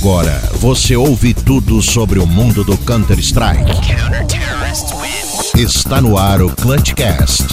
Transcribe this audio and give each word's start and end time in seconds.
Agora 0.00 0.40
você 0.54 0.96
ouve 0.96 1.34
tudo 1.34 1.82
sobre 1.82 2.18
o 2.18 2.26
mundo 2.26 2.64
do 2.64 2.74
Counter-Strike. 2.78 3.70
Está 5.54 6.00
no 6.00 6.16
ar 6.16 6.40
o 6.40 6.48
Clutchcast. 6.56 7.44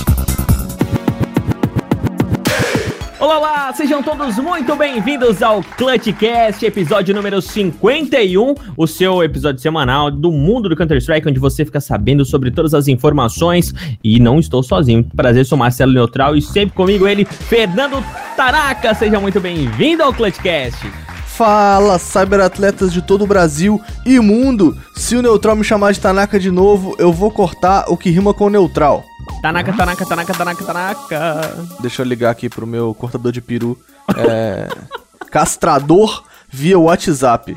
Olá, 3.19 3.37
olá, 3.37 3.73
sejam 3.73 4.01
todos 4.01 4.37
muito 4.37 4.77
bem-vindos 4.77 5.43
ao 5.43 5.61
Clutchcast, 5.61 6.65
episódio 6.65 7.13
número 7.13 7.41
51, 7.41 8.55
o 8.77 8.87
seu 8.87 9.21
episódio 9.21 9.61
semanal 9.61 10.09
do 10.09 10.31
mundo 10.31 10.69
do 10.69 10.75
Counter-Strike, 10.77 11.27
onde 11.27 11.41
você 11.41 11.65
fica 11.65 11.81
sabendo 11.81 12.23
sobre 12.23 12.49
todas 12.49 12.73
as 12.73 12.87
informações. 12.87 13.73
E 14.01 14.21
não 14.21 14.39
estou 14.39 14.63
sozinho, 14.63 15.03
prazer, 15.03 15.45
sou 15.45 15.57
Marcelo 15.57 15.91
Neutral 15.91 16.33
e 16.33 16.41
sempre 16.41 16.73
comigo 16.73 17.05
ele, 17.05 17.25
Fernando 17.25 18.01
Taraca. 18.37 18.93
Seja 18.93 19.19
muito 19.19 19.41
bem-vindo 19.41 20.01
ao 20.01 20.13
Clutchcast. 20.13 20.89
Fala, 21.37 21.99
cyberatletas 21.99 22.91
de 22.91 22.99
todo 22.99 23.23
o 23.23 23.27
Brasil 23.27 23.79
e 24.03 24.19
mundo! 24.19 24.75
Se 24.95 25.15
o 25.15 25.21
Neutral 25.21 25.55
me 25.55 25.63
chamar 25.63 25.91
de 25.93 25.99
Tanaka 25.99 26.39
de 26.39 26.49
novo, 26.49 26.95
eu 26.97 27.13
vou 27.13 27.29
cortar 27.29 27.85
o 27.89 27.95
que 27.95 28.09
rima 28.09 28.33
com 28.33 28.49
Neutral. 28.49 29.05
Tanaka, 29.39 29.71
Tanaka, 29.71 30.03
Tanaka, 30.03 30.33
Tanaka, 30.33 30.65
Tanaka. 30.65 31.67
Deixa 31.79 32.01
eu 32.01 32.07
ligar 32.07 32.31
aqui 32.31 32.49
pro 32.49 32.65
meu 32.65 32.91
cortador 32.95 33.31
de 33.31 33.39
peru. 33.39 33.77
É... 34.17 34.67
Castrador 35.29 36.23
via 36.49 36.79
WhatsApp. 36.79 37.55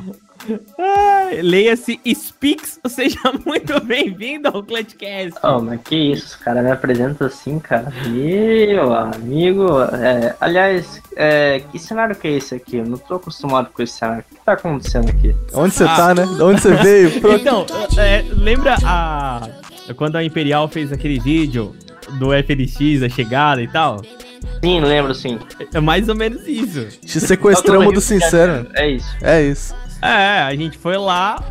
Leia-se 1.43 2.01
Speaks, 2.15 2.81
seja 2.89 3.19
muito 3.45 3.81
bem-vindo 3.85 4.49
ao 4.49 4.63
Clutchcast. 4.63 5.39
Oh, 5.43 5.61
mas 5.61 5.81
que 5.83 5.97
isso, 5.97 6.39
cara, 6.41 6.63
me 6.63 6.71
apresenta 6.71 7.27
assim, 7.27 7.59
cara. 7.59 7.93
Meu 8.07 8.93
amigo, 8.95 9.67
é, 9.83 10.35
aliás, 10.41 11.01
é, 11.17 11.63
que 11.71 11.79
cenário 11.79 12.17
que 12.17 12.29
é 12.29 12.33
esse 12.33 12.55
aqui? 12.55 12.77
Eu 12.77 12.87
não 12.87 12.99
tô 12.99 13.15
acostumado 13.17 13.71
com 13.71 13.83
esse 13.83 13.95
cenário. 13.95 14.25
O 14.31 14.35
que 14.35 14.45
tá 14.45 14.53
acontecendo 14.53 15.11
aqui? 15.11 15.35
Onde 15.53 15.75
você 15.75 15.85
ah. 15.85 15.97
tá, 15.97 16.15
né? 16.15 16.25
De 16.25 16.43
onde 16.43 16.61
você 16.61 16.75
veio? 16.75 17.11
Pronto. 17.21 17.41
Então, 17.41 17.67
é, 17.99 18.25
lembra 18.33 18.77
a 18.85 19.49
quando 19.97 20.17
a 20.17 20.25
Imperial 20.25 20.69
fez 20.69 20.93
aquele 20.93 21.19
vídeo 21.19 21.75
do 22.19 22.29
FNX, 22.33 23.03
a 23.03 23.09
chegada 23.09 23.63
e 23.63 23.69
tal? 23.69 24.03
Sim, 24.63 24.81
lembro 24.81 25.15
sim. 25.15 25.39
É 25.73 25.81
mais 25.81 26.09
ou 26.09 26.15
menos 26.15 26.47
isso. 26.47 26.87
Te 27.05 27.21
sequestramos 27.21 27.93
do 27.93 28.01
sincero. 28.01 28.67
É 28.75 28.89
isso. 28.89 29.17
É 29.23 29.43
isso. 29.43 29.75
É, 30.03 30.43
a 30.43 30.55
gente 30.55 30.79
foi 30.79 30.97
lá, 30.97 31.45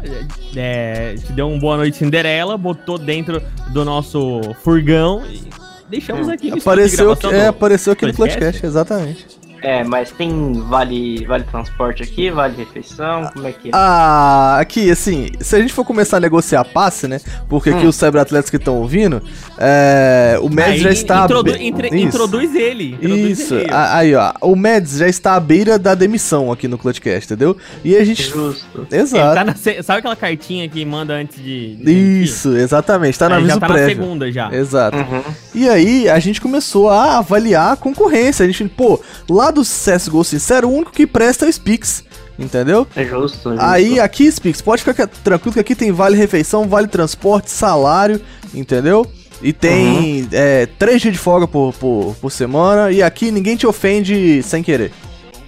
é, 0.56 1.16
te 1.16 1.32
deu 1.34 1.48
um 1.48 1.60
boa 1.60 1.78
noite 1.78 1.98
Cinderela, 1.98 2.58
botou 2.58 2.98
dentro 2.98 3.42
do 3.70 3.86
nosso 3.86 4.42
furgão 4.64 5.24
e 5.26 5.50
deixamos 5.88 6.28
hum. 6.28 6.32
aqui. 6.32 6.52
Apareceu, 6.52 7.16
é, 7.32 7.48
apareceu 7.48 7.94
aqui 7.94 8.08
no 8.08 8.14
podcast, 8.14 8.66
exatamente. 8.66 9.39
É, 9.62 9.84
mas 9.84 10.12
tem 10.12 10.54
vale, 10.54 11.26
vale 11.26 11.44
transporte 11.44 12.02
aqui, 12.02 12.30
vale 12.30 12.56
refeição, 12.56 13.30
como 13.34 13.48
é 13.48 13.52
que 13.52 13.70
é? 13.70 13.72
Ah, 13.74 14.58
aqui, 14.60 14.90
assim, 14.90 15.30
se 15.40 15.56
a 15.56 15.60
gente 15.60 15.74
for 15.74 15.84
começar 15.84 16.18
a 16.18 16.20
negociar 16.20 16.64
passe, 16.64 17.08
né? 17.08 17.20
Porque 17.48 17.70
hum. 17.70 17.78
aqui 17.78 17.86
os 17.86 17.96
cyberatletas 17.96 18.50
que 18.50 18.56
estão 18.56 18.78
ouvindo, 18.78 19.22
é, 19.58 20.38
o 20.42 20.50
Mads 20.50 20.82
já 20.82 20.92
está... 20.92 21.26
Introdu 21.26 21.56
entre, 21.56 21.88
introduz 22.02 22.56
ele. 22.56 22.94
Introduz 22.94 23.40
Isso, 23.40 23.56
ele. 23.56 23.70
aí 23.72 24.16
ó, 24.16 24.32
o 24.42 24.56
Mads 24.56 24.98
já 24.98 25.08
está 25.08 25.36
à 25.36 25.40
beira 25.40 25.78
da 25.78 25.94
demissão 25.94 26.52
aqui 26.52 26.68
no 26.68 26.78
Clutchcast, 26.78 27.26
entendeu? 27.26 27.58
E 27.84 27.96
a 27.96 28.04
gente... 28.06 28.24
Justo. 28.24 28.88
Exato. 28.90 29.36
Tá 29.36 29.44
na, 29.44 29.56
sabe 29.56 30.00
aquela 30.00 30.16
cartinha 30.16 30.68
que 30.70 30.84
manda 30.86 31.14
antes 31.14 31.38
de... 31.38 31.76
de 31.76 32.24
Isso, 32.24 32.56
exatamente, 32.56 33.20
tá 33.20 33.28
na 33.28 33.36
aviso 33.36 33.54
já 33.54 33.60
tá 33.60 33.68
prévio. 33.68 33.98
na 33.98 34.02
segunda 34.04 34.32
já. 34.32 34.54
Exato. 34.54 34.98
Uhum. 34.98 35.24
E 35.54 35.68
aí 35.68 36.10
a 36.10 36.20
gente 36.20 36.40
começou 36.40 36.90
a 36.90 37.18
avaliar 37.18 37.74
a 37.74 37.76
concorrência, 37.76 38.46
a 38.46 38.48
gente, 38.48 38.64
pô, 38.70 39.00
lá 39.30 39.49
do 39.52 39.62
CSGO 39.62 40.24
Sincero, 40.24 40.68
o 40.68 40.74
único 40.74 40.92
que 40.92 41.08
presta 41.08 41.46
é 41.46 41.50
o 41.50 41.54
Spix. 41.54 42.04
Entendeu? 42.38 42.88
É 42.96 43.04
justo, 43.04 43.50
é 43.50 43.52
justo. 43.52 43.66
Aí, 43.66 44.00
aqui, 44.00 44.32
Spix, 44.32 44.62
pode 44.62 44.82
ficar 44.82 45.08
tranquilo 45.08 45.54
que 45.54 45.60
aqui 45.60 45.76
tem 45.76 45.92
vale 45.92 46.16
refeição, 46.16 46.70
vale 46.70 46.88
transporte, 46.88 47.52
salário, 47.52 48.22
entendeu? 48.54 49.06
E 49.42 49.54
tem 49.54 50.22
uhum. 50.24 50.28
é, 50.32 50.66
três 50.66 51.02
dias 51.02 51.14
de 51.14 51.20
folga 51.20 51.48
por, 51.48 51.74
por, 51.74 52.16
por 52.20 52.32
semana. 52.32 52.92
E 52.92 53.02
aqui 53.02 53.32
ninguém 53.32 53.56
te 53.56 53.66
ofende 53.68 54.42
sem 54.44 54.64
querer. 54.64 54.92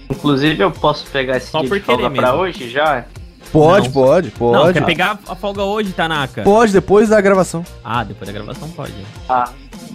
Inclusive, 0.10 0.62
eu 0.62 0.72
posso 0.72 1.06
pegar 1.08 1.38
esse 1.38 1.50
Só 1.50 1.62
dia 1.62 1.70
de 1.70 1.80
folga 1.80 2.10
pra 2.10 2.36
hoje 2.36 2.70
já? 2.70 3.06
Pode, 3.52 3.88
não. 3.88 3.94
pode, 3.94 4.32
pode. 4.32 4.66
Não, 4.66 4.74
quer 4.74 4.86
pegar 4.86 5.20
a 5.28 5.36
folga 5.36 5.64
hoje, 5.64 5.92
Tanaka? 5.92 6.42
Pode, 6.44 6.72
depois 6.72 7.10
da 7.10 7.20
gravação. 7.20 7.66
Ah, 7.84 8.04
depois 8.04 8.28
da 8.28 8.34
gravação 8.34 8.70
pode. 8.70 8.94
Ah, 9.28 9.50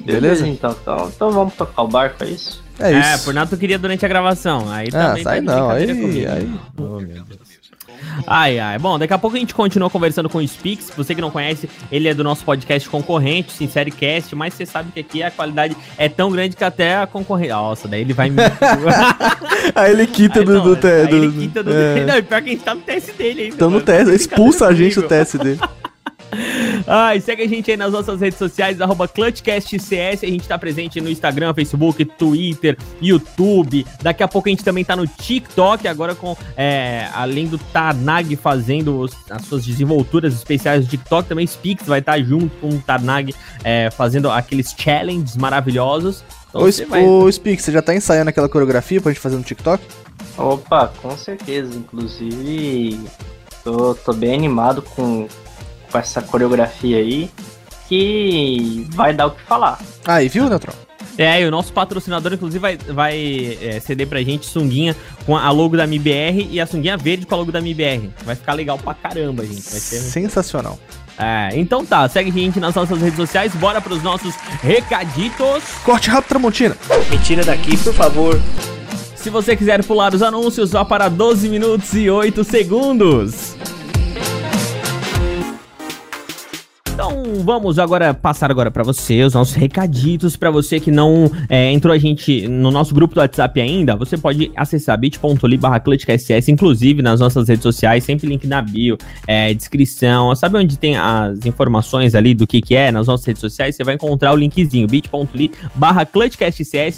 beleza? 0.05 0.21
beleza 0.21 0.49
então, 0.49 0.77
então, 0.83 1.13
então 1.15 1.31
vamos 1.31 1.55
tocar 1.55 1.83
o 1.83 1.89
barco, 1.89 2.23
é 2.23 2.29
isso? 2.29 2.63
É, 2.79 2.93
é 2.93 2.99
isso. 2.99 3.09
É, 3.09 3.19
por 3.19 3.35
nada 3.35 3.49
tu 3.49 3.57
queria 3.57 3.79
durante 3.79 4.05
a 4.05 4.09
gravação. 4.09 4.71
Aí 4.71 4.89
ah, 4.93 5.09
também 5.09 5.23
sai 5.23 5.41
não, 5.41 5.71
aí, 5.71 6.27
aí... 6.27 6.51
Oh, 6.77 7.01
meu 7.01 7.25
Deus. 7.25 7.47
Ai, 8.27 8.59
ai. 8.59 8.79
Bom, 8.79 8.99
daqui 8.99 9.13
a 9.13 9.19
pouco 9.19 9.37
a 9.37 9.41
gente 9.41 9.55
continua 9.55 9.91
conversando 9.91 10.29
com 10.29 10.39
o 10.39 10.47
Spix. 10.47 10.93
Você 10.97 11.15
que 11.15 11.21
não 11.21 11.31
conhece, 11.31 11.69
ele 11.91 12.09
é 12.09 12.15
do 12.15 12.25
nosso 12.25 12.45
podcast 12.45 12.89
concorrente, 12.89 13.53
Sincericast, 13.53 14.35
mas 14.35 14.55
você 14.55 14.65
sabe 14.65 14.93
que 14.93 15.01
aqui 15.01 15.23
a 15.23 15.31
qualidade 15.31 15.77
é 15.99 16.09
tão 16.09 16.31
grande 16.31 16.57
que 16.57 16.65
até 16.65 16.97
a 16.97 17.07
concorrência. 17.07 17.55
Nossa, 17.55 17.89
daí 17.89 18.01
ele 18.01 18.13
vai 18.13 18.31
me. 18.31 18.43
aí 19.75 19.93
ele 19.93 20.07
quita 20.07 20.41
aí, 20.41 20.45
do, 20.45 20.55
não, 20.55 20.65
do, 20.65 20.77
do, 20.77 20.89
Ele 20.89 21.33
quita 21.33 21.63
do. 21.63 21.73
É. 21.73 22.05
Não, 22.05 22.23
pior 22.23 22.43
que 22.43 22.49
a 22.51 22.53
gente 22.53 22.65
tá 22.65 22.75
no 22.75 22.81
teste 22.81 23.13
dele 23.13 23.43
ainda. 23.43 23.55
Então 23.55 23.71
no 23.71 23.81
teste, 23.81 24.15
expulsa 24.15 24.67
a 24.67 24.75
gente 24.75 24.97
do 24.97 25.03
teste 25.03 25.39
dele. 25.39 25.61
Ah, 26.87 27.17
e 27.17 27.21
segue 27.21 27.43
a 27.43 27.49
gente 27.49 27.71
aí 27.71 27.77
nas 27.77 27.93
nossas 27.93 28.21
redes 28.21 28.39
sociais, 28.39 28.81
arroba 28.81 29.09
ClutchCastCS. 29.09 30.23
A 30.23 30.27
gente 30.27 30.47
tá 30.47 30.59
presente 30.59 31.01
no 31.01 31.11
Instagram, 31.11 31.53
Facebook, 31.55 32.05
Twitter, 32.05 32.77
YouTube. 33.01 33.87
Daqui 34.03 34.23
a 34.23 34.29
pouco 34.29 34.49
a 34.49 34.51
gente 34.51 34.63
também 34.63 34.85
tá 34.85 34.95
no 34.95 35.07
TikTok, 35.07 35.89
agora 35.89 36.15
com, 36.15 36.37
é, 36.57 37.09
além 37.13 37.47
do 37.47 37.59
Tarnag 37.59 38.37
fazendo 38.37 39.01
os, 39.01 39.17
as 39.31 39.43
suas 39.47 39.65
desenvolturas 39.65 40.35
especiais 40.35 40.85
do 40.85 40.91
TikTok, 40.91 41.29
também 41.29 41.47
Spix 41.47 41.87
vai 41.87 42.01
estar 42.01 42.13
tá 42.13 42.23
junto 42.23 42.55
com 42.57 42.69
o 42.69 42.79
Tarnag 42.79 43.35
é, 43.65 43.91
fazendo 43.91 44.31
aqueles 44.31 44.75
challenges 44.77 45.37
maravilhosos. 45.37 46.25
Então, 46.49 46.63
ô, 46.63 46.89
vai... 46.89 47.05
ô 47.05 47.31
Spix, 47.31 47.65
você 47.65 47.73
já 47.73 47.83
tá 47.83 47.95
ensaiando 47.95 48.31
aquela 48.31 48.49
coreografia 48.49 49.01
pra 49.01 49.13
gente 49.13 49.21
fazer 49.21 49.37
no 49.37 49.43
TikTok? 49.43 49.83
Opa, 50.39 50.93
com 51.01 51.17
certeza. 51.17 51.77
Inclusive, 51.77 53.01
tô, 53.65 53.95
tô 53.95 54.13
bem 54.13 54.35
animado 54.35 54.83
com 54.83 55.27
com 55.91 55.99
essa 55.99 56.23
coreografia 56.23 56.99
aí 56.99 57.31
que 57.89 58.87
vai 58.91 59.15
dar 59.15 59.27
o 59.27 59.31
que 59.31 59.43
falar. 59.43 59.79
Aí, 60.07 60.29
viu, 60.29 60.49
Neutron? 60.49 60.73
É, 61.19 61.41
e 61.41 61.47
o 61.47 61.51
nosso 61.51 61.73
patrocinador, 61.73 62.35
inclusive, 62.35 62.59
vai, 62.59 62.77
vai 62.77 63.59
é, 63.63 63.81
ceder 63.81 64.07
pra 64.07 64.21
gente 64.23 64.47
sunguinha 64.47 64.95
com 65.25 65.37
a 65.37 65.51
logo 65.51 65.77
da 65.77 65.87
MIBR 65.87 66.49
e 66.51 66.61
a 66.61 66.67
sunguinha 66.67 66.97
verde 66.97 67.25
com 67.25 67.35
a 67.35 67.39
logo 67.39 67.51
da 67.51 67.61
MIBR. 67.61 68.11
Vai 68.25 68.35
ficar 68.35 68.53
legal 68.53 68.79
pra 68.79 68.93
caramba, 68.93 69.45
gente. 69.47 69.71
Vai 69.71 69.81
ser... 69.81 70.01
Sensacional. 70.01 70.79
É, 71.19 71.49
então 71.55 71.87
tá, 71.87 72.07
segue 72.09 72.29
a 72.29 72.33
gente 72.33 72.61
nas 72.61 72.75
nossas 72.75 73.01
redes 73.01 73.17
sociais, 73.17 73.55
bora 73.55 73.81
pros 73.81 74.03
nossos 74.03 74.35
recaditos. 74.63 75.65
Corte 75.83 76.11
rápido, 76.11 76.29
Tramontina. 76.29 76.77
Me 77.11 77.19
tira 77.19 77.43
daqui, 77.43 77.75
por 77.79 77.95
favor. 77.95 78.39
Se 79.15 79.31
você 79.31 79.57
quiser 79.57 79.83
pular 79.83 80.15
os 80.15 80.23
anúncios, 80.23 80.73
vá 80.73 80.85
para 80.85 81.09
12 81.09 81.49
minutos 81.49 81.95
e 81.95 82.11
8 82.11 82.45
segundos. 82.45 83.46
Então 87.07 87.45
vamos 87.45 87.79
agora 87.79 88.13
passar 88.13 88.51
agora 88.51 88.69
para 88.69 88.83
você 88.83 89.23
os 89.23 89.35
nossos 89.35 89.55
recaditos 89.55 90.37
para 90.37 90.51
você 90.51 90.81
que 90.81 90.91
não 90.91 91.31
é, 91.49 91.71
entrou 91.71 91.95
a 91.95 91.99
gente 91.99 92.49
no 92.49 92.73
nosso 92.73 92.93
grupo 92.93 93.15
do 93.15 93.21
WhatsApp 93.21 93.61
ainda. 93.61 93.95
Você 93.95 94.19
pode 94.19 94.51
acessar 94.57 94.99
bit.ly 94.99 95.57
barra 95.57 95.81
inclusive 96.49 97.03
nas 97.03 97.21
nossas 97.21 97.49
redes 97.49 97.63
sociais, 97.63 98.03
sempre 98.03 98.27
link 98.27 98.45
na 98.49 98.61
bio, 98.61 98.99
é, 99.25 99.55
descrição. 99.55 100.35
Sabe 100.35 100.59
onde 100.59 100.77
tem 100.77 100.97
as 100.97 101.47
informações 101.47 102.17
ali 102.17 102.35
do 102.35 102.45
que 102.45 102.61
que 102.61 102.75
é 102.75 102.91
nas 102.91 103.07
nossas 103.07 103.25
redes 103.25 103.41
sociais? 103.41 103.77
Você 103.77 103.85
vai 103.85 103.95
encontrar 103.95 104.33
o 104.33 104.37
linkzinho 104.37 104.89
bit.ly 104.89 105.53
barra 105.77 106.09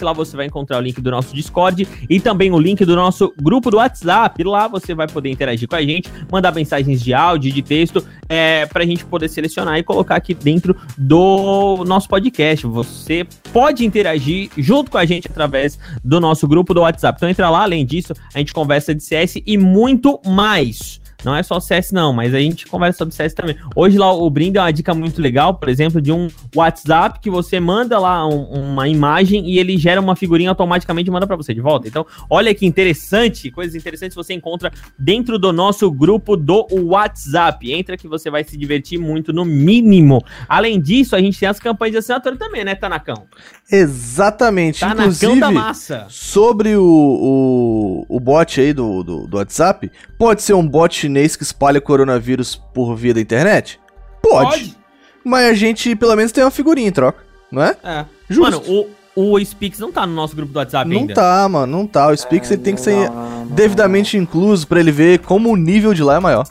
Lá 0.01 0.13
você 0.15 0.37
vai 0.37 0.47
encontrar 0.47 0.79
o 0.79 0.81
link 0.81 1.01
do 1.03 1.11
nosso 1.11 1.35
Discord 1.35 1.87
e 2.09 2.19
também 2.19 2.51
o 2.51 2.59
link 2.59 2.83
do 2.83 2.97
nosso 2.97 3.31
grupo 3.43 3.71
do 3.71 3.77
WhatsApp. 3.77 4.43
Lá 4.43 4.69
você 4.69 4.95
vai 4.95 5.07
poder 5.07 5.29
interagir 5.31 5.69
com 5.69 5.77
a 5.77 5.83
gente, 5.83 6.11
mandar 6.33 6.55
mensagens 6.55 7.03
de 7.03 7.13
áudio, 7.13 7.53
de 7.53 7.61
texto, 7.61 8.03
é, 8.27 8.65
para 8.65 8.83
a 8.83 8.87
gente 8.87 9.05
poder 9.05 9.29
selecionar 9.29 9.79
e 9.79 9.83
colocar 9.83 9.98
aqui 10.17 10.35
dentro 10.35 10.77
do 10.97 11.85
nosso 11.87 12.09
podcast. 12.09 12.67
Você 12.67 13.27
pode 13.53 13.85
interagir 13.85 14.51
junto 14.57 14.91
com 14.91 14.99
a 14.99 15.05
gente 15.05 15.29
através 15.29 15.79
do 16.05 16.21
nosso 16.21 16.47
grupo 16.47 16.75
do 16.75 16.81
WhatsApp. 16.81 17.17
Então 17.17 17.29
entra 17.29 17.51
lá, 17.51 17.63
além 17.63 17.85
disso, 17.85 18.13
a 18.35 18.39
gente 18.39 18.53
conversa 18.53 18.95
de 18.95 19.03
CS 19.03 19.43
e 19.47 19.57
muito 19.57 20.21
mais. 20.27 21.01
Não 21.25 21.35
é 21.35 21.43
só 21.43 21.59
CS, 21.59 21.91
não, 21.93 22.13
mas 22.13 22.33
a 22.33 22.39
gente 22.39 22.67
conversa 22.67 22.99
sobre 22.99 23.15
CS 23.15 23.35
também. 23.35 23.57
Hoje 23.75 23.99
lá 23.99 24.13
o 24.13 24.31
Brim 24.31 24.53
deu 24.53 24.63
uma 24.63 24.73
dica 24.73 24.95
muito 24.95 25.21
legal, 25.21 25.55
por 25.55 25.69
exemplo, 25.69 26.01
de 26.01 26.13
um 26.13 26.29
WhatsApp 26.55 27.19
que 27.21 27.29
você 27.29 27.59
manda 27.59 27.99
lá 27.99 28.27
um- 28.27 28.45
uma 28.73 28.87
imagem 28.89 29.49
e 29.51 29.59
ele 29.59 29.77
gera 29.77 30.01
uma 30.01 30.15
figurinha 30.15 30.51
automaticamente 30.51 31.09
e 31.09 31.13
manda 31.13 31.27
pra 31.27 31.35
você 31.37 31.53
de 31.53 31.61
volta. 31.61 31.89
Então, 31.89 32.07
olha 32.31 32.55
que 32.55 32.65
interessante, 32.65 33.51
coisas 33.51 33.75
interessantes 33.75 34.15
você 34.15 34.33
encontra 34.33 34.71
dentro 34.99 35.39
do 35.39 35.53
nosso 35.53 35.91
grupo 35.91 36.37
do 36.37 36.67
WhatsApp. 36.73 37.73
Entra 37.73 37.97
que 37.97 38.07
você 38.07 38.31
vai 38.31 38.45
se 38.45 38.57
divertir 38.57 38.99
muito, 38.99 39.33
no 39.33 39.45
mínimo. 39.45 40.23
Além 40.49 40.81
disso, 40.81 41.17
a 41.17 41.21
gente 41.21 41.39
tem 41.39 41.49
as 41.49 41.59
campanhas 41.59 41.93
de 41.93 41.99
assinatura 41.99 42.37
também, 42.37 42.65
né, 42.65 42.75
Tanacão? 42.75 43.25
Exatamente. 43.71 44.81
Tanacão 44.81 45.05
Inclusive, 45.07 45.41
da 45.41 45.51
massa. 45.51 46.07
sobre 46.09 46.77
o, 46.77 46.85
o, 46.85 48.17
o 48.17 48.21
bot 48.21 48.61
aí 48.61 48.73
do, 48.73 49.03
do, 49.03 49.27
do 49.27 49.37
WhatsApp, 49.37 49.91
pode 50.19 50.43
ser 50.43 50.55
um 50.55 50.67
bot 50.67 51.08
chinês 51.09 51.35
que 51.35 51.43
espalha 51.43 51.81
coronavírus 51.81 52.55
por 52.75 52.95
via 52.95 53.15
da 53.15 53.21
internet? 53.21 53.81
Pode. 54.23 54.77
Mas 55.25 55.47
a 55.51 55.55
gente, 55.55 55.97
pelo 55.97 56.15
menos, 56.15 56.31
tem 56.33 56.45
uma 56.45 56.51
figurinha 56.51 56.89
em 56.89 56.93
troca, 56.93 57.23
não 57.51 57.63
é? 57.63 57.77
É. 57.83 58.05
Justo. 58.29 58.43
Mano, 58.69 58.87
o, 59.17 59.33
o 59.35 59.45
Spix 59.45 59.79
não 59.79 59.91
tá 59.91 60.07
no 60.07 60.13
nosso 60.15 60.37
grupo 60.37 60.53
do 60.53 60.59
WhatsApp 60.59 60.89
Não 60.89 61.01
ainda. 61.01 61.15
tá, 61.15 61.49
mano, 61.49 61.79
não 61.79 61.87
tá. 61.87 62.09
O 62.09 62.17
Spix 62.17 62.51
ele 62.51 62.63
tem 62.63 62.75
que 62.75 62.81
ser 62.81 63.09
Não, 63.09 63.15
não, 63.15 63.45
não. 63.47 63.47
devidamente 63.47 64.17
incluso 64.17 64.67
pra 64.67 64.79
ele 64.81 64.93
ver 64.93 65.21
como 65.21 65.51
o 65.51 65.57
nível 65.57 65.93
de 65.95 66.03
lá 66.03 66.17
é 66.17 66.21
maior. 66.21 66.47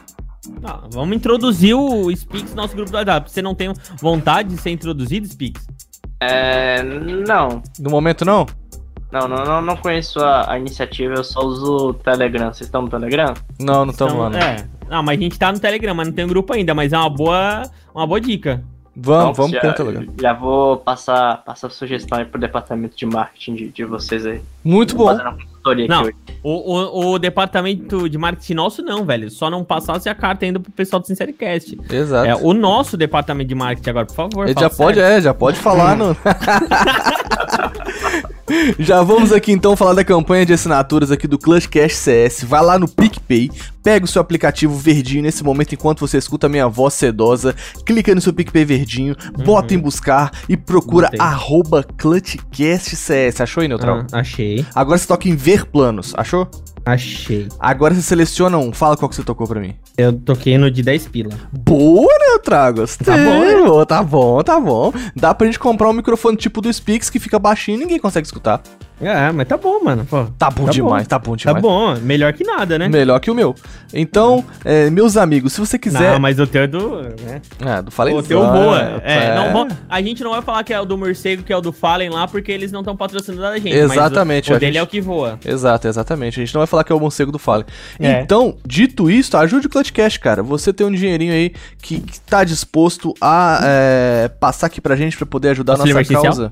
Ah, 0.63 0.81
vamos 0.91 1.15
introduzir 1.15 1.75
o 1.75 2.13
Spix 2.15 2.49
no 2.51 2.55
nosso 2.55 2.75
grupo 2.75 2.89
do 2.91 2.97
WhatsApp. 2.97 3.31
Você 3.31 3.41
não 3.41 3.53
tem 3.53 3.71
vontade 3.99 4.49
de 4.55 4.61
ser 4.61 4.71
introduzido, 4.71 5.27
Spix? 5.27 5.65
É, 6.19 6.81
não. 6.83 7.61
No 7.79 7.89
momento, 7.91 8.25
não? 8.25 8.45
Não, 9.11 9.27
não, 9.27 9.43
não, 9.45 9.61
não 9.61 9.77
conheço 9.77 10.19
a, 10.19 10.51
a 10.51 10.59
iniciativa, 10.59 11.13
eu 11.15 11.23
só 11.23 11.39
uso 11.41 11.89
o 11.89 11.93
Telegram. 11.93 12.47
Vocês 12.53 12.67
estão 12.67 12.81
no 12.81 12.89
Telegram? 12.89 13.33
Não, 13.59 13.85
não 13.85 13.91
estamos 13.91 14.13
Então, 14.13 14.23
lá, 14.23 14.29
não. 14.29 14.39
É. 14.39 14.67
Não, 14.89 15.03
mas 15.03 15.17
a 15.17 15.21
gente 15.21 15.39
tá 15.39 15.51
no 15.51 15.59
Telegram, 15.59 15.93
mas 15.95 16.07
não 16.07 16.13
tem 16.13 16.25
um 16.25 16.29
grupo 16.29 16.53
ainda, 16.53 16.73
mas 16.75 16.91
é 16.93 16.97
uma 16.97 17.09
boa, 17.09 17.63
uma 17.95 18.05
boa 18.05 18.19
dica. 18.19 18.61
Vamos, 18.99 19.23
Então, 19.23 19.33
vamos 19.33 19.51
já, 19.51 19.59
pro 19.59 19.73
Telegram. 19.75 20.07
Já 20.19 20.33
vou 20.33 20.77
passar, 20.77 21.43
passar 21.45 21.67
a 21.67 21.69
sugestão 21.69 22.17
aí 22.17 22.25
pro 22.25 22.39
departamento 22.41 22.97
de 22.97 23.05
marketing 23.05 23.53
de, 23.55 23.69
de 23.69 23.85
vocês 23.85 24.25
aí. 24.25 24.41
Muito 24.63 24.95
bom. 24.95 25.05
Fazendo 25.05 25.21
uma 25.27 25.37
consultoria 25.37 25.87
Não. 25.87 25.99
aqui 26.01 26.07
hoje. 26.07 26.39
O, 26.43 26.73
o, 26.73 27.11
o 27.13 27.19
departamento 27.19 28.09
de 28.09 28.17
marketing 28.17 28.55
nosso 28.55 28.81
não, 28.81 29.05
velho. 29.05 29.29
Só 29.29 29.51
não 29.51 29.63
passasse 29.63 30.09
a 30.09 30.15
carta 30.15 30.45
ainda 30.45 30.59
pro 30.59 30.71
pessoal 30.71 30.99
do 30.99 31.05
Sincericast. 31.05 31.77
Exato. 31.91 32.27
É, 32.27 32.35
o 32.35 32.53
nosso 32.55 32.97
departamento 32.97 33.47
de 33.49 33.55
marketing 33.55 33.89
agora, 33.91 34.05
por 34.07 34.15
favor. 34.15 34.45
Ele 34.49 34.59
já 34.59 34.69
pode, 34.69 34.97
sério. 34.97 35.17
é, 35.17 35.21
já 35.21 35.33
pode 35.33 35.59
falar 35.59 35.95
no. 35.97 36.17
já 38.79 39.01
vamos 39.03 39.31
aqui 39.31 39.51
então 39.51 39.75
falar 39.75 39.93
da 39.93 40.03
campanha 40.03 40.45
de 40.45 40.53
assinaturas 40.53 41.11
aqui 41.11 41.27
do 41.27 41.37
Clutch 41.37 41.67
Cash 41.67 41.95
CS. 41.95 42.43
Vai 42.43 42.63
lá 42.63 42.79
no 42.79 42.87
PicPay, 42.87 43.49
pega 43.83 44.05
o 44.05 44.07
seu 44.07 44.21
aplicativo 44.21 44.75
verdinho 44.75 45.23
nesse 45.23 45.43
momento 45.43 45.73
enquanto 45.73 45.99
você 45.99 46.17
escuta 46.17 46.47
a 46.47 46.49
minha 46.49 46.67
voz 46.67 46.93
sedosa, 46.93 47.55
clica 47.85 48.13
no 48.15 48.21
seu 48.21 48.33
PicPay 48.33 48.65
verdinho, 48.65 49.15
bota 49.45 49.73
em 49.73 49.79
buscar 49.79 50.31
e 50.47 50.55
procura 50.55 51.07
Botei. 51.07 51.19
arroba 51.19 51.83
ClutchCastCS. 51.97 53.41
Achou 53.41 53.61
aí, 53.61 53.67
Neutral? 53.67 54.05
Ah, 54.11 54.19
achei, 54.19 54.65
Agora 54.73 54.97
você 54.97 55.07
toca 55.07 55.27
em 55.27 55.35
ver 55.35 55.65
planos, 55.65 56.13
achou? 56.17 56.49
Achei. 56.91 57.47
Agora 57.59 57.93
você 57.93 58.01
seleciona 58.01 58.57
um, 58.57 58.71
fala 58.71 58.95
qual 58.97 59.09
que 59.09 59.15
você 59.15 59.23
tocou 59.23 59.47
pra 59.47 59.59
mim. 59.59 59.75
Eu 59.97 60.13
toquei 60.13 60.57
no 60.57 60.71
de 60.71 60.81
10 60.81 61.07
pila. 61.07 61.31
Boa, 61.51 62.11
Neutral, 62.19 62.73
gostei. 62.73 63.05
Tá 63.05 63.17
bom, 63.17 63.79
né? 63.79 63.85
tá 63.85 64.03
bom, 64.03 64.43
tá 64.43 64.59
bom. 64.59 64.93
Dá 65.15 65.33
pra 65.33 65.47
gente 65.47 65.59
comprar 65.59 65.89
um 65.89 65.93
microfone 65.93 66.37
tipo 66.37 66.61
do 66.61 66.71
Spix 66.71 67.09
que 67.09 67.19
fica 67.19 67.37
baixinho 67.37 67.77
e 67.77 67.79
ninguém 67.79 67.99
consegue 67.99 68.25
escutar. 68.25 68.61
É, 68.99 69.31
mas 69.31 69.47
tá 69.47 69.57
bom, 69.57 69.79
mano. 69.83 70.05
Pô, 70.05 70.25
Tá 70.39 70.49
bom 70.49 70.65
Tá 70.65 70.71
demais, 70.71 71.03
bom. 71.03 71.09
tá 71.09 71.19
bom 71.19 71.31
tá 71.37 71.53
demais. 71.53 71.61
bom. 71.61 71.95
Melhor 72.01 72.33
que 72.33 72.43
nada, 72.43 72.79
né? 72.79 72.87
Melhor 72.89 73.19
que 73.19 73.29
o 73.29 73.35
meu. 73.35 73.53
Então, 73.93 74.43
é, 74.65 74.89
meus 74.89 75.15
amigos, 75.15 75.53
se 75.53 75.59
você 75.59 75.77
quiser. 75.77 76.13
Não, 76.13 76.19
mas 76.19 76.39
o 76.39 76.47
teu 76.47 76.63
é 76.63 76.67
do. 76.67 77.01
Né? 77.03 77.41
Ah, 77.63 77.81
do 77.81 77.91
Fallen 77.91 78.15
O 78.15 78.23
teu 78.23 78.39
boa. 78.39 79.01
É, 79.03 79.25
é. 79.27 79.35
Não, 79.35 79.53
vão- 79.53 79.67
a 79.87 80.01
gente 80.01 80.23
não 80.23 80.31
vai 80.31 80.41
falar 80.41 80.63
que 80.63 80.73
é 80.73 80.79
o 80.81 80.85
do 80.85 80.97
morcego, 80.97 81.43
que 81.43 81.53
é 81.53 81.57
o 81.57 81.61
do 81.61 81.71
Fallen 81.71 82.09
lá, 82.09 82.27
porque 82.27 82.51
eles 82.51 82.71
não 82.71 82.79
estão 82.81 82.97
patrocinando 82.97 83.45
a 83.45 83.57
gente. 83.59 83.69
Exatamente, 83.75 84.51
o, 84.51 84.55
o 84.55 84.59
dele 84.59 84.73
gente- 84.73 84.79
é 84.79 84.83
o 84.83 84.87
que 84.87 84.99
voa. 84.99 85.39
Exato, 85.45 85.87
exatamente. 85.87 86.39
A 86.39 86.43
gente 86.43 86.53
não 86.55 86.59
vai 86.61 86.67
falar 86.67 86.83
que 86.83 86.91
é 86.91 86.95
o 86.95 86.99
morcego 86.99 87.31
do 87.31 87.37
Fallen. 87.39 87.65
É. 87.99 88.21
Então, 88.21 88.57
dito 88.65 89.11
isso, 89.11 89.37
ajude 89.37 89.67
o 89.67 89.69
Clutchcast, 89.69 90.19
cara. 90.19 90.41
Você 90.41 90.73
tem 90.73 90.87
um 90.87 90.91
dinheirinho 90.91 91.33
aí 91.33 91.53
que, 91.81 91.99
que 91.99 92.19
tá 92.21 92.43
disposto 92.43 93.13
a 93.21 93.59
é, 93.63 94.27
passar 94.39 94.67
aqui 94.67 94.81
pra 94.81 94.95
gente 94.95 95.15
pra 95.15 95.25
poder 95.27 95.49
ajudar 95.49 95.75
a 95.75 95.77
nossa 95.77 96.03
causa. 96.05 96.51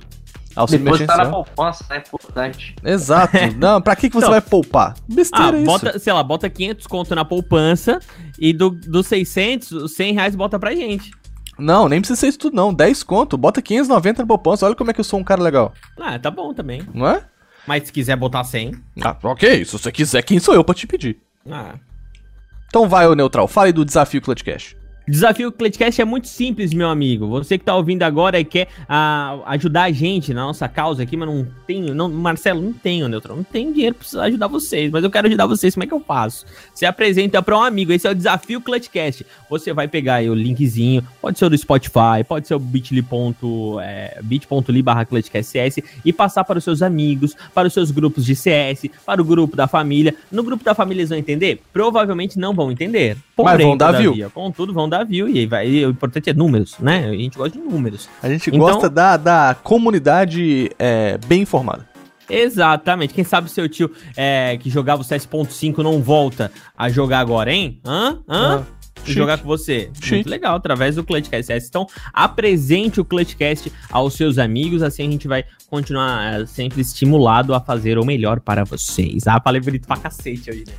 Auxílio 0.56 0.84
Depois 0.86 1.06
tá 1.06 1.18
na 1.18 1.26
poupança, 1.30 1.86
né? 1.90 1.98
Importante. 2.08 2.76
Exato. 2.84 3.36
Não, 3.58 3.82
pra 3.82 3.96
que, 3.96 4.10
que 4.10 4.14
você 4.16 4.26
Então- 4.26 4.32
vai 4.32 4.42
poupar? 4.42 4.94
Ah, 4.98 5.02
Besteira 5.08 5.58
isso. 5.58 5.66
bota, 5.66 6.00
sei 6.00 6.14
lá, 6.14 6.24
bota 6.24 6.50
500 6.50 6.88
conto 6.88 7.14
na 7.16 7.26
poupança 7.26 8.00
e 8.40 8.54
do, 8.54 8.70
dos 8.70 9.08
600, 9.08 9.72
os 9.72 9.94
100 9.96 10.14
reais 10.14 10.36
bota 10.36 10.58
pra 10.58 10.74
gente. 10.74 11.12
Não, 11.60 11.88
nem 11.90 12.00
precisa 12.02 12.20
ser 12.20 12.28
isso 12.28 12.40
tudo 12.40 12.56
não. 12.56 12.74
10 12.74 13.04
conto, 13.04 13.38
bota 13.38 13.62
590 13.62 14.22
na 14.24 14.28
poupança. 14.28 14.66
Olha 14.66 14.76
como 14.76 14.92
é 14.92 14.94
que 14.94 15.00
eu 15.00 15.06
sou 15.06 15.20
um 15.20 15.24
cara 15.24 15.42
legal. 15.42 15.74
Ah, 16.00 16.18
tá 16.20 16.30
bom 16.32 16.54
também. 16.54 16.82
Não 16.94 17.08
é? 17.08 17.24
Mas 17.68 17.84
se 17.88 17.92
quiser 17.94 18.16
botar 18.16 18.44
100, 18.44 18.74
Ah, 19.04 19.16
ok. 19.24 19.66
Se 19.66 19.72
você 19.74 19.92
quiser, 19.92 20.22
quem 20.22 20.40
sou 20.40 20.54
eu 20.54 20.64
pra 20.64 20.76
te 20.76 20.86
pedir? 20.88 21.20
ah. 21.52 21.76
Então 22.68 22.90
vai, 22.90 23.08
ô 23.08 23.16
Neutral. 23.16 23.48
Fale 23.48 23.72
do 23.72 23.86
desafio 23.86 24.22
Clutchcast. 24.22 24.76
Desafio 25.08 25.52
Cletcast 25.52 26.02
é 26.02 26.06
muito 26.06 26.28
simples, 26.28 26.74
meu 26.74 26.90
amigo. 26.90 27.28
Você 27.28 27.58
que 27.58 27.64
tá 27.64 27.76
ouvindo 27.76 28.02
agora 28.02 28.40
e 28.40 28.46
quer 28.46 28.68
ah, 28.90 29.38
ajudar 29.46 29.84
a 29.84 29.92
gente 29.92 30.34
na 30.34 30.46
nossa 30.46 30.68
causa 30.68 31.04
aqui, 31.04 31.16
mas 31.16 31.30
não 31.30 31.48
tenho, 31.68 31.94
não, 31.94 32.10
Marcelo, 32.10 32.62
não 32.62 32.74
tenho, 32.74 33.08
Neutral, 33.08 33.38
não 33.38 33.44
tenho 33.44 33.72
dinheiro 33.72 33.96
pra 33.96 34.24
ajudar 34.24 34.48
vocês, 34.48 34.92
mas 34.92 35.04
eu 35.04 35.12
quero 35.12 35.28
ajudar 35.28 35.46
vocês, 35.46 35.76
como 35.76 35.84
é 35.84 35.88
que 35.88 35.94
eu 35.94 36.00
faço? 36.00 36.46
Você 36.74 36.86
apresenta 36.88 37.42
pra 37.44 37.58
um 37.58 37.62
amigo, 37.62 37.92
esse 37.92 38.08
é 38.08 38.12
o 38.12 38.16
Desafio 38.16 38.60
Clutchcast. 38.60 39.26
Você 39.50 39.74
vai 39.74 39.88
pegar 39.88 40.16
aí 40.16 40.30
o 40.30 40.34
linkzinho, 40.34 41.04
pode 41.22 41.38
ser 41.38 41.46
o 41.46 41.50
do 41.50 41.58
Spotify, 41.58 42.24
pode 42.28 42.48
ser 42.48 42.56
o 42.56 42.60
bit.ly 42.60 43.06
é, 43.84 44.20
bit.ly 44.24 44.82
barra 44.82 45.08
e 46.04 46.14
passar 46.14 46.44
para 46.44 46.58
os 46.58 46.64
seus 46.64 46.82
amigos, 46.82 47.36
para 47.54 47.68
os 47.68 47.74
seus 47.74 47.92
grupos 47.92 48.26
de 48.26 48.36
CS, 48.36 48.88
para 49.06 49.22
o 49.22 49.26
grupo 49.26 49.56
da 49.56 49.68
família. 49.68 50.16
No 50.32 50.42
grupo 50.44 50.64
da 50.64 50.74
família 50.74 51.02
eles 51.02 51.10
vão 51.10 51.20
entender? 51.20 51.62
Provavelmente 51.72 52.40
não 52.40 52.54
vão 52.54 52.72
entender. 52.72 53.18
Mas 53.38 53.62
vão 53.62 53.76
dar 53.76 53.92
view. 53.92 54.12
todavia, 54.12 54.30
Contudo, 54.30 54.74
vão 54.74 54.88
dar 54.88 54.95
view 55.04 55.28
e, 55.28 55.40
aí 55.40 55.46
vai, 55.46 55.68
e 55.68 55.86
o 55.86 55.90
importante 55.90 56.30
é 56.30 56.34
números, 56.34 56.76
né? 56.80 57.06
A 57.10 57.12
gente 57.14 57.38
gosta 57.38 57.58
de 57.58 57.64
números. 57.66 58.08
A 58.22 58.30
gente 58.30 58.48
Então- 58.50 58.60
gosta 58.60 58.90
da, 58.90 59.18
da 59.18 59.56
comunidade 59.64 60.70
é, 60.80 61.18
bem 61.28 61.42
informada. 61.42 61.88
Exatamente. 62.30 63.14
Quem 63.14 63.24
sabe 63.24 63.50
seu 63.52 63.70
tio 63.70 63.92
é, 64.18 64.58
que 64.58 64.70
jogava 64.70 65.02
o 65.02 65.06
CS.5 65.06 65.78
não 65.84 66.02
volta 66.02 66.52
a 66.78 66.90
jogar 66.90 67.20
agora, 67.20 67.52
hein? 67.54 67.80
Hã? 67.86 68.20
Hã? 68.28 68.60
Ah, 68.60 68.64
jogar 69.06 69.38
com 69.38 69.46
você. 69.46 69.92
Chique. 69.94 70.16
Muito 70.16 70.30
legal, 70.30 70.56
através 70.56 70.96
do 70.96 71.04
Clutchcast 71.04 71.46
CS. 71.46 71.68
Então, 71.68 71.86
apresente 72.12 73.00
o 73.00 73.06
Clutchcast 73.06 73.72
aos 73.92 74.16
seus 74.16 74.40
amigos, 74.40 74.82
assim 74.82 75.08
a 75.08 75.12
gente 75.12 75.28
vai 75.28 75.44
continuar 75.70 76.42
é, 76.42 76.46
sempre 76.48 76.82
estimulado 76.82 77.54
a 77.54 77.60
fazer 77.60 78.00
o 78.00 78.06
melhor 78.06 78.40
para 78.40 78.64
vocês. 78.64 79.28
Ah, 79.28 79.40
falei 79.40 79.62
bonito 79.62 79.88
pra 79.88 79.98
cacete 79.98 80.50
hoje, 80.50 80.64
né? 80.68 80.74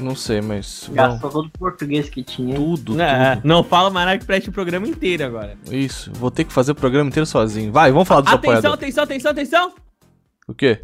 Não 0.00 0.16
sei, 0.16 0.40
mas. 0.40 0.88
Gastou 0.92 1.30
todo 1.30 1.46
o 1.46 1.50
português 1.58 2.08
que 2.08 2.22
tinha. 2.22 2.54
tudo, 2.56 3.00
É, 3.00 3.36
tudo. 3.36 3.46
não 3.46 3.62
fala 3.62 3.90
mais 3.90 4.06
nada 4.06 4.18
que 4.18 4.24
preste 4.24 4.48
o 4.48 4.52
programa 4.52 4.86
inteiro 4.88 5.24
agora. 5.24 5.56
Isso. 5.70 6.10
Vou 6.14 6.30
ter 6.30 6.44
que 6.44 6.52
fazer 6.52 6.72
o 6.72 6.74
programa 6.74 7.08
inteiro 7.08 7.26
sozinho. 7.26 7.70
Vai, 7.72 7.92
vamos 7.92 8.08
falar 8.08 8.22
dos 8.22 8.32
Atenção, 8.32 8.50
apoiadores. 8.72 8.74
atenção, 8.98 9.04
atenção, 9.04 9.30
atenção! 9.30 9.72
O 10.48 10.54
quê? 10.54 10.78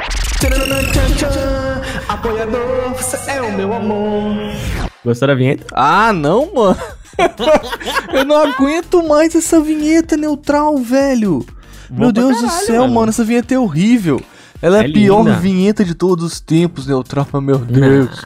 Apoiador, 2.08 2.94
você 2.94 3.30
é 3.30 3.42
o 3.42 3.52
meu 3.56 3.72
amor. 3.72 4.36
Gostou 5.04 5.28
da 5.28 5.34
vinheta? 5.34 5.66
Ah, 5.72 6.12
não, 6.12 6.52
mano. 6.54 6.76
Eu 8.12 8.24
não 8.24 8.36
aguento 8.36 9.02
mais 9.06 9.34
essa 9.34 9.60
vinheta 9.60 10.16
neutral, 10.16 10.76
velho. 10.78 11.44
Meu 11.90 12.12
Deus 12.12 12.36
do 12.40 12.46
caralho, 12.46 12.66
céu, 12.66 12.82
mano. 12.82 12.94
mano. 12.94 13.08
essa 13.10 13.24
vinheta 13.24 13.54
é 13.54 13.58
horrível. 13.58 14.20
Ela 14.60 14.78
é, 14.78 14.86
É 14.86 14.86
a 14.88 14.92
pior 14.92 15.18
linda. 15.24 15.36
vinheta 15.36 15.84
de 15.84 15.94
todos 15.94 16.24
os 16.24 16.40
tempos, 16.40 16.86
neutral, 16.86 17.26
meu 17.40 17.58
Deus. 17.58 18.22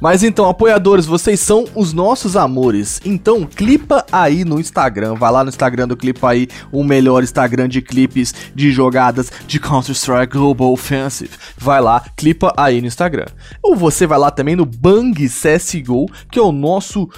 Mas 0.00 0.22
então, 0.22 0.48
apoiadores, 0.48 1.06
vocês 1.06 1.40
são 1.40 1.64
os 1.74 1.92
nossos 1.92 2.36
amores. 2.36 3.00
Então, 3.04 3.44
clipa 3.44 4.06
aí 4.12 4.44
no 4.44 4.60
Instagram. 4.60 5.14
Vai 5.14 5.32
lá 5.32 5.42
no 5.42 5.48
Instagram 5.48 5.88
do 5.88 5.96
Clipa 5.96 6.30
aí, 6.30 6.46
o 6.70 6.84
melhor 6.84 7.22
Instagram 7.22 7.68
de 7.68 7.82
clipes 7.82 8.32
de 8.54 8.70
jogadas 8.70 9.32
de 9.46 9.58
Counter-Strike 9.58 10.38
Global 10.38 10.72
Offensive. 10.72 11.30
Vai 11.56 11.80
lá, 11.80 12.04
clipa 12.16 12.52
aí 12.56 12.80
no 12.80 12.86
Instagram. 12.86 13.26
Ou 13.60 13.74
você 13.74 14.06
vai 14.06 14.18
lá 14.18 14.30
também 14.30 14.54
no 14.54 14.64
Bang 14.64 15.28
CSGO, 15.28 16.06
que 16.30 16.38
é 16.38 16.42
o 16.42 16.52
nosso 16.52 17.08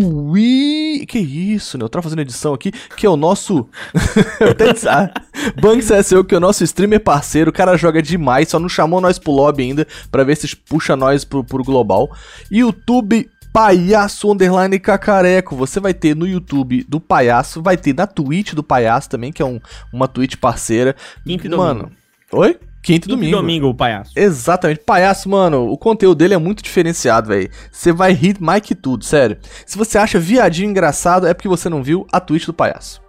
Twi... 0.00 1.04
Que 1.06 1.18
isso, 1.18 1.76
né? 1.76 1.84
Eu 1.84 1.88
tava 1.88 2.02
fazendo 2.02 2.22
edição 2.22 2.54
aqui, 2.54 2.72
que 2.96 3.04
é 3.06 3.10
o 3.10 3.16
nosso... 3.16 3.68
Eu 4.40 4.50
até 4.50 4.72
disse- 4.72 4.88
ah, 4.88 5.12
Bang 5.60 5.80
CSGO, 5.82 6.24
que 6.24 6.34
é 6.34 6.38
o 6.38 6.40
nosso 6.40 6.64
streamer 6.64 7.00
parceiro, 7.00 7.50
o 7.50 7.52
cara 7.52 7.76
joga 7.76 8.00
demais, 8.00 8.48
só 8.48 8.58
não 8.58 8.68
chamou 8.68 9.00
nós 9.00 9.18
pro 9.18 9.32
lobby 9.32 9.64
ainda, 9.64 9.86
pra 10.10 10.24
ver 10.24 10.36
se 10.36 10.56
puxa 10.56 10.96
nós 10.96 11.24
pro, 11.24 11.44
pro 11.44 11.62
global. 11.62 12.10
YouTube 12.50 13.28
Palhaço 13.52 14.32
Underline 14.32 14.78
Cacareco, 14.78 15.54
você 15.54 15.78
vai 15.78 15.92
ter 15.92 16.16
no 16.16 16.26
YouTube 16.26 16.84
do 16.88 16.98
Palhaço, 16.98 17.60
vai 17.60 17.76
ter 17.76 17.94
na 17.94 18.06
Twitch 18.06 18.54
do 18.54 18.62
Palhaço 18.62 19.10
também, 19.10 19.30
que 19.30 19.42
é 19.42 19.44
um, 19.44 19.60
uma 19.92 20.08
Twitch 20.08 20.36
parceira. 20.36 20.96
Domingo. 21.26 21.56
Mano, 21.56 21.92
oi? 22.32 22.58
E 22.88 22.98
Domingo, 22.98 23.16
domingo. 23.16 23.36
domingo 23.36 23.68
o 23.68 23.74
palhaço. 23.74 24.12
Exatamente. 24.16 24.80
Palhaço, 24.80 25.28
mano, 25.28 25.70
o 25.70 25.78
conteúdo 25.78 26.18
dele 26.18 26.34
é 26.34 26.38
muito 26.38 26.62
diferenciado, 26.62 27.28
velho. 27.28 27.48
Você 27.70 27.92
vai 27.92 28.12
rir 28.12 28.36
mais 28.40 28.60
que 28.60 28.74
tudo, 28.74 29.04
sério. 29.04 29.38
Se 29.64 29.78
você 29.78 29.98
acha 29.98 30.18
viadinho 30.18 30.68
engraçado, 30.68 31.26
é 31.26 31.32
porque 31.32 31.48
você 31.48 31.68
não 31.68 31.82
viu 31.82 32.06
a 32.10 32.18
Twitch 32.18 32.46
do 32.46 32.52
palhaço. 32.52 33.00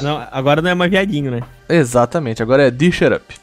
Não, 0.00 0.24
agora 0.30 0.62
não 0.62 0.70
é 0.70 0.74
mais 0.74 0.90
viadinho, 0.90 1.30
né? 1.30 1.40
Exatamente, 1.68 2.42
agora 2.42 2.68
é 2.68 2.70
Dish 2.70 3.02
It 3.02 3.14
Up. 3.16 3.41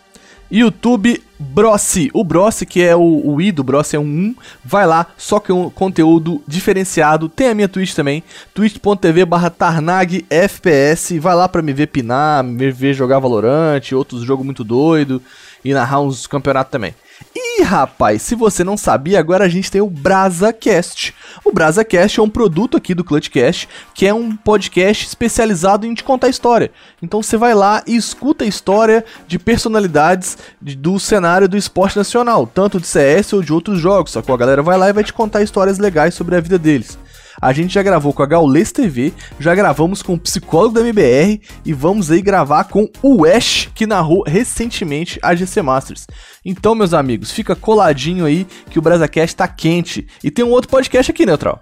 YouTube 0.51 1.21
Brossi. 1.37 2.09
O 2.13 2.23
Brossi, 2.23 2.65
que 2.65 2.81
é 2.81 2.95
o, 2.95 3.01
o 3.01 3.41
I 3.41 3.51
do 3.51 3.63
Brossi, 3.63 3.95
é 3.95 3.99
um 3.99 4.03
1. 4.03 4.35
Vai 4.63 4.85
lá, 4.85 5.07
só 5.17 5.39
que 5.39 5.51
é 5.51 5.55
um 5.55 5.69
conteúdo 5.69 6.41
diferenciado. 6.47 7.29
Tem 7.29 7.49
a 7.49 7.55
minha 7.55 7.69
Twitch 7.69 7.93
também, 7.93 8.23
twitch.tv 8.53 9.25
barra 9.25 9.49
Tarnag 9.49 10.25
FPS. 10.29 11.17
Vai 11.19 11.35
lá 11.35 11.47
pra 11.47 11.61
me 11.61 11.71
ver 11.71 11.87
pinar, 11.87 12.43
me 12.43 12.71
ver 12.71 12.93
jogar 12.93 13.19
Valorant, 13.19 13.91
outros 13.93 14.23
jogos 14.23 14.45
muito 14.45 14.63
doido 14.63 15.21
e 15.63 15.73
narrar 15.73 16.01
uns 16.01 16.27
campeonatos 16.27 16.71
também. 16.71 16.93
E 17.35 17.61
rapaz, 17.63 18.21
se 18.21 18.35
você 18.35 18.63
não 18.63 18.77
sabia, 18.77 19.19
agora 19.19 19.45
a 19.45 19.49
gente 19.49 19.69
tem 19.69 19.81
o 19.81 19.89
BrasaCast. 19.89 21.13
O 21.43 21.51
BrasaCast 21.51 22.19
é 22.19 22.23
um 22.23 22.29
produto 22.29 22.77
aqui 22.77 22.93
do 22.95 23.03
ClutchCast, 23.03 23.67
que 23.93 24.05
é 24.07 24.13
um 24.13 24.35
podcast 24.35 25.05
especializado 25.05 25.85
em 25.85 25.93
te 25.93 26.03
contar 26.03 26.29
história. 26.29 26.71
Então 27.01 27.21
você 27.21 27.37
vai 27.37 27.53
lá 27.53 27.83
e 27.85 27.95
escuta 27.95 28.43
a 28.45 28.47
história 28.47 29.03
de 29.27 29.37
personalidades 29.37 30.37
de- 30.61 30.75
do 30.75 30.99
cenário 30.99 31.47
do 31.49 31.57
esporte 31.57 31.97
nacional, 31.97 32.47
tanto 32.47 32.79
de 32.79 32.87
CS 32.87 33.33
ou 33.33 33.41
de 33.41 33.51
outros 33.53 33.79
jogos. 33.79 34.11
Só 34.11 34.21
que 34.21 34.31
a 34.31 34.37
galera 34.37 34.61
vai 34.61 34.77
lá 34.77 34.89
e 34.89 34.93
vai 34.93 35.03
te 35.03 35.13
contar 35.13 35.41
histórias 35.43 35.77
legais 35.77 36.13
sobre 36.13 36.35
a 36.35 36.39
vida 36.41 36.57
deles. 36.57 36.97
A 37.41 37.53
gente 37.53 37.73
já 37.73 37.81
gravou 37.81 38.11
com 38.11 38.21
a 38.21 38.25
Gaules 38.25 38.71
TV, 38.71 39.13
já 39.39 39.55
gravamos 39.55 40.01
com 40.01 40.13
o 40.13 40.19
psicólogo 40.19 40.75
da 40.75 40.81
MBR 40.81 41.41
e 41.65 41.73
vamos 41.73 42.11
aí 42.11 42.21
gravar 42.21 42.65
com 42.65 42.89
o 43.01 43.25
Ash, 43.25 43.69
que 43.73 43.87
narrou 43.87 44.23
recentemente 44.27 45.19
a 45.21 45.33
GC 45.33 45.61
Masters. 45.61 46.05
Então, 46.43 46.75
meus 46.75 46.93
amigos, 46.93 47.31
fica 47.31 47.55
coladinho 47.55 48.25
aí 48.25 48.45
que 48.69 48.77
o 48.77 48.81
BrasaCast 48.81 49.35
tá 49.35 49.47
quente. 49.47 50.05
E 50.23 50.29
tem 50.29 50.43
um 50.43 50.51
outro 50.51 50.69
podcast 50.69 51.11
aqui, 51.11 51.25
Neutral. 51.25 51.61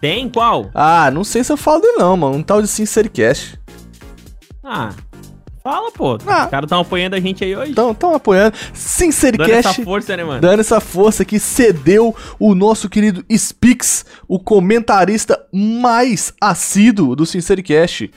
Tem 0.00 0.28
qual? 0.28 0.70
Ah, 0.74 1.10
não 1.10 1.24
sei 1.24 1.42
se 1.42 1.50
eu 1.50 1.56
falo 1.56 1.80
dele 1.80 1.96
não, 1.98 2.16
mano. 2.16 2.36
Um 2.36 2.42
tal 2.42 2.60
de 2.60 2.68
Sincericast. 2.68 3.58
Ah, 4.62 4.90
fala, 5.66 5.90
pô. 5.90 6.18
Ah. 6.26 6.44
Os 6.44 6.50
caras 6.50 6.66
estão 6.66 6.80
apoiando 6.80 7.16
a 7.16 7.20
gente 7.20 7.42
aí 7.44 7.56
hoje. 7.56 7.72
Então, 7.72 7.92
tão 7.92 8.14
apoiando. 8.14 8.52
Dando 8.52 8.62
essa 8.72 8.78
Sincericast. 8.78 9.84
força, 9.84 10.16
né, 10.16 10.22
mano? 10.22 10.40
Dando 10.40 10.60
essa 10.60 10.80
força 10.80 11.24
que 11.24 11.40
cedeu 11.40 12.14
o 12.38 12.54
nosso 12.54 12.88
querido 12.88 13.24
Spix, 13.36 14.04
o 14.28 14.38
comentarista 14.38 15.44
mais 15.52 16.32
assíduo 16.40 17.16
do 17.16 17.26
Sincericast. 17.26 18.10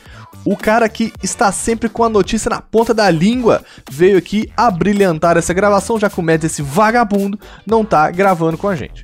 O 0.45 0.55
cara 0.55 0.87
que 0.87 1.11
está 1.23 1.51
sempre 1.51 1.89
com 1.89 2.03
a 2.03 2.09
notícia 2.09 2.49
na 2.49 2.61
ponta 2.61 2.93
da 2.93 3.09
língua 3.09 3.63
veio 3.89 4.17
aqui 4.17 4.51
abrilhantar 4.55 5.35
essa 5.35 5.53
gravação, 5.53 5.99
já 5.99 6.09
que 6.09 6.19
o 6.19 6.23
Mads, 6.23 6.51
esse 6.51 6.61
vagabundo, 6.61 7.39
não 7.65 7.83
tá 7.83 8.11
gravando 8.11 8.57
com 8.57 8.67
a 8.67 8.75
gente. 8.75 9.03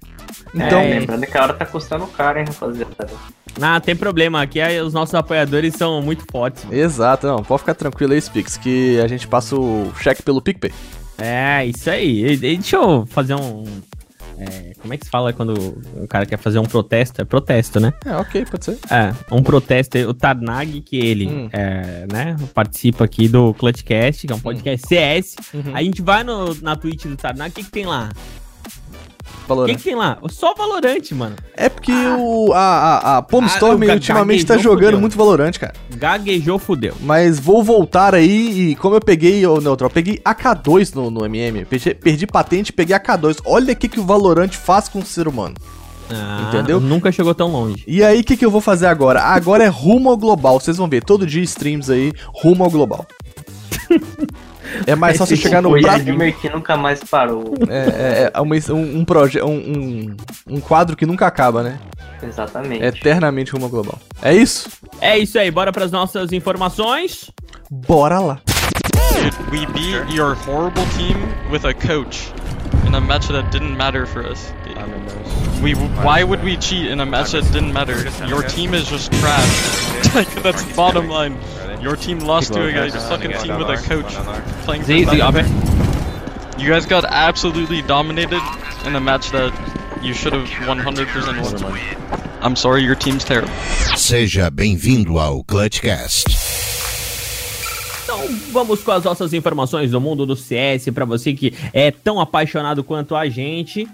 Então, 0.54 0.80
É, 0.80 1.00
lembrando 1.00 1.26
que 1.26 1.38
a 1.38 1.44
hora 1.44 1.54
tá 1.54 1.66
custando 1.66 2.06
caro, 2.08 2.40
hein, 2.40 2.46
rapaziada. 2.48 3.10
Não, 3.60 3.80
tem 3.80 3.96
problema. 3.96 4.42
Aqui 4.42 4.60
é- 4.60 4.82
os 4.84 4.94
nossos 4.94 5.16
apoiadores 5.16 5.76
são 5.76 6.02
muito 6.02 6.26
fortes. 6.32 6.64
mano. 6.66 6.76
exato, 6.78 7.26
não, 7.28 7.42
pode 7.44 7.62
ficar 7.62 7.74
tranquilo 7.76 8.14
aí, 8.14 8.22
Spix, 8.22 8.58
que 8.58 9.00
a 9.00 9.08
gente 9.08 9.28
passa 9.28 9.56
o 9.56 9.92
cheque 10.02 10.22
pelo 10.22 10.42
PicPay. 10.42 10.72
É, 11.18 11.66
isso 11.66 11.90
aí. 11.90 12.34
E- 12.34 12.38
Deixa 12.38 12.76
eu 12.76 13.06
fazer 13.06 13.36
um. 13.36 13.64
é, 14.38 14.74
como 14.82 14.94
é 14.94 14.98
que 14.98 15.06
se 15.06 15.10
fala 15.10 15.32
quando 15.32 15.54
o 15.96 16.06
cara 16.10 16.26
quer 16.26 16.38
fazer 16.38 16.60
um 16.60 16.66
protesto? 16.66 17.22
É 17.22 17.24
protesto, 17.24 17.80
né? 17.80 17.94
É, 18.06 18.18
ok, 18.18 18.46
pode 18.46 18.66
ser. 18.66 18.78
É, 18.92 19.14
um 19.32 19.42
protesto. 19.42 19.98
O 20.00 20.14
Tarnag, 20.14 20.82
que 20.82 20.98
ele 20.98 21.26
Hum. 21.28 21.50
é, 21.54 22.06
né, 22.12 22.36
participa 22.54 23.06
aqui 23.06 23.30
do 23.30 23.54
Clutchcast, 23.54 24.28
que 24.28 24.34
é 24.34 24.36
um 24.36 24.40
podcast 24.42 24.86
CS. 24.86 25.36
Uhum. 25.54 25.74
A 25.74 25.82
gente 25.82 26.02
vai 26.02 26.26
no, 26.26 26.54
na 26.62 26.76
Twitch 26.76 27.06
do 27.06 27.16
Tarnag, 27.16 27.52
o 27.52 27.54
que, 27.54 27.64
que 27.64 27.72
tem 27.72 27.86
lá? 27.86 28.10
O 29.46 29.48
Valorant. 29.48 29.72
que, 29.74 29.78
que 29.78 29.84
tem 29.84 29.96
lá? 29.96 30.18
Só 30.30 30.54
Valorante, 30.56 31.14
mano. 31.14 31.36
É 31.56 31.70
porque 31.70 31.92
o, 31.92 32.52
a, 32.54 32.60
a, 32.60 33.18
a 33.18 33.22
Palm 33.22 33.44
Ah, 33.46 33.48
Storm 33.48 33.84
o 33.84 33.88
ga- 33.88 33.94
ultimamente 33.94 34.46
tá 34.46 34.58
jogando 34.58 34.86
fudeu. 34.86 35.00
muito 35.02 35.18
Valorant, 35.18 35.52
cara. 35.60 35.74
Gaguejou, 35.96 36.58
fudeu. 36.60 36.94
Mas 37.02 37.40
vou 37.40 37.64
voltar 37.64 38.14
aí 38.16 38.72
e 38.72 38.76
como 38.76 38.96
eu 38.96 39.02
peguei, 39.02 39.46
ô 39.46 39.62
Neutral, 39.62 39.90
peguei 39.90 40.18
AK2 40.26 40.96
no, 40.96 41.10
no 41.12 41.26
MM, 41.26 41.64
perdi, 41.66 41.94
perdi 41.94 42.28
patente 42.28 42.74
peguei 42.74 42.96
AK2. 42.96 43.38
Olha 43.46 43.74
o 43.74 43.76
que, 43.76 43.88
que 43.88 44.00
o 44.00 44.04
Valorant 44.06 44.52
faz 44.52 44.90
com 44.90 45.00
o 45.00 45.06
ser 45.06 45.28
humano. 45.28 45.56
Ah, 46.10 46.48
Entendeu? 46.50 46.80
Nunca 46.80 47.12
chegou 47.12 47.34
tão 47.34 47.52
longe. 47.52 47.84
E 47.88 48.04
aí, 48.04 48.22
o 48.22 48.24
que, 48.24 48.38
que 48.38 48.46
eu 48.46 48.52
vou 48.52 48.62
fazer 48.62 48.86
agora? 48.86 49.22
Agora 49.24 49.64
é 49.64 49.68
rumo 49.68 50.10
ao 50.10 50.18
global. 50.18 50.60
Vocês 50.60 50.78
vão 50.78 50.88
ver, 50.88 51.04
todo 51.04 51.26
dia 51.26 51.42
streams 51.44 51.90
aí, 51.92 52.12
rumo 52.34 52.64
ao 52.64 52.70
global. 52.70 53.06
É 54.88 54.96
mais 54.96 55.18
fácil 55.18 55.38
chegar 55.38 55.62
no 55.62 55.72
prato. 55.80 56.02
Edmer 56.02 56.36
que 56.36 56.50
nunca 56.50 56.76
mais 56.78 57.04
parou. 57.04 57.54
É, 57.70 57.78
é, 57.78 58.32
é 58.34 58.42
uma- 58.42 58.56
um, 58.70 59.00
um, 59.00 59.06
proje 59.06 59.42
um, 59.42 59.48
um, 59.56 60.18
um 60.56 60.60
quadro 60.60 60.96
que 60.96 61.06
nunca 61.06 61.28
acaba, 61.28 61.64
né? 61.64 61.80
Exatamente. 62.24 62.84
Eternamente 62.84 63.52
rumo 63.52 63.66
ao 63.66 63.72
global. 63.72 64.00
É 64.22 64.34
isso? 64.34 64.70
É 65.02 65.18
isso 65.18 65.38
aí, 65.38 65.52
bora 65.52 65.72
pras 65.72 65.92
nossas 65.92 66.32
informações. 66.32 67.32
Bora 67.70 68.20
lá. 68.20 68.40
Dude, 68.94 69.36
we 69.52 69.66
beat 69.68 70.12
your 70.14 70.36
horrible 70.48 70.86
team 70.98 71.16
with 71.52 71.66
a 71.66 71.74
coach 71.74 72.32
in 72.88 72.96
a 72.96 73.00
match 73.02 73.28
that 73.28 73.50
didn't 73.52 73.76
matter 73.78 74.06
for 74.06 74.26
us. 74.26 74.54
We 75.62 75.74
why 76.04 76.24
would 76.24 76.44
we 76.44 76.58
cheat 76.58 76.92
in 76.92 77.00
a 77.00 77.06
match 77.06 77.32
that 77.32 77.44
didn't 77.52 77.74
matter? 77.74 77.96
Your 78.28 78.44
team 78.44 78.74
is 78.74 78.88
just 78.90 79.12
trash. 79.14 80.26
that's 80.44 80.64
bottom 80.76 81.08
line. 81.10 81.38
Your 81.86 81.96
team 81.96 82.18
lost 82.18 82.52
to 82.54 82.66
a 82.66 82.72
guy, 82.72 82.90
fucking 82.90 83.32
team 83.44 83.60
with 83.60 83.70
a 83.70 83.78
coach 83.78 84.12
playing. 84.66 84.82
for 84.82 85.16
nothing. 85.16 85.46
You 86.60 86.68
guys 86.68 86.88
got 86.88 87.06
absolutely 87.06 87.84
dominated 87.84 88.42
in 88.88 88.96
a 88.96 89.00
match 89.00 89.30
that 89.30 89.54
you 90.02 90.16
should 90.16 90.34
have 90.34 90.48
100% 90.48 91.62
won. 91.62 92.42
I'm 92.42 92.56
sorry, 92.56 92.82
your 92.82 92.96
team's 92.96 93.24
terrible. 93.24 93.54
Seja 93.96 94.50
bem-vindo 94.50 95.20
ao 95.20 95.44
Clutchcast. 95.44 96.26
Então 98.04 98.30
vamos 98.52 98.82
com 98.82 98.92
as 98.92 99.04
nossas 99.04 99.32
informações 99.34 99.92
do 99.92 100.02
mundo 100.02 100.26
do 100.26 100.36
CS 100.36 100.90
pra 100.92 101.06
você 101.06 101.34
que 101.34 101.54
é 101.72 101.92
tão 101.92 102.20
apaixonado 102.20 102.84
quanto 102.84 103.16
a 103.16 103.30
gente. 103.30 103.88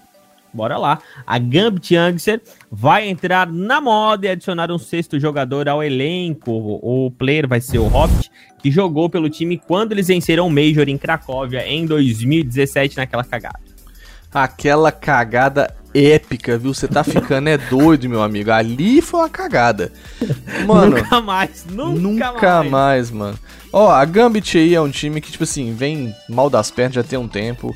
Bora 0.54 0.78
lá. 0.78 1.00
A 1.26 1.38
Gambit 1.38 1.96
Youngster 1.96 2.42
vai 2.72 3.08
entrar 3.08 3.48
na 3.52 3.80
moda 3.80 4.28
e 4.28 4.30
adicionar 4.30 4.72
um 4.72 4.78
sexto 4.78 5.20
jogador 5.20 5.70
ao 5.70 5.82
elenco. 5.82 6.52
O 6.52 7.12
player 7.12 7.48
vai 7.48 7.62
ser 7.62 7.80
o 7.80 7.88
Hobbit, 7.88 8.30
que 8.62 8.70
jogou 8.70 9.10
pelo 9.10 9.30
time 9.30 9.58
quando 9.58 9.94
eles 9.94 10.08
venceram 10.08 10.48
o 10.48 10.50
Major 10.50 10.88
em 10.88 10.98
Cracóvia 10.98 11.66
em 11.66 11.86
2017 11.86 12.98
naquela 12.98 13.24
cagada. 13.24 13.60
Aquela 14.34 14.92
cagada 14.92 15.76
épica, 15.94 16.58
viu? 16.58 16.74
Você 16.74 16.88
tá 16.88 17.04
ficando 17.04 17.50
é 17.50 17.58
doido, 17.58 18.08
meu 18.08 18.22
amigo. 18.22 18.52
Ali 18.52 19.02
foi 19.02 19.22
uma 19.22 19.30
cagada. 19.30 19.92
Mano, 20.66 20.98
nunca 20.98 21.22
mais, 21.22 21.66
nunca, 21.70 22.00
nunca 22.00 22.58
mais. 22.58 22.72
mais, 22.72 23.12
mano. 23.12 23.40
Ó, 23.74 23.90
a 23.90 24.04
Gambit 24.04 24.58
aí 24.58 24.76
é 24.76 24.82
um 24.82 24.90
time 24.90 25.22
que, 25.22 25.32
tipo 25.32 25.44
assim, 25.44 25.74
vem 25.74 26.14
mal 26.28 26.50
das 26.50 26.70
pernas 26.70 26.96
já 26.96 27.04
tem 27.04 27.18
um 27.18 27.28
tempo. 27.28 27.76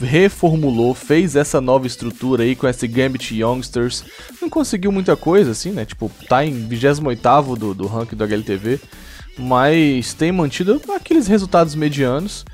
Reformulou, 0.00 0.94
fez 0.94 1.36
essa 1.36 1.60
nova 1.60 1.86
estrutura 1.86 2.42
aí 2.42 2.56
com 2.56 2.66
esse 2.66 2.86
Gambit 2.86 3.34
Youngsters. 3.34 4.04
Não 4.40 4.48
conseguiu 4.48 4.90
muita 4.90 5.16
coisa, 5.16 5.50
assim, 5.52 5.70
né? 5.70 5.84
Tipo, 5.84 6.10
tá 6.28 6.44
em 6.44 6.66
28 6.66 7.56
do, 7.56 7.74
do 7.74 7.86
ranking 7.86 8.16
do 8.16 8.24
HLTV. 8.24 8.80
Mas 9.38 10.12
tem 10.12 10.32
mantido 10.32 10.80
aqueles 10.94 11.26
resultados 11.26 11.74
medianos. 11.74 12.44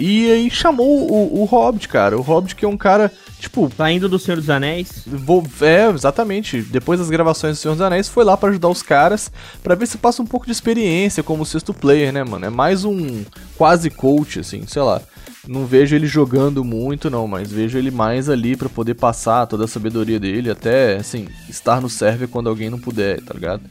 E 0.00 0.30
aí 0.30 0.50
chamou 0.50 1.10
o, 1.10 1.40
o 1.40 1.44
Hobbit, 1.44 1.88
cara. 1.88 2.16
O 2.16 2.22
Hobbit 2.22 2.54
que 2.54 2.64
é 2.64 2.68
um 2.68 2.76
cara, 2.76 3.10
tipo, 3.40 3.70
Saindo 3.76 4.08
do 4.08 4.18
Senhor 4.18 4.36
dos 4.36 4.48
Anéis. 4.48 5.02
Vou, 5.04 5.44
é, 5.60 5.88
exatamente. 5.90 6.62
Depois 6.62 7.00
das 7.00 7.10
gravações 7.10 7.56
do 7.56 7.60
Senhor 7.60 7.74
dos 7.74 7.82
Anéis, 7.82 8.08
foi 8.08 8.24
lá 8.24 8.36
pra 8.36 8.50
ajudar 8.50 8.68
os 8.68 8.82
caras, 8.82 9.30
pra 9.62 9.74
ver 9.74 9.86
se 9.86 9.98
passa 9.98 10.22
um 10.22 10.26
pouco 10.26 10.46
de 10.46 10.52
experiência 10.52 11.22
como 11.22 11.44
sexto 11.44 11.74
player, 11.74 12.12
né, 12.12 12.22
mano? 12.22 12.46
É 12.46 12.50
mais 12.50 12.84
um 12.84 13.24
quase 13.56 13.90
coach, 13.90 14.38
assim, 14.38 14.64
sei 14.68 14.82
lá. 14.82 15.02
Não 15.46 15.64
vejo 15.64 15.94
ele 15.94 16.06
jogando 16.06 16.64
muito, 16.64 17.08
não, 17.08 17.26
mas 17.26 17.50
vejo 17.50 17.78
ele 17.78 17.90
mais 17.90 18.28
ali 18.28 18.56
pra 18.56 18.68
poder 18.68 18.94
passar 18.94 19.46
toda 19.46 19.64
a 19.64 19.68
sabedoria 19.68 20.18
dele, 20.18 20.50
até, 20.50 20.96
assim, 20.96 21.28
estar 21.48 21.80
no 21.80 21.88
server 21.88 22.28
quando 22.28 22.48
alguém 22.48 22.68
não 22.68 22.78
puder, 22.78 23.20
tá 23.22 23.34
ligado? 23.34 23.62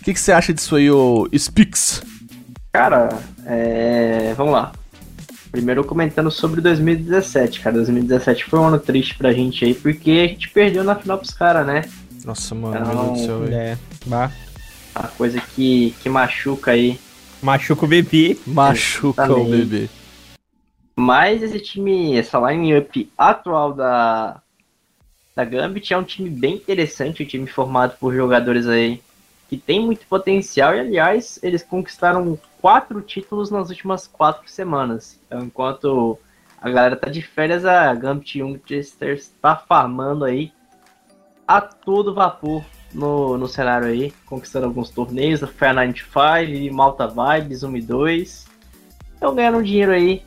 O 0.00 0.04
que 0.04 0.12
que 0.12 0.20
você 0.20 0.32
acha 0.32 0.52
disso 0.52 0.76
aí, 0.76 0.90
ô 0.90 1.28
Spix? 1.36 2.02
Cara, 2.72 3.08
é... 3.46 4.34
vamos 4.36 4.52
lá. 4.52 4.72
Primeiro 5.50 5.84
comentando 5.84 6.30
sobre 6.30 6.62
2017, 6.62 7.60
cara. 7.60 7.76
2017 7.76 8.44
foi 8.44 8.58
um 8.58 8.68
ano 8.68 8.78
triste 8.78 9.14
pra 9.14 9.32
gente 9.32 9.64
aí, 9.64 9.74
porque 9.74 10.10
a 10.10 10.26
gente 10.28 10.48
perdeu 10.48 10.82
na 10.82 10.96
final 10.96 11.18
pros 11.18 11.34
caras, 11.34 11.66
né? 11.66 11.82
Nossa, 12.24 12.54
mano, 12.54 12.80
Não, 12.80 12.86
meu 12.86 13.04
Deus 13.04 13.20
do 13.20 13.26
céu, 13.26 13.40
velho. 13.40 13.54
É, 13.54 13.78
bah. 14.06 14.30
A 14.94 15.08
coisa 15.08 15.40
que, 15.54 15.94
que 16.02 16.08
machuca 16.08 16.70
aí. 16.70 16.98
Machuca 17.42 17.84
o 17.84 17.88
bebê. 17.88 18.38
Machuca 18.46 19.30
o 19.30 19.44
bebê. 19.44 19.90
Mas 20.94 21.42
esse 21.42 21.58
time, 21.58 22.16
essa 22.16 22.38
line-up 22.38 23.10
atual 23.16 23.72
da, 23.72 24.42
da 25.34 25.44
Gambit 25.44 25.92
é 25.92 25.98
um 25.98 26.04
time 26.04 26.28
bem 26.28 26.54
interessante, 26.56 27.22
um 27.22 27.26
time 27.26 27.46
formado 27.46 27.96
por 27.98 28.14
jogadores 28.14 28.66
aí 28.66 29.02
que 29.52 29.58
tem 29.58 29.84
muito 29.84 30.06
potencial 30.06 30.74
e, 30.74 30.80
aliás, 30.80 31.38
eles 31.42 31.62
conquistaram 31.62 32.38
quatro 32.58 33.02
títulos 33.02 33.50
nas 33.50 33.68
últimas 33.68 34.06
quatro 34.06 34.48
semanas. 34.48 35.20
Então, 35.26 35.42
enquanto 35.42 36.18
a 36.58 36.70
galera 36.70 36.96
tá 36.96 37.10
de 37.10 37.20
férias, 37.20 37.66
a 37.66 37.92
Gambit 37.94 38.38
Youngsters 38.38 39.24
está 39.24 39.54
farmando 39.54 40.24
aí 40.24 40.50
a 41.46 41.60
todo 41.60 42.14
vapor 42.14 42.64
no, 42.94 43.36
no 43.36 43.46
cenário 43.46 43.88
aí, 43.88 44.10
conquistando 44.24 44.64
alguns 44.64 44.88
torneios, 44.88 45.42
a 45.42 45.46
Fair 45.46 45.74
95, 45.74 46.74
Malta 46.74 47.06
Vibes 47.06 47.62
1 47.62 47.76
e 47.76 47.82
2. 47.82 48.46
Então 49.16 49.34
ganhando 49.34 49.62
dinheiro 49.62 49.92
aí, 49.92 50.22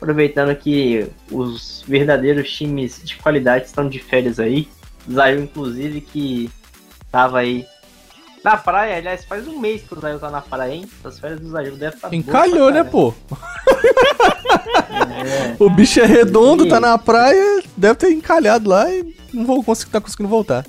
aproveitando 0.00 0.56
que 0.56 1.06
os 1.30 1.84
verdadeiros 1.86 2.50
times 2.50 3.02
de 3.04 3.16
qualidade 3.16 3.66
estão 3.66 3.86
de 3.86 3.98
férias 3.98 4.40
aí. 4.40 4.66
Zayu, 5.10 5.42
inclusive, 5.42 6.00
que 6.00 6.50
tava 7.12 7.40
aí 7.40 7.66
na 8.42 8.56
praia, 8.56 8.96
aliás, 8.96 9.24
faz 9.26 9.46
um 9.46 9.58
mês 9.58 9.82
que 9.82 9.92
o 9.92 10.00
Zayu 10.00 10.18
tá 10.18 10.30
na 10.30 10.40
praia, 10.40 10.72
hein? 10.72 10.88
As 11.04 11.18
férias 11.18 11.40
do 11.40 11.50
Zayu 11.50 11.76
devem 11.76 11.94
estar 11.94 12.14
Encalhou, 12.14 12.70
né, 12.70 12.82
pô? 12.82 13.12
É. 15.22 15.56
O 15.58 15.68
bicho 15.68 16.00
é 16.00 16.06
redondo, 16.06 16.66
tá 16.66 16.80
na 16.80 16.96
praia, 16.96 17.62
deve 17.76 17.94
ter 17.96 18.10
encalhado 18.10 18.70
lá 18.70 18.90
e 18.90 19.14
não 19.32 19.44
vou 19.44 19.62
conseguir, 19.62 19.90
tá 19.90 20.00
conseguindo 20.00 20.30
voltar. 20.30 20.64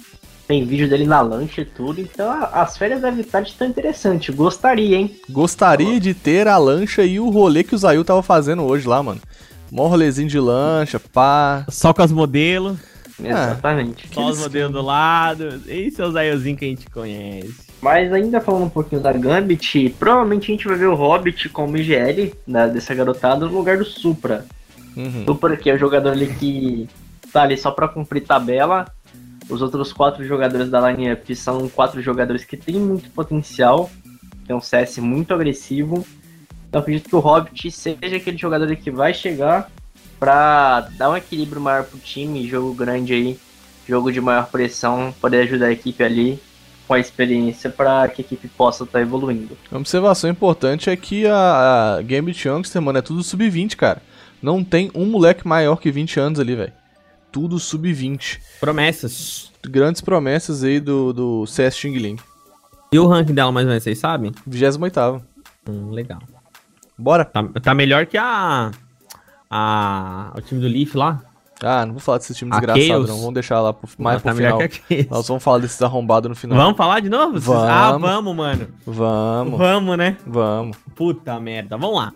Tem 0.52 0.66
vídeo 0.66 0.90
dele 0.90 1.06
na 1.06 1.22
lancha 1.22 1.62
e 1.62 1.66
tudo, 1.66 2.02
então 2.02 2.30
a- 2.30 2.62
as 2.62 2.78
férias 2.78 3.00
devem 3.02 3.22
estar 3.22 3.40
de 3.40 3.54
tão 3.54 3.66
interessante. 3.66 4.34
Gostaria, 4.34 4.98
hein? 4.98 5.16
Gostaria 5.30 5.98
de 5.98 6.14
ter 6.14 6.46
a 6.46 6.58
lancha 6.58 7.04
e 7.04 7.22
o 7.22 7.30
rolê 7.30 7.64
que 7.64 7.74
o 7.74 7.78
Zayu 7.78 8.04
tava 8.04 8.22
fazendo 8.22 8.64
hoje 8.64 8.86
lá, 8.86 9.02
mano. 9.02 9.22
Mó 9.72 9.88
rolezinho 9.88 10.28
de 10.28 10.38
lancha, 10.38 11.00
pá. 11.00 11.66
Só 11.70 11.94
com 11.94 12.02
as 12.02 12.12
modelos, 12.12 12.78
Exatamente. 13.18 14.10
só 14.14 14.28
os 14.28 14.40
modelos 14.40 14.74
do 14.74 14.82
lado. 14.82 15.62
Esse 15.66 16.02
é 16.02 16.06
o 16.06 16.12
Zayozinho 16.12 16.58
que 16.58 16.66
a 16.66 16.68
gente 16.68 16.90
conhece. 16.90 17.56
Mas 17.82 18.12
ainda 18.12 18.42
falando 18.42 18.66
um 18.66 18.70
pouquinho 18.70 19.00
da 19.02 19.14
Gambit, 19.14 19.96
provavelmente 19.98 20.52
a 20.52 20.54
gente 20.54 20.68
vai 20.68 20.76
ver 20.76 20.88
o 20.88 20.96
Hobbit 20.96 21.48
como 21.48 21.78
IGL 21.78 22.34
da, 22.46 22.68
dessa 22.68 22.94
garotada 22.94 23.46
no 23.46 23.54
lugar 23.54 23.78
do 23.78 23.86
Supra. 23.86 24.44
Uhum. 24.98 25.24
Supra 25.26 25.56
que 25.56 25.70
é 25.70 25.76
o 25.76 25.80
jogador 25.80 26.10
ali 26.12 26.28
que 26.28 26.90
tá 27.32 27.44
ali 27.44 27.58
só 27.58 27.72
pra 27.72 27.88
cumprir 27.88 28.20
tabela. 28.26 28.86
Os 29.52 29.62
outros 29.62 29.92
quatro 29.92 30.26
jogadores 30.26 30.70
da 30.70 30.90
lineup 30.90 31.30
são 31.36 31.68
quatro 31.68 32.02
jogadores 32.02 32.46
que 32.46 32.56
têm 32.56 32.76
muito 32.76 33.10
potencial. 33.10 33.92
Tem 34.48 34.56
um 34.56 34.62
CS 34.62 35.00
muito 35.00 35.34
agressivo. 35.34 36.06
Então 36.70 36.80
acredito 36.80 37.10
que 37.10 37.16
o 37.18 37.20
Hobbit 37.20 37.70
seja 37.70 38.16
aquele 38.16 38.38
jogador 38.38 38.74
que 38.78 38.90
vai 38.90 39.14
chegar 39.14 39.70
pra 40.18 40.88
dar 40.98 41.10
um 41.10 41.18
equilíbrio 41.18 41.62
maior 41.62 41.84
pro 41.84 42.00
time, 42.00 42.48
jogo 42.48 42.74
grande 42.74 43.14
aí, 43.14 43.40
jogo 43.86 44.10
de 44.10 44.22
maior 44.22 44.48
pressão, 44.48 45.14
poder 45.20 45.42
ajudar 45.42 45.66
a 45.66 45.72
equipe 45.74 46.02
ali 46.02 46.40
com 46.88 46.94
a 46.94 47.00
experiência 47.00 47.70
para 47.70 48.08
que 48.08 48.22
a 48.22 48.26
equipe 48.26 48.48
possa 48.48 48.86
estar 48.86 49.02
evoluindo. 49.02 49.58
Uma 49.70 49.82
observação 49.82 50.30
importante 50.30 50.90
é 50.90 50.96
que 50.96 51.28
a, 51.28 51.98
a 51.98 52.02
Gambit 52.02 52.48
Youngster, 52.48 52.82
mano, 52.82 53.00
é 53.00 53.02
tudo 53.02 53.22
sub-20, 53.22 53.76
cara. 53.76 54.02
Não 54.42 54.64
tem 54.64 54.90
um 54.96 55.06
moleque 55.06 55.46
maior 55.46 55.76
que 55.76 55.92
20 55.92 56.22
anos 56.22 56.40
ali, 56.40 56.56
velho. 56.56 56.74
Tudo 57.32 57.60
sub-20. 57.60 58.40
Promessas. 58.60 59.52
Grandes 59.64 60.02
promessas 60.02 60.64
aí 60.64 60.80
do, 60.80 61.14
do 61.14 61.46
CS 61.48 61.76
Xing 61.78 61.98
Ling. 61.98 62.18
E 62.92 63.00
o 63.00 63.08
ranking 63.08 63.34
dela, 63.34 63.52
mais 63.52 63.66
ou 63.66 63.70
menos, 63.70 63.84
vocês 63.84 63.98
sabem? 64.00 64.32
28 64.46 65.22
Hum, 65.70 65.92
legal. 65.92 66.20
Bora? 66.98 67.24
Tá, 67.24 67.44
tá 67.62 67.74
melhor 67.74 68.06
que 68.06 68.18
a, 68.18 68.72
a. 69.50 70.34
O 70.36 70.42
time 70.42 70.60
do 70.62 70.68
Leaf 70.68 70.96
lá? 70.96 71.22
Ah, 71.64 71.86
não 71.86 71.94
vou 71.94 72.02
falar 72.02 72.18
desse 72.18 72.34
time 72.34 72.50
A 72.52 72.56
desgraçado, 72.56 72.88
Chaos? 72.88 73.08
não. 73.10 73.18
Vamos 73.20 73.34
deixar 73.36 73.62
lá 73.62 73.72
pro, 73.72 73.88
mais 74.00 74.22
tá 74.22 74.30
pro 74.34 74.38
final. 74.38 74.60
Nós 75.12 75.28
vamos 75.28 75.44
falar 75.44 75.60
desses 75.60 75.82
arrombados 75.82 76.28
no 76.30 76.36
final. 76.36 76.58
Vamos 76.58 76.76
falar 76.76 77.00
de 77.00 77.10
novo? 77.10 77.34
Vocês- 77.34 77.46
Vamos. 77.46 77.70
Ah, 77.70 77.98
vamos, 77.98 78.36
mano. 78.36 78.68
Vamos, 78.86 79.58
Vamos, 79.60 79.98
né? 79.98 80.18
vamos. 80.26 80.76
Puta 80.96 81.40
merda. 81.40 81.78
Vamos 81.78 81.96
lá. 81.96 82.12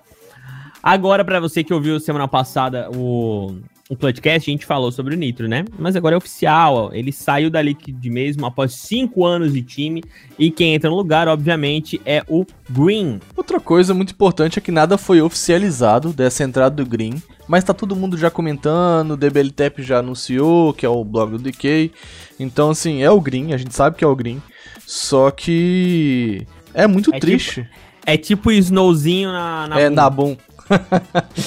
Agora, 0.82 1.24
pra 1.24 1.40
você 1.40 1.64
que 1.64 1.74
ouviu 1.74 2.00
semana 2.00 2.28
passada 2.28 2.90
o, 2.96 3.56
o 3.88 3.96
Clutchcast, 3.96 4.50
a 4.50 4.52
gente 4.52 4.66
falou 4.66 4.92
sobre 4.92 5.14
o 5.14 5.18
Nitro, 5.18 5.48
né? 5.48 5.64
Mas 5.78 5.96
agora 5.96 6.16
é 6.16 6.18
oficial, 6.18 6.76
ó. 6.76 6.90
Ele 6.92 7.12
saiu 7.12 7.52
da 7.52 7.62
Liquid 7.62 8.04
mesmo 8.06 8.44
após 8.46 8.74
cinco 8.74 9.24
anos 9.24 9.54
de 9.54 9.62
time. 9.62 10.04
E 10.40 10.50
quem 10.50 10.74
entra 10.74 10.90
no 10.90 10.96
lugar, 10.96 11.28
obviamente, 11.28 12.02
é 12.04 12.24
o 12.28 12.46
Green. 12.68 13.20
Outra 13.38 13.60
coisa 13.60 13.94
muito 13.94 14.12
importante 14.12 14.58
é 14.58 14.62
que 14.62 14.72
nada 14.72 14.98
foi 14.98 15.22
oficializado 15.22 16.12
dessa 16.12 16.44
entrada 16.44 16.76
do 16.76 16.90
Green, 16.90 17.22
mas 17.48 17.64
tá 17.64 17.76
todo 17.76 17.96
mundo 17.96 18.18
já 18.18 18.32
comentando, 18.32 19.12
o 19.12 19.18
DBLTEP 19.18 19.84
já 19.84 20.00
anunciou, 20.00 20.74
que 20.74 20.84
é 20.86 20.90
o 20.90 21.04
blog 21.04 21.34
do 21.34 21.38
DK. 21.38 21.92
Então, 22.40 22.72
assim, 22.72 23.04
é 23.04 23.12
o 23.12 23.22
Green, 23.22 23.54
a 23.54 23.58
gente 23.58 23.76
sabe 23.76 23.98
que 23.98 24.04
é 24.04 24.08
o 24.08 24.16
Green. 24.16 24.42
Só 24.88 25.30
que 25.30 26.46
é 26.74 26.88
muito 26.88 27.14
É 27.14 27.20
triste. 27.20 27.68
É 28.06 28.18
tipo 28.18 28.52
Snowzinho 28.52 29.32
na. 29.32 29.68
na 29.68 29.80
é, 29.80 29.90
bunda. 29.90 30.02
na 30.02 30.10
bom. 30.10 30.38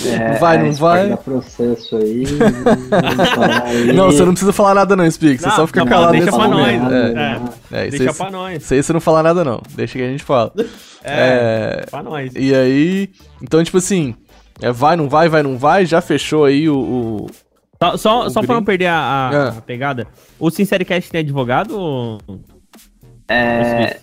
É, 0.06 0.38
Vai, 0.38 0.58
não 0.62 0.72
vai? 0.74 1.16
processo 1.16 1.96
aí. 1.96 2.24
aí. 3.64 3.92
Não, 3.92 4.06
você 4.06 4.24
não 4.24 4.32
precisa 4.32 4.52
falar 4.52 4.74
nada 4.74 4.94
não, 4.94 5.10
Speak, 5.10 5.38
você 5.40 5.46
Não, 5.48 5.56
só 5.56 5.66
fica 5.66 5.80
não, 5.80 5.86
calado 5.88 6.12
deixa 6.12 6.26
nesse 6.26 6.38
pra 6.38 6.48
momento. 6.48 6.82
nós, 6.84 6.92
É, 6.92 7.12
né? 7.14 7.40
é, 7.72 7.88
isso 7.88 7.96
Deixa 7.98 8.10
aí, 8.10 8.16
pra 8.16 8.30
nós. 8.30 8.62
isso 8.62 8.74
aí 8.74 8.82
você 8.82 8.92
não 8.92 9.00
fala 9.00 9.22
nada 9.22 9.44
não, 9.44 9.60
deixa 9.74 9.98
que 9.98 10.04
a 10.04 10.08
gente 10.08 10.22
fala. 10.24 10.52
É, 11.02 11.80
É, 11.82 11.86
pra 11.90 12.02
nós. 12.02 12.32
E 12.36 12.54
aí, 12.54 13.10
então 13.42 13.62
tipo 13.64 13.78
assim, 13.78 14.14
é, 14.60 14.70
vai, 14.70 14.96
não 14.96 15.08
vai, 15.08 15.28
vai, 15.28 15.42
não 15.42 15.58
vai, 15.58 15.84
já 15.86 16.00
fechou 16.00 16.44
aí 16.44 16.68
o... 16.68 16.76
o- 16.78 17.26
Só, 17.82 17.96
só, 17.96 18.26
O 18.26 18.30
só 18.30 18.42
pra 18.42 18.54
não 18.54 18.64
perder 18.64 18.86
a, 18.86 18.96
a- 18.98 19.48
a 19.48 19.52
pegada, 19.62 20.06
o 20.38 20.50
Sincericast 20.50 21.10
tem 21.10 21.20
advogado 21.20 21.78
ou... 21.78 22.18
É, 23.28 23.98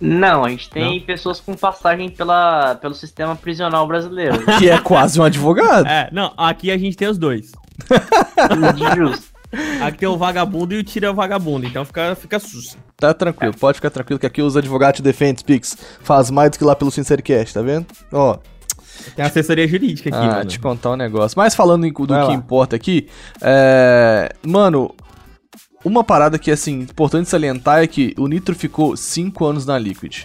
não, 0.00 0.44
a 0.44 0.48
gente 0.48 0.70
tem 0.70 1.00
pessoas 1.00 1.40
com 1.40 1.54
passagem 1.54 2.08
pela, 2.08 2.74
pelo 2.76 2.94
sistema 2.94 3.36
prisional 3.36 3.86
brasileiro. 3.86 4.38
que 4.58 4.70
é 4.70 4.78
quase 4.78 5.20
um 5.20 5.24
advogado. 5.24 5.86
É, 5.86 6.08
não, 6.10 6.32
aqui 6.36 6.70
a 6.70 6.78
gente 6.78 6.96
tem 6.96 7.08
os 7.08 7.18
dois. 7.18 7.52
Justo. 8.96 9.30
Aqui 9.82 9.98
tem 9.98 10.08
o 10.08 10.16
vagabundo 10.16 10.74
e 10.74 10.78
o 10.78 10.84
tira 10.84 11.12
vagabundo, 11.12 11.66
então 11.66 11.84
fica, 11.84 12.14
fica 12.14 12.38
sus. 12.38 12.78
Tá 12.96 13.12
tranquilo, 13.12 13.52
pode 13.58 13.76
ficar 13.76 13.90
tranquilo 13.90 14.18
que 14.20 14.26
aqui 14.26 14.40
os 14.40 14.56
advogados 14.56 14.98
te 14.98 15.02
defendem, 15.02 15.44
Pix. 15.44 15.76
Faz 16.02 16.30
mais 16.30 16.50
do 16.52 16.58
que 16.58 16.64
lá 16.64 16.76
pelo 16.76 16.90
Sincericast, 16.90 17.54
tá 17.54 17.60
vendo? 17.60 17.86
Ó, 18.12 18.38
Tem 19.16 19.24
assessoria 19.24 19.66
jurídica 19.66 20.08
aqui, 20.08 20.18
ah, 20.18 20.34
mano. 20.36 20.44
te 20.44 20.60
contar 20.60 20.92
um 20.92 20.96
negócio. 20.96 21.36
Mas 21.36 21.54
falando 21.54 21.84
em- 21.84 21.92
do 21.92 22.06
Vai 22.06 22.22
que 22.22 22.28
lá. 22.28 22.34
importa 22.34 22.76
aqui, 22.76 23.08
é... 23.42 24.32
Mano, 24.46 24.94
uma 25.84 26.04
parada 26.04 26.38
que, 26.38 26.50
assim, 26.50 26.80
importante 26.80 27.28
salientar 27.28 27.82
é 27.82 27.86
que 27.86 28.14
o 28.18 28.26
Nitro 28.26 28.54
ficou 28.54 28.96
5 28.96 29.44
anos 29.44 29.66
na 29.66 29.78
Liquid. 29.78 30.24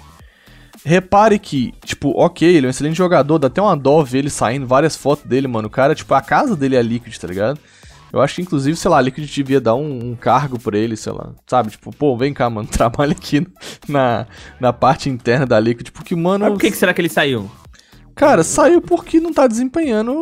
Repare 0.84 1.40
que, 1.40 1.74
tipo, 1.84 2.12
ok, 2.12 2.48
ele 2.48 2.66
é 2.66 2.68
um 2.68 2.70
excelente 2.70 2.98
jogador, 2.98 3.40
dá 3.40 3.48
até 3.48 3.62
uma 3.62 3.76
dó 3.76 4.04
ver 4.04 4.20
ele 4.20 4.30
saindo, 4.30 4.68
várias 4.68 4.96
fotos 4.96 5.26
dele, 5.26 5.48
mano. 5.48 5.68
O 5.68 5.72
cara, 5.72 5.96
tipo, 5.96 6.14
a 6.14 6.22
casa 6.22 6.56
dele 6.56 6.76
é 6.76 6.82
Liquid, 6.82 7.18
tá 7.18 7.28
ligado? 7.28 7.60
Eu 8.14 8.22
acho 8.22 8.36
que, 8.36 8.42
inclusive, 8.42 8.78
sei 8.78 8.92
lá, 8.92 8.98
a 8.98 9.02
Liquid 9.02 9.30
devia 9.30 9.60
dar 9.60 9.76
um, 9.76 10.12
um 10.12 10.16
cargo 10.16 10.60
pra 10.60 10.78
ele, 10.78 10.96
sei 10.96 11.12
lá. 11.12 11.32
Sabe? 11.48 11.72
Tipo, 11.72 11.92
pô, 11.92 12.16
vem 12.16 12.34
cá, 12.34 12.50
mano, 12.50 12.68
trabalha 12.72 13.14
aqui 13.14 13.46
na, 13.88 14.28
na 14.60 14.72
parte 14.72 15.10
interna 15.10 15.46
da 15.46 15.60
Liquid. 15.60 15.90
Porque, 15.90 16.16
mano. 16.16 16.46
Mas 16.46 16.54
por 16.54 16.60
que, 16.60 16.72
que 16.72 16.78
será 16.78 16.94
que 16.94 17.02
ele 17.02 17.10
saiu? 17.10 17.50
Cara, 18.14 18.44
saiu 18.44 18.82
porque 18.82 19.20
não 19.20 19.34
tá 19.34 19.46
desempenhando 19.48 20.14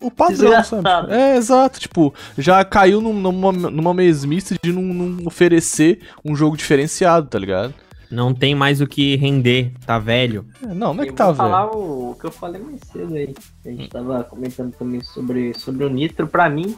o, 0.00 0.10
padrão, 0.10 0.62
sabe? 0.64 1.12
É, 1.12 1.36
exato. 1.36 1.78
Tipo, 1.80 2.12
já 2.36 2.64
caiu 2.64 3.00
num- 3.00 3.12
numa, 3.12 3.52
numa 3.52 3.94
mesmice 3.94 4.56
de 4.62 4.72
não, 4.72 4.82
não 4.82 5.26
oferecer 5.26 6.00
um 6.24 6.34
jogo 6.36 6.56
diferenciado, 6.56 7.26
tá 7.28 7.38
ligado? 7.38 7.72
Não 8.10 8.32
tem 8.32 8.54
mais 8.54 8.80
o 8.80 8.86
que 8.86 9.16
render, 9.16 9.72
tá 9.84 9.98
velho. 9.98 10.46
É, 10.62 10.66
não, 10.68 10.94
não 10.94 11.02
é 11.02 11.06
Eu 11.06 11.10
que 11.10 11.16
tá, 11.16 11.26
vou 11.26 11.34
velho. 11.34 11.48
falar 11.50 11.70
o, 11.74 12.10
o 12.12 12.14
que 12.18 12.24
eu 12.26 12.30
falei 12.30 12.62
mais 12.62 12.80
cedo 12.92 13.14
aí. 13.14 13.34
A 13.64 13.68
gente 13.68 13.88
tava 13.88 14.22
comentando 14.24 14.72
também 14.76 15.00
sobre, 15.02 15.52
sobre 15.58 15.84
o 15.84 15.88
Nitro. 15.90 16.26
Pra 16.28 16.48
mim, 16.48 16.76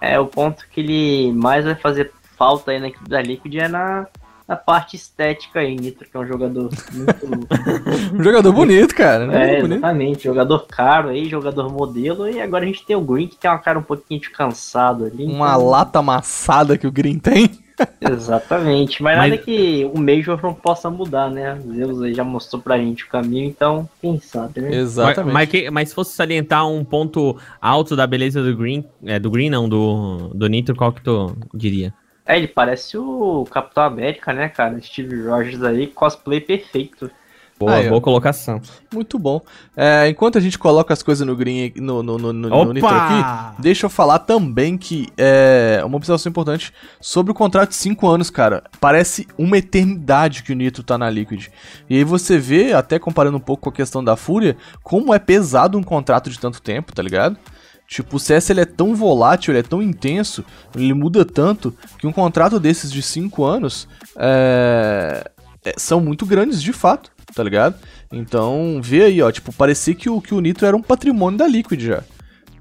é 0.00 0.18
o 0.18 0.26
ponto 0.26 0.66
que 0.68 0.80
ele 0.80 1.32
mais 1.32 1.64
vai 1.64 1.76
fazer 1.76 2.10
falta 2.36 2.72
aí 2.72 2.80
na 2.80 2.88
equipe 2.88 3.08
da 3.08 3.22
Liquid 3.22 3.54
é 3.54 3.68
na, 3.68 4.06
na 4.46 4.56
parte 4.56 4.96
estética 4.96 5.60
aí. 5.60 5.74
Nitro, 5.76 6.08
que 6.08 6.16
é 6.16 6.20
um 6.20 6.26
jogador 6.26 6.70
muito. 6.92 7.26
Um 8.14 8.22
jogador 8.22 8.52
bonito, 8.52 8.94
cara. 8.94 9.26
Né? 9.26 9.56
é, 9.56 9.60
bonito. 9.60 9.78
exatamente. 9.78 10.24
Jogador 10.24 10.66
caro 10.66 11.08
aí, 11.08 11.28
jogador 11.28 11.72
modelo. 11.72 12.28
E 12.28 12.40
agora 12.40 12.64
a 12.64 12.66
gente 12.66 12.84
tem 12.84 12.96
o 12.96 13.00
Green, 13.00 13.26
que 13.26 13.36
tem 13.36 13.50
uma 13.50 13.58
cara 13.58 13.78
um 13.78 13.82
pouquinho 13.82 14.20
de 14.20 14.30
cansado 14.30 15.04
ali. 15.04 15.24
Uma 15.24 15.54
então- 15.54 15.66
lata 15.66 15.98
amassada 15.98 16.78
que 16.78 16.86
o 16.86 16.92
Green 16.92 17.18
tem. 17.18 17.50
Exatamente, 18.00 19.02
mas, 19.02 19.18
Mas- 19.18 19.30
nada 19.30 19.42
que 19.42 19.84
o 19.92 19.98
Major 20.00 20.40
não 20.42 20.54
possa 20.54 20.88
mudar, 20.88 21.30
né? 21.30 21.58
Deus 21.62 22.00
aí 22.00 22.14
já 22.14 22.24
mostrou 22.24 22.62
pra 22.62 22.78
gente 22.78 23.04
o 23.04 23.08
caminho, 23.08 23.46
então 23.46 23.86
quem 24.00 24.18
sabe, 24.18 24.62
né? 24.62 24.74
Exatamente. 24.74 25.34
Mas, 25.34 25.34
mas, 25.34 25.48
que- 25.50 25.70
mas 25.70 25.88
se 25.90 25.94
fosse 25.94 26.14
salientar 26.14 26.66
um 26.66 26.82
ponto 26.82 27.36
alto 27.60 27.94
da 27.94 28.06
beleza 28.06 28.42
do 28.42 28.56
Green, 28.56 28.82
é, 29.04 29.18
do 29.18 29.30
Green 29.30 29.50
não, 29.50 29.68
do, 29.68 30.30
do 30.34 30.46
Nitro, 30.46 30.74
qual 30.74 30.90
que 30.90 31.02
tu 31.02 31.36
diria? 31.52 31.92
É, 32.26 32.36
ele 32.36 32.48
parece 32.48 32.98
o 32.98 33.44
Capitão 33.50 33.84
América, 33.84 34.32
né, 34.32 34.48
cara? 34.48 34.80
Steve 34.80 35.22
Rogers 35.22 35.62
aí, 35.62 35.86
cosplay 35.86 36.40
perfeito. 36.40 37.10
Boa, 37.58 37.76
Aí, 37.76 37.88
boa 37.88 38.02
colocação. 38.02 38.60
Muito 38.92 39.18
bom. 39.18 39.40
É, 39.74 40.06
enquanto 40.08 40.36
a 40.36 40.40
gente 40.42 40.58
coloca 40.58 40.92
as 40.92 41.02
coisas 41.02 41.26
no 41.26 41.34
green, 41.34 41.72
no, 41.76 42.02
no, 42.02 42.18
no, 42.18 42.30
no, 42.30 42.48
no! 42.50 42.72
Nitro 42.74 42.88
aqui, 42.90 43.62
deixa 43.62 43.86
eu 43.86 43.90
falar 43.90 44.18
também 44.18 44.76
que 44.76 45.08
é 45.16 45.80
uma 45.82 45.96
observação 45.96 46.28
importante 46.28 46.70
sobre 47.00 47.32
o 47.32 47.34
contrato 47.34 47.70
de 47.70 47.76
5 47.76 48.06
anos, 48.06 48.28
cara. 48.28 48.62
Parece 48.78 49.26
uma 49.38 49.56
eternidade 49.56 50.42
que 50.42 50.52
o 50.52 50.54
Nitro 50.54 50.82
tá 50.82 50.98
na 50.98 51.08
Liquid. 51.08 51.46
E 51.88 51.96
aí 51.96 52.04
você 52.04 52.38
vê, 52.38 52.74
até 52.74 52.98
comparando 52.98 53.38
um 53.38 53.40
pouco 53.40 53.62
com 53.62 53.70
a 53.70 53.72
questão 53.72 54.04
da 54.04 54.16
Fúria, 54.16 54.54
como 54.82 55.14
é 55.14 55.18
pesado 55.18 55.78
um 55.78 55.82
contrato 55.82 56.28
de 56.28 56.38
tanto 56.38 56.60
tempo, 56.60 56.94
tá 56.94 57.02
ligado? 57.02 57.38
Tipo, 57.86 58.16
o 58.16 58.20
CS 58.20 58.50
ele 58.50 58.60
é 58.60 58.64
tão 58.64 58.94
volátil, 58.94 59.52
ele 59.52 59.60
é 59.60 59.62
tão 59.62 59.80
intenso, 59.80 60.44
ele 60.74 60.92
muda 60.92 61.24
tanto, 61.24 61.74
que 61.98 62.06
um 62.06 62.12
contrato 62.12 62.58
desses 62.58 62.90
de 62.90 63.00
5 63.00 63.44
anos 63.44 63.88
é, 64.16 65.30
é, 65.64 65.74
são 65.76 66.00
muito 66.00 66.26
grandes 66.26 66.60
de 66.60 66.72
fato, 66.72 67.10
tá 67.34 67.42
ligado? 67.42 67.76
Então, 68.12 68.80
vê 68.82 69.04
aí, 69.04 69.22
ó, 69.22 69.30
tipo, 69.30 69.52
parecia 69.52 69.94
que 69.94 70.10
o, 70.10 70.20
que 70.20 70.34
o 70.34 70.40
Nitro 70.40 70.66
era 70.66 70.76
um 70.76 70.82
patrimônio 70.82 71.38
da 71.38 71.46
Liquid 71.46 71.80
já. 71.80 72.02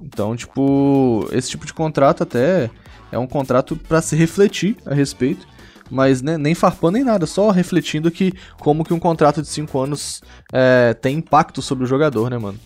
Então, 0.01 0.35
tipo, 0.35 1.27
esse 1.31 1.49
tipo 1.49 1.65
de 1.65 1.73
contrato 1.73 2.21
até 2.21 2.69
é 3.11 3.17
um 3.17 3.27
contrato 3.27 3.75
pra 3.75 4.01
se 4.01 4.15
refletir 4.15 4.77
a 4.85 4.93
respeito, 4.93 5.47
mas 5.89 6.21
né, 6.21 6.37
nem 6.37 6.53
farpando 6.53 6.93
nem 6.93 7.03
nada, 7.03 7.25
só 7.25 7.49
refletindo 7.49 8.11
que 8.11 8.33
como 8.59 8.83
que 8.83 8.93
um 8.93 8.99
contrato 8.99 9.41
de 9.41 9.47
5 9.47 9.79
anos 9.79 10.21
é, 10.53 10.93
tem 10.93 11.17
impacto 11.17 11.61
sobre 11.61 11.83
o 11.83 11.87
jogador, 11.87 12.29
né, 12.29 12.37
mano? 12.37 12.59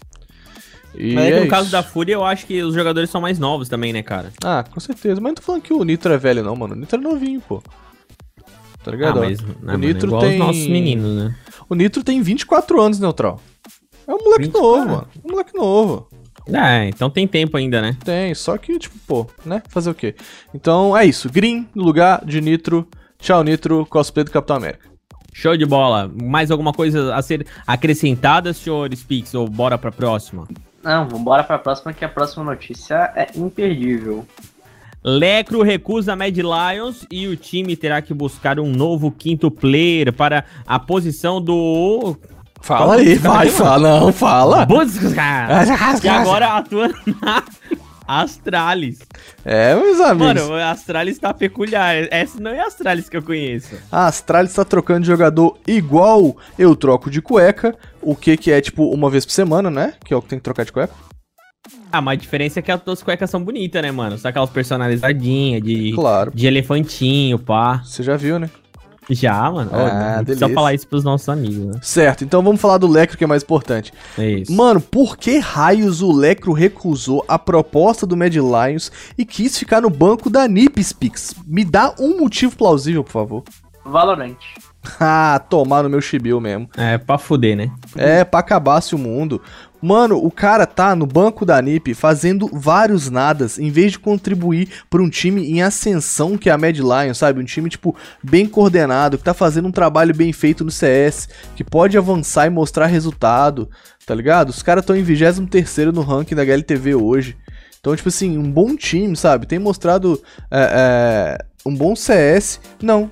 E 0.95 1.13
Mas 1.13 1.25
é 1.25 1.31
que 1.31 1.37
é 1.37 1.39
no 1.41 1.47
caso 1.47 1.63
isso. 1.63 1.71
da 1.71 1.83
Fúria, 1.83 2.13
eu 2.13 2.23
acho 2.25 2.45
que 2.45 2.61
os 2.61 2.73
jogadores 2.73 3.09
são 3.09 3.21
mais 3.21 3.37
novos 3.39 3.69
também, 3.69 3.93
né, 3.93 4.01
cara? 4.01 4.31
Ah, 4.43 4.63
com 4.69 4.79
certeza. 4.79 5.21
Mas 5.21 5.29
não 5.31 5.35
tô 5.35 5.41
falando 5.41 5.61
que 5.61 5.73
o 5.73 5.83
Nitro 5.83 6.11
é 6.13 6.17
velho, 6.17 6.43
não, 6.43 6.55
mano. 6.55 6.73
O 6.73 6.77
Nitro 6.77 6.99
é 6.99 7.01
novinho, 7.01 7.41
pô. 7.41 7.61
Tá 8.83 8.91
ligado? 8.91 9.19
ah, 9.19 9.25
mas 9.25 9.41
né, 9.41 9.53
o 9.61 9.65
mano, 9.65 9.77
Nitro 9.79 10.07
igual 10.07 10.21
tem. 10.21 10.33
os 10.33 10.39
nossos 10.39 10.67
meninos, 10.67 11.15
né? 11.23 11.35
O 11.69 11.75
Nitro 11.75 12.03
tem 12.03 12.21
24 12.21 12.81
anos, 12.81 12.99
Neutral. 12.99 13.39
É 14.07 14.13
um 14.13 14.17
moleque 14.17 14.43
24? 14.43 14.67
novo, 14.67 14.89
mano. 14.89 15.07
Um 15.23 15.31
moleque 15.31 15.55
novo. 15.55 16.07
É, 16.47 16.87
então 16.89 17.09
tem 17.09 17.27
tempo 17.27 17.57
ainda, 17.57 17.81
né? 17.81 17.95
Tem, 18.03 18.33
só 18.33 18.57
que, 18.57 18.79
tipo, 18.79 18.97
pô, 19.05 19.27
né? 19.45 19.61
Fazer 19.69 19.91
o 19.91 19.93
quê? 19.93 20.15
Então 20.53 20.97
é 20.97 21.05
isso. 21.05 21.29
Green 21.29 21.67
no 21.75 21.83
lugar 21.83 22.25
de 22.25 22.41
Nitro. 22.41 22.87
Tchau, 23.19 23.43
Nitro. 23.43 23.85
Cosplay 23.85 24.23
do 24.23 24.31
Capitão 24.31 24.55
América. 24.55 24.89
Show 25.31 25.55
de 25.55 25.65
bola. 25.65 26.11
Mais 26.21 26.49
alguma 26.49 26.73
coisa 26.73 27.13
a 27.13 27.21
ser 27.21 27.45
acrescentada, 27.67 28.51
senhor 28.53 28.89
Spix? 28.95 29.35
Ou 29.35 29.47
bora 29.47 29.77
pra 29.77 29.91
próxima? 29.91 30.47
Não, 30.83 31.07
vambora 31.07 31.43
pra 31.43 31.59
próxima, 31.59 31.93
que 31.93 32.05
a 32.05 32.09
próxima 32.09 32.43
notícia 32.43 33.11
é 33.15 33.27
imperdível. 33.35 34.25
Lecro 35.03 35.61
recusa 35.61 36.15
Mad 36.15 36.35
Lions 36.35 37.05
e 37.09 37.27
o 37.27 37.35
time 37.35 37.75
terá 37.75 38.01
que 38.01 38.13
buscar 38.13 38.59
um 38.59 38.69
novo 38.69 39.11
quinto 39.11 39.49
player 39.49 40.11
para 40.11 40.43
a 40.67 40.77
posição 40.77 41.41
do. 41.41 42.17
Fala 42.61 42.95
aí, 42.95 43.15
vai, 43.15 43.49
fala. 43.49 43.99
Não, 43.99 44.11
fala. 44.11 44.65
Busca! 44.65 45.47
Que 46.01 46.07
agora 46.09 46.57
atua 46.57 46.89
na 47.21 47.43
Astralis. 48.17 48.99
É, 49.45 49.75
meus 49.75 49.99
amigos. 49.99 50.41
Mano, 50.43 50.53
a 50.55 50.71
Astralis 50.71 51.19
tá 51.19 51.33
peculiar. 51.33 51.95
Essa 52.09 52.39
não 52.39 52.51
é 52.51 52.59
a 52.59 52.65
Astralis 52.65 53.07
que 53.07 53.15
eu 53.17 53.21
conheço. 53.23 53.75
A 53.91 54.07
Astralis 54.07 54.53
tá 54.53 54.65
trocando 54.65 55.01
de 55.01 55.07
jogador 55.07 55.57
igual 55.67 56.35
eu 56.57 56.75
troco 56.75 57.09
de 57.11 57.21
cueca. 57.21 57.75
O 58.01 58.15
que 58.15 58.35
que 58.37 58.51
é, 58.51 58.59
tipo, 58.61 58.85
uma 58.91 59.09
vez 59.09 59.25
por 59.25 59.31
semana, 59.31 59.69
né? 59.69 59.93
Que 60.03 60.13
é 60.13 60.17
o 60.17 60.21
que 60.21 60.29
tem 60.29 60.39
que 60.39 60.43
trocar 60.43 60.65
de 60.65 60.71
cueca. 60.71 60.93
Ah, 61.91 62.01
mas 62.01 62.17
a 62.17 62.21
diferença 62.21 62.59
é 62.59 62.61
que 62.61 62.71
as 62.71 62.81
tuas 62.81 63.03
cuecas 63.03 63.29
são 63.29 63.43
bonitas, 63.43 63.81
né, 63.81 63.91
mano? 63.91 64.17
Só 64.17 64.29
aquelas 64.29 64.49
personalizadinhas 64.49 65.61
de, 65.61 65.91
Claro. 65.93 66.31
de 66.33 66.47
elefantinho, 66.47 67.37
pá. 67.37 67.81
Você 67.83 68.01
já 68.01 68.15
viu, 68.15 68.39
né? 68.39 68.49
Já, 69.09 69.49
mano. 69.51 69.69
Ah, 69.73 70.21
precisa 70.23 70.45
delícia. 70.45 70.53
falar 70.53 70.73
isso 70.73 70.87
pros 70.87 71.03
nossos 71.03 71.27
amigos, 71.29 71.65
né? 71.65 71.79
Certo, 71.81 72.23
então 72.23 72.41
vamos 72.43 72.61
falar 72.61 72.77
do 72.77 72.87
Lecro, 72.87 73.17
que 73.17 73.23
é 73.23 73.27
mais 73.27 73.43
importante. 73.43 73.93
É 74.17 74.29
isso. 74.29 74.51
Mano, 74.51 74.79
por 74.79 75.17
que 75.17 75.37
raios 75.39 76.01
o 76.01 76.11
Lecro 76.11 76.53
recusou 76.53 77.23
a 77.27 77.37
proposta 77.39 78.05
do 78.05 78.15
Mad 78.15 78.33
Lions 78.35 78.91
e 79.17 79.25
quis 79.25 79.57
ficar 79.57 79.81
no 79.81 79.89
banco 79.89 80.29
da 80.29 80.47
Nipspix? 80.47 81.33
Me 81.45 81.63
dá 81.65 81.93
um 81.99 82.19
motivo 82.19 82.55
plausível, 82.55 83.03
por 83.03 83.11
favor. 83.11 83.43
Valorant. 83.85 84.37
Ah, 84.97 85.43
tomar 85.49 85.83
no 85.83 85.89
meu 85.89 85.99
chibiu 85.99 86.39
mesmo. 86.39 86.69
É 86.77 86.97
pra 86.97 87.17
fuder, 87.17 87.55
né? 87.55 87.69
É, 87.97 88.23
pra 88.23 88.39
acabar-se 88.39 88.95
o 88.95 88.97
mundo. 88.97 89.41
Mano, 89.81 90.17
o 90.17 90.29
cara 90.29 90.65
tá 90.65 90.95
no 90.95 91.05
banco 91.05 91.45
da 91.45 91.61
NIP 91.61 91.93
fazendo 91.93 92.49
vários 92.51 93.09
nadas, 93.09 93.57
em 93.57 93.71
vez 93.71 93.93
de 93.93 93.99
contribuir 93.99 94.69
pra 94.89 95.01
um 95.01 95.09
time 95.09 95.49
em 95.49 95.61
ascensão 95.61 96.37
que 96.37 96.49
é 96.49 96.53
a 96.53 96.57
Mad 96.57 96.77
Lions, 96.77 97.17
sabe? 97.17 97.39
Um 97.39 97.45
time, 97.45 97.69
tipo, 97.69 97.95
bem 98.21 98.45
coordenado, 98.45 99.17
que 99.17 99.23
tá 99.23 99.33
fazendo 99.33 99.67
um 99.67 99.71
trabalho 99.71 100.13
bem 100.13 100.33
feito 100.33 100.65
no 100.65 100.71
CS, 100.71 101.29
que 101.55 101.63
pode 101.63 101.97
avançar 101.97 102.47
e 102.47 102.49
mostrar 102.49 102.87
resultado, 102.87 103.69
tá 104.05 104.13
ligado? 104.13 104.49
Os 104.49 104.61
caras 104.61 104.83
estão 104.83 104.95
em 104.95 105.03
23 105.03 105.93
no 105.93 106.01
ranking 106.01 106.35
da 106.35 106.43
HLTV 106.43 106.95
hoje. 106.95 107.37
Então, 107.79 107.95
tipo 107.95 108.09
assim, 108.09 108.37
um 108.37 108.51
bom 108.51 108.75
time, 108.75 109.15
sabe? 109.15 109.45
Tem 109.45 109.57
mostrado 109.57 110.21
é, 110.51 111.37
é, 111.37 111.45
um 111.65 111.73
bom 111.73 111.95
CS. 111.95 112.59
Não. 112.81 113.09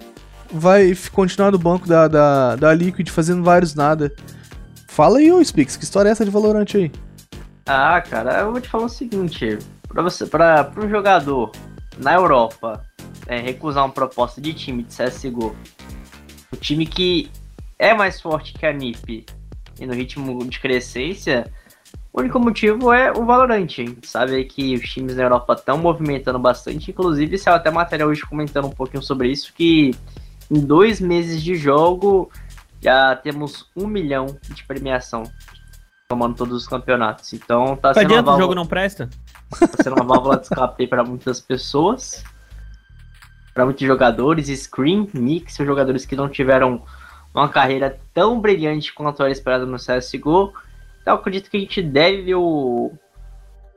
Vai 0.51 0.97
continuar 1.11 1.51
no 1.51 1.57
banco 1.57 1.87
da, 1.87 2.07
da, 2.07 2.55
da 2.55 2.73
Liquid 2.73 3.09
fazendo 3.09 3.43
vários 3.43 3.75
nada. 3.75 4.13
Fala 4.97 5.19
aí, 5.19 5.31
ô 5.31 5.45
Spix, 5.45 5.77
que 5.77 5.83
história 5.83 6.09
é 6.09 6.11
essa 6.11 6.25
de 6.25 6.31
Valorant 6.31 6.65
aí? 6.73 6.91
Ah, 7.67 8.01
cara, 8.01 8.39
eu 8.39 8.51
vou 8.51 8.59
te 8.59 8.67
falar 8.67 8.85
o 8.85 8.89
seguinte, 8.89 9.59
para 9.87 10.01
você, 10.01 10.25
para 10.25 10.71
um 10.75 10.89
jogador 10.89 11.51
na 11.99 12.15
Europa 12.15 12.83
é, 13.27 13.39
recusar 13.39 13.85
uma 13.85 13.93
proposta 13.93 14.41
de 14.41 14.55
time 14.55 14.81
de 14.81 14.89
CS:GO, 14.89 15.55
o 16.51 16.55
time 16.55 16.87
que 16.87 17.29
é 17.77 17.93
mais 17.93 18.19
forte 18.19 18.53
que 18.53 18.65
a 18.65 18.73
NiP 18.73 19.23
e 19.79 19.85
no 19.85 19.93
ritmo 19.93 20.43
de 20.43 20.59
crescência, 20.59 21.45
o 22.11 22.19
único 22.19 22.39
motivo 22.39 22.91
é 22.91 23.11
o 23.11 23.23
Valorant. 23.23 23.65
A 23.65 23.67
gente 23.67 24.07
sabe 24.07 24.43
que 24.45 24.73
os 24.73 24.89
times 24.89 25.15
na 25.15 25.21
Europa 25.21 25.53
estão 25.53 25.77
movimentando 25.77 26.39
bastante, 26.39 26.89
inclusive 26.89 27.37
saiu 27.37 27.57
até 27.57 27.69
matéria 27.69 28.07
hoje 28.07 28.23
comentando 28.25 28.65
um 28.65 28.71
pouquinho 28.71 29.03
sobre 29.03 29.29
isso, 29.29 29.53
que 29.53 29.91
em 30.49 30.59
dois 30.59 30.99
meses 30.99 31.43
de 31.43 31.53
jogo 31.53 32.31
já 32.81 33.15
temos 33.15 33.69
um 33.75 33.87
milhão 33.87 34.37
de 34.49 34.63
premiação 34.63 35.23
tomando 36.07 36.35
todos 36.35 36.55
os 36.63 36.67
campeonatos. 36.67 37.33
Então 37.33 37.75
tá 37.75 37.89
Não 37.89 37.95
sendo, 37.95 38.03
uma 38.03 38.05
adianta 38.05 38.21
o 38.21 38.25
válvula, 38.25 38.41
jogo 38.41 38.55
não 38.55 38.65
presta? 38.65 39.09
tá 39.59 39.83
sendo 39.83 39.95
uma 39.95 40.05
válvula 40.05 40.37
de 40.37 40.43
escape 40.43 40.87
para 40.87 41.03
muitas 41.03 41.39
pessoas, 41.39 42.23
para 43.53 43.65
muitos 43.65 43.85
jogadores. 43.85 44.47
Scream, 44.47 45.07
Mix, 45.13 45.57
jogadores 45.57 46.05
que 46.05 46.15
não 46.15 46.29
tiveram 46.29 46.83
uma 47.33 47.49
carreira 47.49 47.99
tão 48.13 48.39
brilhante 48.39 48.93
quanto 48.93 49.21
era 49.21 49.31
esperado 49.31 49.67
no 49.67 49.77
CSGO. 49.77 50.53
Então 51.01 51.13
eu 51.13 51.19
acredito 51.19 51.49
que 51.49 51.57
a 51.57 51.59
gente 51.59 51.81
deve 51.81 52.21
ver 52.23 52.35
o, 52.35 52.91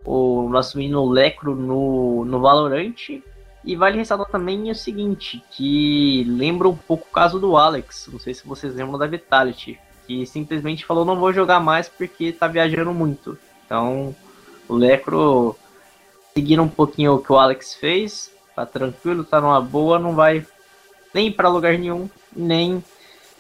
o 0.05 0.49
nosso 0.49 0.79
menino 0.79 1.09
Lecro 1.09 1.55
no, 1.55 2.25
no 2.25 2.41
Valorant. 2.41 2.95
E 3.65 3.77
vale 3.77 3.99
ressaltar 3.99 4.27
também 4.29 4.71
o 4.71 4.75
seguinte, 4.75 5.43
que 5.51 6.25
lembra 6.27 6.69
um 6.69 6.77
pouco 6.77 7.07
o 7.09 7.13
caso 7.13 7.39
do 7.39 7.57
Alex. 7.57 8.09
Não 8.11 8.19
sei 8.19 8.33
se 8.33 8.47
vocês 8.47 8.75
lembram 8.75 8.99
da 8.99 9.07
Vitality. 9.07 9.79
Que 10.07 10.25
simplesmente 10.27 10.85
falou, 10.85 11.05
não 11.05 11.19
vou 11.19 11.33
jogar 11.33 11.61
mais 11.61 11.89
porque 11.89 12.33
tá 12.33 12.49
viajando 12.49 12.93
muito. 12.93 13.39
Então, 13.65 14.15
o 14.69 14.75
Lecro, 14.75 15.57
seguindo 16.35 16.63
um 16.63 16.69
pouquinho 16.69 17.15
o 17.15 17.19
que 17.23 17.31
o 17.31 17.39
Alex 17.39 17.75
fez, 17.75 18.33
tá 18.57 18.65
tranquilo, 18.65 19.25
tá 19.25 19.41
numa 19.41 19.61
boa, 19.61 19.99
não 19.99 20.15
vai 20.15 20.45
nem 21.13 21.31
pra 21.31 21.49
lugar 21.49 21.79
nenhum, 21.79 22.09
nem 22.35 22.83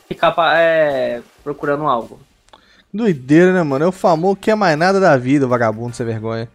ficar 0.07 0.35
é, 0.57 1.23
procurando 1.43 1.85
algo. 1.85 2.21
Doideira, 2.93 3.53
né, 3.53 3.63
mano? 3.63 3.85
É 3.85 3.89
o 3.89 3.93
famoso 3.93 4.37
que 4.37 4.51
é 4.51 4.55
mais 4.55 4.77
nada 4.77 5.01
da 5.01 5.17
vida, 5.17 5.47
vagabundo, 5.47 5.95
sem 5.95 6.05
vergonha. 6.05 6.49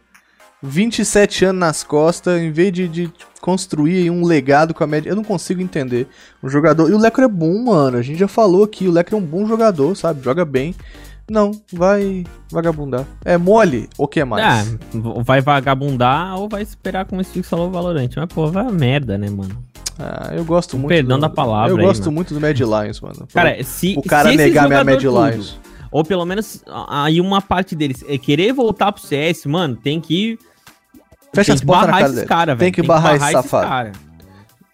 27 0.65 1.45
anos 1.45 1.59
nas 1.59 1.83
costas, 1.83 2.41
em 2.41 2.51
vez 2.51 2.71
de, 2.71 2.87
de 2.87 3.11
construir 3.41 3.97
aí 3.97 4.09
um 4.09 4.25
legado 4.25 4.73
com 4.73 4.83
a 4.83 4.87
média. 4.87 5.09
Eu 5.09 5.15
não 5.15 5.23
consigo 5.23 5.61
entender. 5.61 6.07
Um 6.43 6.49
jogador. 6.49 6.89
E 6.89 6.93
o 6.93 6.97
Lecro 6.97 7.23
é 7.23 7.27
bom, 7.27 7.63
mano. 7.63 7.97
A 7.97 8.01
gente 8.01 8.17
já 8.17 8.27
falou 8.27 8.63
aqui. 8.63 8.87
O 8.87 8.91
Lecro 8.91 9.15
é 9.15 9.19
um 9.19 9.25
bom 9.25 9.45
jogador, 9.45 9.95
sabe? 9.95 10.23
Joga 10.23 10.43
bem. 10.43 10.73
Não, 11.29 11.51
vai 11.73 12.23
vagabundar. 12.51 13.05
É 13.23 13.35
mole 13.37 13.89
ou 13.97 14.07
que 14.07 14.19
é 14.19 14.25
mais? 14.25 14.43
Ah, 14.43 14.63
vai 15.23 15.41
vagabundar 15.41 16.39
ou 16.39 16.47
vai 16.47 16.61
esperar 16.61 17.05
como 17.05 17.19
esse 17.19 17.31
Fix 17.31 17.49
falou 17.49 17.67
o 17.67 17.71
Valorant. 17.71 18.09
Mas, 18.15 18.25
pô, 18.27 18.47
vai 18.47 18.71
merda, 18.71 19.17
né, 19.17 19.29
mano? 19.29 19.57
Ah, 19.97 20.31
eu 20.35 20.45
gosto 20.45 20.77
muito. 20.77 20.89
Perdão 20.89 21.17
da 21.19 21.29
palavra 21.29 21.71
Eu 21.71 21.77
aí, 21.77 21.83
gosto 21.83 22.01
mano. 22.05 22.11
muito 22.13 22.33
do 22.33 22.41
Mad 22.41 22.59
Lions, 22.59 23.01
mano. 23.01 23.27
Cara, 23.33 23.63
se 23.63 23.95
o 23.97 24.03
cara 24.03 24.29
se 24.29 24.37
negar 24.37 24.67
minha 24.67 24.83
Mad 24.83 25.01
tudo, 25.01 25.29
Lions. 25.29 25.59
Ou 25.91 26.03
pelo 26.03 26.25
menos 26.25 26.61
aí 26.89 27.21
uma 27.21 27.41
parte 27.41 27.75
deles 27.75 28.03
é 28.07 28.17
querer 28.17 28.53
voltar 28.53 28.91
pro 28.91 29.01
CS, 29.01 29.45
mano, 29.45 29.75
tem 29.75 29.99
que 30.01 30.37
Fecha 31.35 31.47
tem 31.47 31.55
as 31.55 31.61
portas 31.61 31.85
na 31.87 31.91
barrar 31.91 31.99
cara 31.99 32.05
esses 32.05 32.15
dele. 32.15 32.27
caras, 32.27 32.57
Tem 32.57 32.65
velho. 32.71 32.73
que 32.75 32.81
barrar 32.87 33.15
esse 33.15 33.31
safado. 33.31 33.67
cara. 33.67 33.91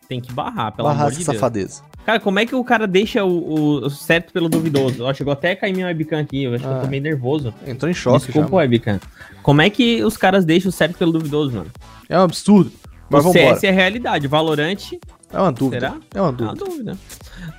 Tem 0.07 0.19
que 0.21 0.33
barrar, 0.33 0.71
pelo 0.73 0.87
Barrar 0.87 1.01
amor 1.03 1.11
de 1.11 1.17
Deus. 1.17 1.25
safadeza. 1.25 1.81
Cara, 2.05 2.19
como 2.19 2.39
é 2.39 2.45
que 2.45 2.55
o 2.55 2.63
cara 2.63 2.87
deixa 2.87 3.23
o, 3.23 3.83
o 3.85 3.89
certo 3.89 4.33
pelo 4.33 4.49
duvidoso? 4.49 5.03
Ó, 5.03 5.13
chegou 5.13 5.31
até 5.31 5.51
a 5.51 5.55
cair 5.55 5.73
minha 5.73 5.85
webcam 5.85 6.19
aqui, 6.19 6.43
eu 6.43 6.53
acho 6.55 6.63
que 6.63 6.69
eu 6.69 6.75
Ah. 6.75 6.79
tô 6.81 6.87
meio 6.87 7.03
nervoso. 7.03 7.53
Entrou 7.65 7.89
em 7.89 7.93
choque 7.93 8.17
Desculpa, 8.25 8.39
já. 8.39 8.43
mano. 8.55 8.55
webcam. 8.57 8.99
Como 9.43 9.61
é 9.61 9.69
que 9.69 10.03
os 10.03 10.17
caras 10.17 10.43
deixam 10.43 10.69
o 10.69 10.71
certo 10.71 10.97
pelo 10.97 11.11
duvidoso, 11.11 11.55
mano? 11.55 11.71
É 12.09 12.17
um 12.17 12.23
absurdo. 12.23 12.71
Mas 13.09 13.23
o 13.25 13.31
vambora. 13.31 13.55
CS 13.55 13.63
é 13.65 13.71
realidade, 13.71 14.27
Valorant 14.27 14.93
É 15.31 15.39
uma 15.39 15.51
dúvida. 15.51 15.89
Será? 15.91 16.01
É 16.15 16.19
uma 16.21 16.27
é 16.27 16.31
uma 16.31 16.31
dúvida. 16.55 16.65
dúvida. 16.65 16.97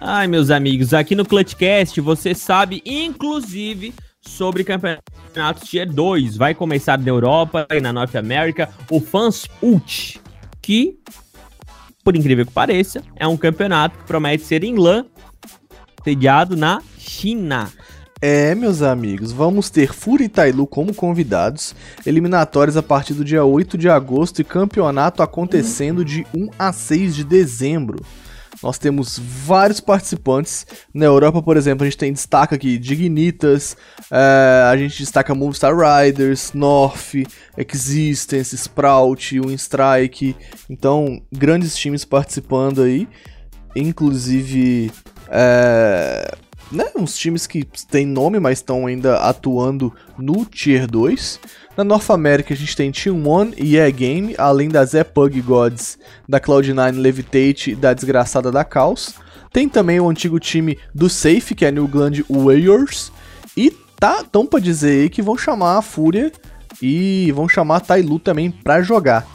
Ai, 0.01 0.27
meus 0.27 0.51
amigos, 0.51 0.93
aqui 0.93 1.15
no 1.15 1.25
Clutchcast 1.25 2.01
você 2.01 2.35
sabe, 2.35 2.83
inclusive, 2.85 3.95
sobre 4.21 4.65
campeonatos 5.33 5.69
Tier 5.69 5.91
2. 5.91 6.37
Vai 6.37 6.55
começar 6.55 6.99
na 6.99 7.09
Europa 7.09 7.67
e 7.71 7.81
na 7.81 7.93
Norte 7.93 8.19
América 8.19 8.69
o 8.91 9.01
Fans 9.01 9.47
Ult, 9.63 10.21
que, 10.61 10.99
por 12.05 12.15
incrível 12.15 12.45
que 12.45 12.53
pareça, 12.53 13.03
é 13.17 13.27
um 13.27 13.37
campeonato 13.37 13.99
que 13.99 14.05
promete 14.05 14.45
ser 14.45 14.63
em 14.63 14.77
LAN, 14.77 15.07
sediado 16.05 16.55
na 16.55 16.83
China. 16.99 17.71
É, 18.21 18.55
meus 18.55 18.83
amigos, 18.83 19.33
vamos 19.33 19.69
ter 19.69 19.93
Fúria 19.93 20.27
e 20.27 20.29
Tailu 20.29 20.67
como 20.67 20.95
convidados, 20.95 21.75
eliminatórias 22.07 22.77
a 22.77 22.83
partir 22.83 23.15
do 23.15 23.25
dia 23.25 23.45
8 23.45 23.77
de 23.77 23.89
agosto 23.89 24.41
e 24.41 24.45
campeonato 24.45 25.23
acontecendo 25.23 26.05
de 26.05 26.25
1 26.33 26.51
a 26.59 26.73
6 26.73 27.17
de 27.17 27.25
dezembro. 27.25 28.05
Nós 28.63 28.79
temos 28.79 29.19
vários 29.19 29.81
participantes. 29.81 30.67
Na 30.95 31.07
Europa, 31.07 31.43
por 31.43 31.57
exemplo, 31.57 31.85
a 31.85 31.87
gente 31.87 31.99
tem 31.99 32.13
destaca 32.13 32.55
aqui 32.55 32.79
Dignitas, 32.79 33.77
é, 34.11 34.69
a 34.71 34.77
gente 34.77 34.99
destaca 34.99 35.35
Movistar 35.35 35.75
Riders, 35.75 36.53
North, 36.53 37.15
Existence, 37.57 38.55
Sprout, 38.55 39.41
Winstrike. 39.41 40.37
Então, 40.71 41.21
grandes 41.33 41.77
times 41.77 42.05
participando 42.05 42.83
aí. 42.83 43.09
Inclusive, 43.75 44.93
é, 45.29 46.35
né, 46.73 46.87
uns 46.97 47.17
times 47.17 47.47
que 47.47 47.65
têm 47.91 48.07
nome, 48.07 48.41
mas 48.41 48.59
estão 48.59 48.87
ainda 48.87 49.19
atuando 49.19 49.93
no 50.19 50.45
Tier 50.45 50.87
2. 50.87 51.39
Na 51.77 51.85
North 51.85 52.11
America 52.11 52.53
a 52.53 52.57
gente 52.57 52.77
tem 52.77 52.91
Team 52.91 53.27
One 53.27 53.55
e 53.57 53.75
Yeah 53.75 53.91
Game, 53.91 54.35
além 54.39 54.69
da 54.69 54.85
Zepug 54.85 55.41
Gods, 55.41 55.99
da 56.29 56.41
Cloud9 56.41 56.99
Levitate 56.99 57.73
e 57.73 57.75
da 57.75 57.93
desgraçada 57.93 58.51
da 58.51 58.65
Caos. 58.65 59.15
Tem 59.53 59.69
também 59.69 60.01
o 60.01 60.09
antigo 60.09 60.41
time 60.41 60.79
do 60.95 61.09
Safe, 61.09 61.55
que 61.55 61.65
é 61.65 61.71
New 61.71 61.87
Gland 61.87 62.25
Warriors. 62.29 63.13
E 63.57 63.71
tá 64.01 64.25
tão 64.25 64.47
pra 64.47 64.59
dizer 64.59 65.03
aí 65.03 65.11
que 65.11 65.21
vão 65.21 65.37
chamar 65.37 65.79
a 65.79 65.83
Fúria 65.83 66.33
e 66.81 67.31
vão 67.33 67.49
chamar 67.49 67.77
a 67.77 67.81
Tailu 67.81 68.19
também 68.19 68.51
pra 68.51 68.83
jogar. 68.83 69.27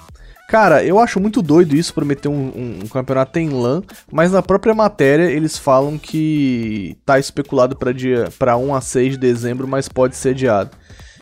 Cara, 0.48 0.82
eu 0.82 0.98
acho 0.98 1.20
muito 1.20 1.42
doido 1.42 1.76
isso 1.76 1.94
prometer 1.94 2.30
um, 2.30 2.34
um, 2.34 2.80
um, 2.84 2.88
campeonato 2.88 3.38
em 3.38 3.50
LAN, 3.50 3.84
mas 4.10 4.32
na 4.32 4.42
própria 4.42 4.74
matéria 4.74 5.30
eles 5.30 5.58
falam 5.58 5.98
que 5.98 6.98
tá 7.06 7.20
especulado 7.20 7.76
para 7.76 7.92
dia 7.92 8.30
para 8.40 8.56
1 8.56 8.74
a 8.74 8.80
6 8.80 9.12
de 9.14 9.18
dezembro, 9.18 9.68
mas 9.68 9.90
pode 9.90 10.16
ser 10.16 10.30
adiado. 10.30 10.72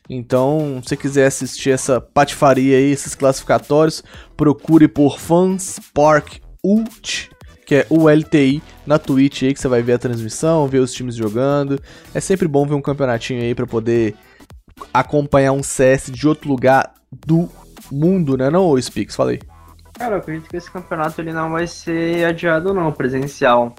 Então, 0.07 0.79
se 0.83 0.89
você 0.89 0.97
quiser 0.97 1.25
assistir 1.25 1.71
essa 1.71 1.99
patifaria 1.99 2.77
aí, 2.77 2.91
esses 2.91 3.15
classificatórios, 3.15 4.03
procure 4.37 4.87
por 4.87 5.19
Fans 5.19 5.79
Park 5.91 6.35
Ult, 6.63 7.31
que 7.65 7.75
é 7.75 7.87
ULTI, 7.89 8.61
na 8.85 8.99
Twitch 8.99 9.41
aí 9.41 9.55
que 9.55 9.59
você 9.59 9.67
vai 9.67 9.81
ver 9.81 9.93
a 9.93 9.97
transmissão, 9.97 10.67
ver 10.67 10.77
os 10.77 10.93
times 10.93 11.15
jogando. 11.15 11.81
É 12.13 12.19
sempre 12.19 12.47
bom 12.47 12.67
ver 12.67 12.75
um 12.75 12.81
campeonatinho 12.81 13.41
aí 13.41 13.55
para 13.55 13.65
poder 13.65 14.13
acompanhar 14.93 15.51
um 15.51 15.63
CS 15.63 16.11
de 16.11 16.27
outro 16.27 16.47
lugar 16.47 16.93
do 17.25 17.49
mundo, 17.91 18.37
né, 18.37 18.49
não, 18.49 18.79
Spix? 18.79 19.15
Falei. 19.15 19.39
Cara, 19.93 20.15
eu 20.15 20.19
acredito 20.19 20.49
que 20.49 20.57
esse 20.57 20.69
campeonato 20.69 21.21
ele 21.21 21.31
não 21.31 21.51
vai 21.51 21.67
ser 21.67 22.25
adiado 22.25 22.73
não, 22.73 22.91
presencial. 22.91 23.73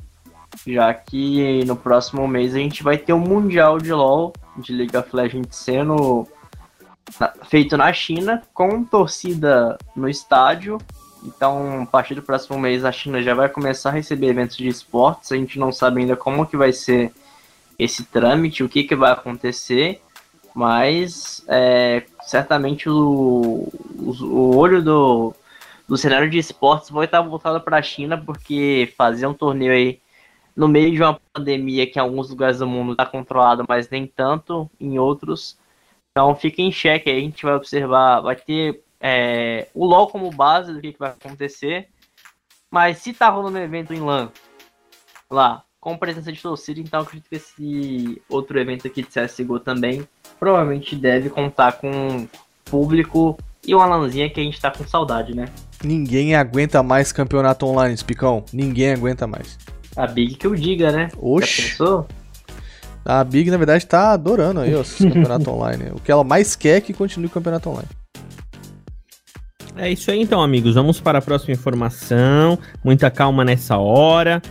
Já 0.67 0.93
que 0.95 1.65
no 1.67 1.77
próximo 1.77 2.27
mês 2.27 2.55
a 2.55 2.59
gente 2.59 2.83
vai 2.83 2.97
ter 2.97 3.13
o 3.13 3.17
um 3.17 3.21
Mundial 3.21 3.79
de 3.79 3.93
LoL, 3.93 4.33
de 4.57 4.73
League 4.73 4.97
of 4.97 5.15
Legends 5.15 5.55
sendo 5.55 6.27
feito 7.45 7.77
na 7.77 7.93
China, 7.93 8.43
com 8.55 8.83
torcida 8.83 9.77
no 9.95 10.09
estádio. 10.09 10.79
Então, 11.23 11.83
a 11.83 11.87
partir 11.87 12.15
do 12.15 12.23
próximo 12.23 12.59
mês 12.59 12.85
a 12.85 12.93
China 12.93 13.23
já 13.23 13.35
vai 13.35 13.49
começar 13.49 13.91
a 13.91 13.93
receber 13.93 14.29
eventos 14.29 14.57
de 14.57 14.69
esportes. 14.69 15.33
A 15.33 15.37
gente 15.37 15.59
não 15.59 15.71
sabe 15.71 16.01
ainda 16.01 16.17
como 16.17 16.47
que 16.47 16.57
vai 16.57 16.73
ser 16.73 17.13
esse 17.79 18.05
trâmite, 18.05 18.65
o 18.65 18.69
que, 18.69 18.85
que 18.85 18.97
vai 18.97 19.13
acontecer 19.13 20.01
mas 20.57 21.45
é, 21.49 22.07
certamente 22.23 22.89
o, 22.89 23.69
o, 23.95 24.57
olho 24.57 24.83
do, 24.83 25.35
do 25.87 25.99
cenário 25.99 26.31
de 26.31 26.39
esportes 26.39 26.89
vai 26.89 27.05
estar 27.05 27.21
voltado 27.21 27.61
para 27.61 27.77
a 27.77 27.83
China, 27.83 28.17
porque 28.17 28.91
fazer 28.97 29.27
um 29.27 29.35
torneio 29.35 29.73
aí 29.73 30.01
no 30.57 30.67
meio 30.67 30.91
de 30.93 31.03
uma 31.03 31.21
pandemia 31.35 31.87
que 31.87 31.99
em 31.99 32.03
alguns 32.03 32.31
lugares 32.31 32.61
do 32.61 32.67
mundo 32.67 32.93
está 32.93 33.05
controlada, 33.05 33.65
mas 33.69 33.91
nem 33.91 34.07
tanto 34.07 34.71
em 34.81 34.99
outros. 34.99 35.59
Então 36.11 36.35
fica 36.35 36.63
em 36.63 36.73
xeque 36.73 37.11
aí, 37.11 37.19
a 37.19 37.21
gente 37.21 37.45
vai 37.45 37.55
observar, 37.55 38.23
vai 38.23 38.35
ter 38.35 38.83
é, 38.99 39.69
o 39.75 39.85
LoL 39.85 40.09
como 40.09 40.31
base 40.31 40.73
do 40.73 40.81
que, 40.81 40.95
que 40.95 40.99
vai 40.99 41.11
acontecer. 41.11 41.91
Mas 42.71 42.97
se 42.97 43.13
tá 43.13 43.29
rolando 43.29 43.59
um 43.59 43.63
evento 43.63 43.93
em 43.93 44.01
LAN 44.01 44.33
lá, 45.31 45.66
com 45.87 45.97
presença 45.97 46.33
de 46.33 46.43
torcida, 46.43 46.81
então 46.81 47.03
acredito 47.03 47.29
que 47.29 47.37
esse 47.37 48.21
outro 48.29 48.59
evento 48.59 48.89
aqui 48.89 49.03
de 49.03 49.09
CSGO 49.09 49.61
também 49.61 50.05
provavelmente 50.37 50.97
deve 50.97 51.31
contar 51.31 51.75
com 51.75 52.27
público 52.65 53.39
e 53.65 53.73
uma 53.73 53.87
lanzinha 53.87 54.29
que 54.29 54.41
a 54.41 54.43
gente 54.43 54.61
tá 54.61 54.69
com 54.69 54.83
saudade, 54.85 55.33
né? 55.33 55.45
Ninguém 55.85 56.35
aguenta 56.35 56.83
mais 56.83 57.13
campeonato 57.13 57.67
online, 57.67 57.97
Spicão. 57.97 58.45
Ninguém 58.53 58.95
aguenta 58.95 59.29
mais. 59.29 59.57
A 59.97 60.09
Big 60.09 60.35
que 60.35 60.49
eu 60.49 60.57
diga, 60.57 60.91
né? 60.91 61.09
Oxi. 61.19 61.79
A 63.05 63.23
Big, 63.23 63.49
na 63.49 63.57
verdade, 63.57 63.87
tá 63.87 64.11
adorando 64.11 64.59
aí, 64.59 64.75
ó, 64.75 64.81
esse 64.81 65.07
campeonato 65.07 65.49
online. 65.55 65.93
O 65.93 66.01
que 66.01 66.11
ela 66.11 66.25
mais 66.25 66.57
quer 66.57 66.79
é 66.79 66.81
que 66.81 66.93
continue 66.93 67.29
o 67.29 67.31
campeonato 67.31 67.71
online. 67.71 67.89
É 69.77 69.89
isso 69.89 70.11
aí 70.11 70.21
então, 70.21 70.43
amigos. 70.43 70.75
Vamos 70.75 71.01
para 71.01 71.21
a 71.21 71.23
próxima 71.23 71.55
informação. 71.55 72.59
Muita 72.83 73.09
calma 73.09 73.45
nessa 73.45 73.77
hora. 73.77 74.43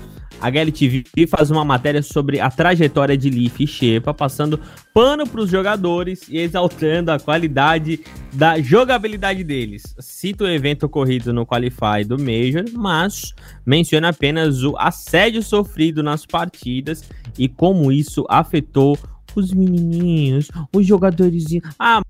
A 0.41 0.50
GLTV 0.50 1.28
faz 1.28 1.50
uma 1.50 1.65
matéria 1.65 2.04
sobre 2.04 2.39
a 2.39 2.50
trajetória 2.50 3.17
de 3.17 3.30
Leaf 3.30 3.60
e 3.60 3.67
Shepa, 3.67 4.13
passando 4.13 4.60
pano 4.93 5.28
para 5.28 5.41
os 5.41 5.50
jogadores 5.50 6.28
e 6.30 6.38
exaltando 6.38 7.12
a 7.12 7.19
qualidade 7.19 8.02
da 8.34 8.60
jogabilidade 8.60 9.43
deles. 9.43 9.84
Cita 10.00 10.43
o 10.43 10.48
evento 10.48 10.86
ocorrido 10.86 11.34
no 11.34 11.45
Qualify 11.45 12.04
do 12.06 12.17
Major, 12.19 12.65
mas 12.74 13.34
menciona 13.65 14.10
apenas 14.10 14.63
o 14.63 14.76
assédio 14.78 15.41
sofrido 15.41 16.04
nas 16.04 16.26
partidas 16.26 17.10
e 17.38 17.48
como 17.48 17.91
isso 17.91 18.26
afetou 18.30 18.98
os 19.36 19.54
menininhos, 19.54 20.50
os 20.74 20.86
jogadores. 20.86 21.45
Ah, 21.78 22.02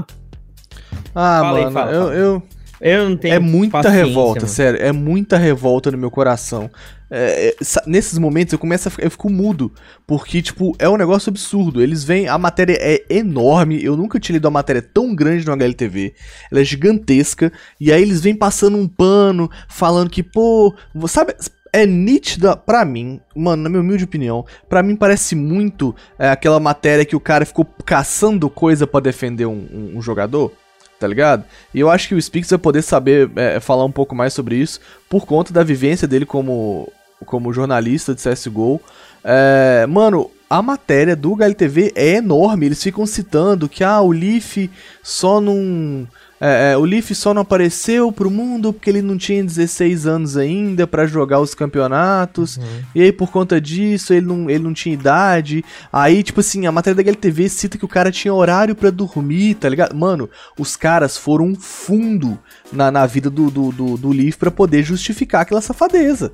ah 1.14 1.44
mano, 1.44 1.72
fala, 1.72 1.92
eu, 1.92 2.14
eu, 2.14 2.44
eu 2.82 3.10
não 3.10 3.18
tenho. 3.18 3.34
É 3.34 3.40
muita 3.40 3.90
revolta, 3.90 4.42
mano. 4.42 4.52
sério. 4.52 4.82
É 4.82 4.92
muita 4.92 5.38
revolta 5.38 5.92
no 5.92 5.98
meu 5.98 6.12
coração. 6.12 6.70
É, 7.10 7.50
é 7.50 7.56
nesses 7.86 8.18
momentos 8.18 8.52
eu 8.52 8.60
começo 8.60 8.88
a 8.88 8.92
ficar, 8.92 9.04
eu 9.06 9.12
fico 9.12 9.30
mudo, 9.30 9.72
porque, 10.08 10.42
tipo, 10.42 10.76
é 10.80 10.90
um 10.90 10.98
negócio 10.98 11.30
absurdo. 11.30 11.82
Eles 11.82 12.04
vêm, 12.04 12.28
a 12.28 12.38
matéria 12.38 12.78
é 12.80 13.04
enorme, 13.10 13.84
eu 13.84 13.96
nunca 13.96 14.20
tinha 14.20 14.34
lido 14.34 14.46
uma 14.46 14.52
matéria 14.52 14.82
tão 14.82 15.16
grande 15.16 15.46
no 15.46 15.54
HLTV, 15.54 16.14
ela 16.52 16.62
é 16.62 16.64
gigantesca, 16.64 17.52
e 17.80 17.92
aí 17.92 18.02
eles 18.02 18.22
vêm 18.22 18.36
passando 18.36 18.78
um 18.78 18.88
pano, 18.88 19.50
falando 19.70 20.10
que, 20.10 20.24
pô, 20.24 20.74
sabe, 21.08 21.36
é 21.72 21.86
nítida 21.86 22.56
para 22.56 22.84
mim, 22.86 23.20
mano, 23.36 23.64
na 23.64 23.70
minha 23.70 23.82
humilde 23.82 24.06
opinião, 24.06 24.46
para 24.68 24.82
mim 24.82 24.96
parece 24.96 25.36
muito 25.36 25.94
é, 26.18 26.30
aquela 26.30 26.60
matéria 26.60 27.06
que 27.06 27.16
o 27.16 27.20
cara 27.20 27.46
ficou 27.46 27.66
caçando 27.86 28.50
coisa 28.50 28.88
para 28.88 29.02
defender 29.02 29.46
um, 29.46 29.68
um, 29.72 29.98
um 29.98 30.02
jogador 30.02 30.52
tá 31.00 31.08
ligado? 31.08 31.44
E 31.74 31.80
eu 31.80 31.90
acho 31.90 32.08
que 32.08 32.16
o 32.16 32.22
Spix 32.22 32.50
vai 32.50 32.60
poder 32.60 32.82
saber 32.82 33.30
é, 33.36 33.60
falar 33.60 33.86
um 33.86 33.92
pouco 33.92 34.16
mais 34.16 34.34
sobre 34.34 34.56
isso 34.56 34.80
por 35.10 35.26
conta 35.26 35.54
da 35.54 35.64
vivência 35.64 36.08
dele 36.08 36.26
como, 36.26 36.92
como 37.26 37.54
jornalista 37.54 38.14
de 38.14 38.22
CSGO. 38.22 38.82
É, 39.24 39.86
mano, 39.88 40.32
a 40.50 40.62
matéria 40.62 41.16
do 41.16 41.34
HLTV 41.36 41.94
é 41.96 42.16
enorme, 42.16 42.68
eles 42.68 42.82
ficam 42.82 43.06
citando 43.06 43.68
que 43.68 43.84
ah, 43.84 44.02
o 44.02 44.12
Leaf 44.12 44.70
só 45.02 45.42
não 45.42 46.08
é, 46.40 46.72
é, 46.72 46.78
o 46.78 46.84
Leaf 46.84 47.12
só 47.12 47.34
não 47.34 47.42
apareceu 47.42 48.12
pro 48.12 48.30
mundo 48.30 48.74
porque 48.74 48.90
ele 48.90 49.02
não 49.02 49.18
tinha 49.18 49.44
16 49.44 50.06
anos 50.06 50.36
ainda 50.36 50.86
para 50.86 51.06
jogar 51.06 51.40
os 51.40 51.56
campeonatos. 51.56 52.58
Uhum. 52.58 52.64
E 52.94 53.02
aí, 53.02 53.12
por 53.12 53.32
conta 53.32 53.60
disso, 53.60 54.14
ele 54.14 54.26
não, 54.26 54.50
ele 54.50 54.64
não 54.64 54.74
tinha 54.74 54.94
idade. 54.94 55.64
Aí, 55.92 56.22
tipo 56.24 56.42
assim, 56.42 56.66
a 56.66 56.72
matéria 56.72 56.96
da 56.96 57.04
GLTV 57.04 57.50
cita 57.50 57.78
que 57.78 57.86
o 57.86 57.90
cara 57.90 58.12
tinha 58.12 58.34
horário 58.34 58.76
para 58.76 58.90
dormir, 58.90 59.56
tá 59.56 59.70
ligado? 59.70 59.96
Mano, 59.96 60.30
os 60.60 60.76
caras 60.76 61.18
foram 61.18 61.56
fundo 61.56 62.38
na, 62.72 62.92
na 62.92 63.06
vida 63.06 63.30
do, 63.30 63.50
do, 63.50 63.72
do, 63.72 63.98
do 63.98 64.10
Leaf 64.10 64.38
pra 64.38 64.52
poder 64.52 64.84
justificar 64.84 65.42
aquela 65.42 65.62
safadeza, 65.62 66.34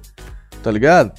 tá 0.63 0.71
ligado? 0.71 1.11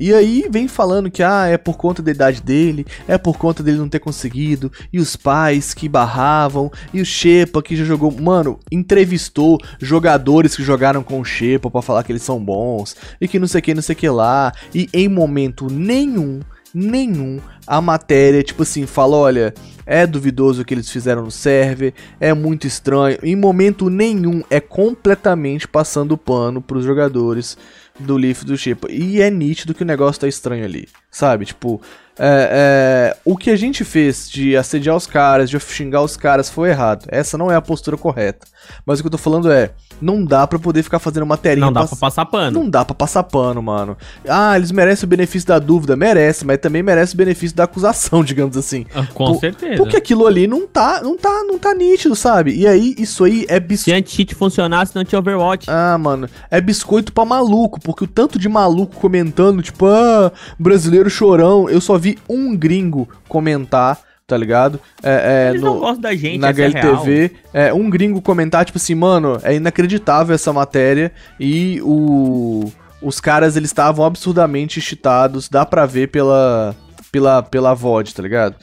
E 0.00 0.12
aí 0.12 0.48
vem 0.50 0.66
falando 0.66 1.08
que 1.08 1.22
ah, 1.22 1.46
é 1.46 1.56
por 1.56 1.76
conta 1.76 2.02
da 2.02 2.10
idade 2.10 2.42
dele, 2.42 2.84
é 3.06 3.16
por 3.16 3.38
conta 3.38 3.62
dele 3.62 3.78
não 3.78 3.88
ter 3.88 4.00
conseguido, 4.00 4.72
e 4.92 4.98
os 4.98 5.14
pais 5.14 5.72
que 5.72 5.88
barravam, 5.88 6.70
e 6.92 7.00
o 7.00 7.06
Shepa 7.06 7.62
que 7.62 7.76
já 7.76 7.84
jogou, 7.84 8.10
mano, 8.10 8.58
entrevistou 8.72 9.56
jogadores 9.78 10.56
que 10.56 10.64
jogaram 10.64 11.04
com 11.04 11.20
o 11.20 11.24
Shepa 11.24 11.70
para 11.70 11.80
falar 11.80 12.02
que 12.02 12.10
eles 12.10 12.22
são 12.22 12.44
bons, 12.44 12.96
e 13.20 13.28
que 13.28 13.38
não 13.38 13.46
sei 13.46 13.62
que, 13.62 13.72
não 13.72 13.82
sei 13.82 13.94
que 13.94 14.08
lá, 14.08 14.52
e 14.74 14.88
em 14.92 15.08
momento 15.08 15.68
nenhum, 15.70 16.40
nenhum, 16.74 17.40
a 17.66 17.80
matéria, 17.80 18.42
tipo 18.42 18.64
assim, 18.64 18.84
fala, 18.84 19.16
olha, 19.16 19.54
é 19.86 20.06
duvidoso 20.06 20.62
o 20.62 20.64
que 20.64 20.74
eles 20.74 20.90
fizeram 20.90 21.22
no 21.22 21.30
server, 21.30 21.94
é 22.18 22.34
muito 22.34 22.66
estranho, 22.66 23.18
em 23.22 23.36
momento 23.36 23.88
nenhum 23.88 24.42
é 24.50 24.58
completamente 24.58 25.68
passando 25.68 26.18
pano 26.18 26.60
pros 26.60 26.84
jogadores 26.84 27.56
do 27.98 28.16
Leaf 28.16 28.42
do 28.44 28.56
Shepa. 28.56 28.90
E 28.90 29.22
é 29.22 29.30
nítido 29.30 29.74
que 29.74 29.82
o 29.82 29.86
negócio 29.86 30.20
tá 30.20 30.28
estranho 30.28 30.64
ali, 30.64 30.88
sabe? 31.10 31.44
Tipo, 31.44 31.80
é, 32.18 33.12
é, 33.14 33.16
o 33.24 33.36
que 33.36 33.50
a 33.50 33.56
gente 33.56 33.84
fez 33.84 34.30
de 34.30 34.56
assediar 34.56 34.96
os 34.96 35.06
caras, 35.06 35.50
de 35.50 35.58
xingar 35.60 36.02
os 36.02 36.16
caras, 36.16 36.48
foi 36.48 36.70
errado. 36.70 37.04
Essa 37.08 37.36
não 37.36 37.50
é 37.50 37.56
a 37.56 37.60
postura 37.60 37.96
correta. 37.96 38.46
Mas 38.86 38.98
o 38.98 39.02
que 39.02 39.06
eu 39.08 39.10
tô 39.10 39.18
falando 39.18 39.50
é, 39.52 39.70
não 40.00 40.24
dá 40.24 40.46
pra 40.46 40.58
poder 40.58 40.82
ficar 40.82 40.98
fazendo 40.98 41.26
materinha. 41.26 41.66
Não 41.66 41.72
dá 41.72 41.80
pass- 41.80 41.90
pra 41.90 41.98
passar 41.98 42.24
pano. 42.26 42.60
Não 42.62 42.70
dá 42.70 42.84
pra 42.84 42.94
passar 42.94 43.22
pano, 43.24 43.62
mano. 43.62 43.96
Ah, 44.26 44.56
eles 44.56 44.70
merecem 44.72 45.06
o 45.06 45.08
benefício 45.10 45.46
da 45.48 45.58
dúvida, 45.58 45.94
merece, 45.96 46.46
mas 46.46 46.58
também 46.58 46.82
merece 46.82 47.14
o 47.14 47.16
benefício 47.16 47.54
da 47.56 47.64
acusação, 47.64 48.22
digamos 48.24 48.56
assim. 48.56 48.86
Ah, 48.94 49.06
Com 49.12 49.32
Por- 49.32 49.40
certeza. 49.40 49.76
Porque 49.76 49.96
aquilo 49.96 50.26
ali 50.26 50.46
não 50.46 50.66
tá, 50.66 51.00
não 51.02 51.16
tá, 51.18 51.42
não 51.46 51.58
tá 51.58 51.74
nítido, 51.74 52.14
sabe? 52.16 52.54
E 52.56 52.66
aí, 52.66 52.94
isso 52.98 53.24
aí 53.24 53.44
é 53.48 53.54
Se 53.54 53.60
biscoito. 53.60 53.98
anti-cheat 53.98 54.34
funcionasse, 54.34 54.94
não 54.96 55.04
tinha 55.04 55.18
Overwatch. 55.18 55.66
Ah, 55.68 55.98
mano, 55.98 56.28
é 56.50 56.60
biscoito 56.60 57.12
pra 57.12 57.24
maluco, 57.24 57.78
porque 57.80 58.04
o 58.04 58.08
tanto 58.08 58.38
de 58.38 58.48
maluco 58.48 58.96
comentando, 58.96 59.62
tipo, 59.62 59.84
ah, 59.86 60.32
brasileiro 60.58 61.10
chorão, 61.10 61.68
eu 61.68 61.80
só 61.80 61.98
vi 61.98 62.03
um 62.28 62.56
gringo 62.56 63.08
comentar, 63.28 64.00
tá 64.26 64.36
ligado? 64.36 64.80
É, 65.02 65.46
é, 65.46 65.50
Eles 65.50 65.62
não 65.62 65.78
gostam 65.78 66.00
da 66.00 66.14
gente, 66.14 66.38
na 66.38 66.50
essa 66.50 66.62
é. 66.62 66.66
HLTV, 66.66 67.32
é, 67.52 67.72
um 67.74 67.90
gringo 67.90 68.20
comentar, 68.22 68.64
tipo 68.64 68.78
assim, 68.78 68.94
mano, 68.94 69.38
é 69.42 69.54
inacreditável 69.54 70.34
essa 70.34 70.52
matéria 70.52 71.12
e 71.38 71.80
o, 71.82 72.70
os 73.02 73.20
caras, 73.20 73.56
eles 73.56 73.70
estavam 73.70 74.04
absurdamente 74.04 74.80
cheatados, 74.80 75.48
dá 75.48 75.66
pra 75.66 75.86
ver 75.86 76.08
pela, 76.08 76.74
pela, 77.12 77.42
pela 77.42 77.74
VOD, 77.74 78.14
tá 78.14 78.22
ligado? 78.22 78.56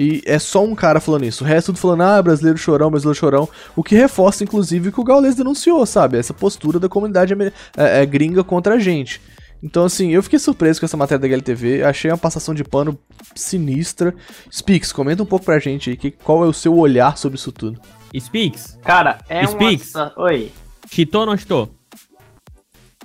E 0.00 0.22
é 0.24 0.38
só 0.38 0.64
um 0.64 0.76
cara 0.76 1.00
falando 1.00 1.24
isso. 1.24 1.42
O 1.42 1.46
resto 1.46 1.66
tudo 1.66 1.78
falando, 1.78 2.02
ah, 2.02 2.22
brasileiro 2.22 2.56
chorão, 2.56 2.88
brasileiro 2.88 3.18
chorão. 3.18 3.48
O 3.74 3.82
que 3.82 3.96
reforça, 3.96 4.44
inclusive, 4.44 4.90
o 4.90 4.92
que 4.92 5.00
o 5.00 5.04
Gaules 5.04 5.34
denunciou, 5.34 5.84
sabe? 5.84 6.16
Essa 6.16 6.32
postura 6.32 6.78
da 6.78 6.88
comunidade 6.88 7.34
é, 7.76 8.02
é, 8.02 8.06
gringa 8.06 8.44
contra 8.44 8.74
a 8.74 8.78
gente. 8.78 9.20
Então, 9.62 9.84
assim, 9.84 10.10
eu 10.10 10.22
fiquei 10.22 10.38
surpreso 10.38 10.78
com 10.80 10.86
essa 10.86 10.96
matéria 10.96 11.18
da 11.20 11.26
HLTV. 11.26 11.82
Achei 11.82 12.10
uma 12.10 12.16
passação 12.18 12.54
de 12.54 12.62
pano 12.62 12.98
sinistra. 13.34 14.14
Spix, 14.52 14.92
comenta 14.92 15.22
um 15.22 15.26
pouco 15.26 15.44
pra 15.44 15.58
gente 15.58 15.90
aí 15.90 15.96
que, 15.96 16.10
qual 16.12 16.44
é 16.44 16.46
o 16.48 16.52
seu 16.52 16.76
olhar 16.76 17.16
sobre 17.18 17.36
isso 17.38 17.50
tudo. 17.52 17.80
Speaks, 18.18 18.78
Cara, 18.84 19.18
é 19.28 19.40
uma... 19.40 19.48
Speaks. 19.48 19.86
situa- 19.88 20.12
Oi. 20.16 20.52
cheatou 20.90 21.20
ou 21.22 21.26
não 21.26 21.36
cheatou? 21.36 21.70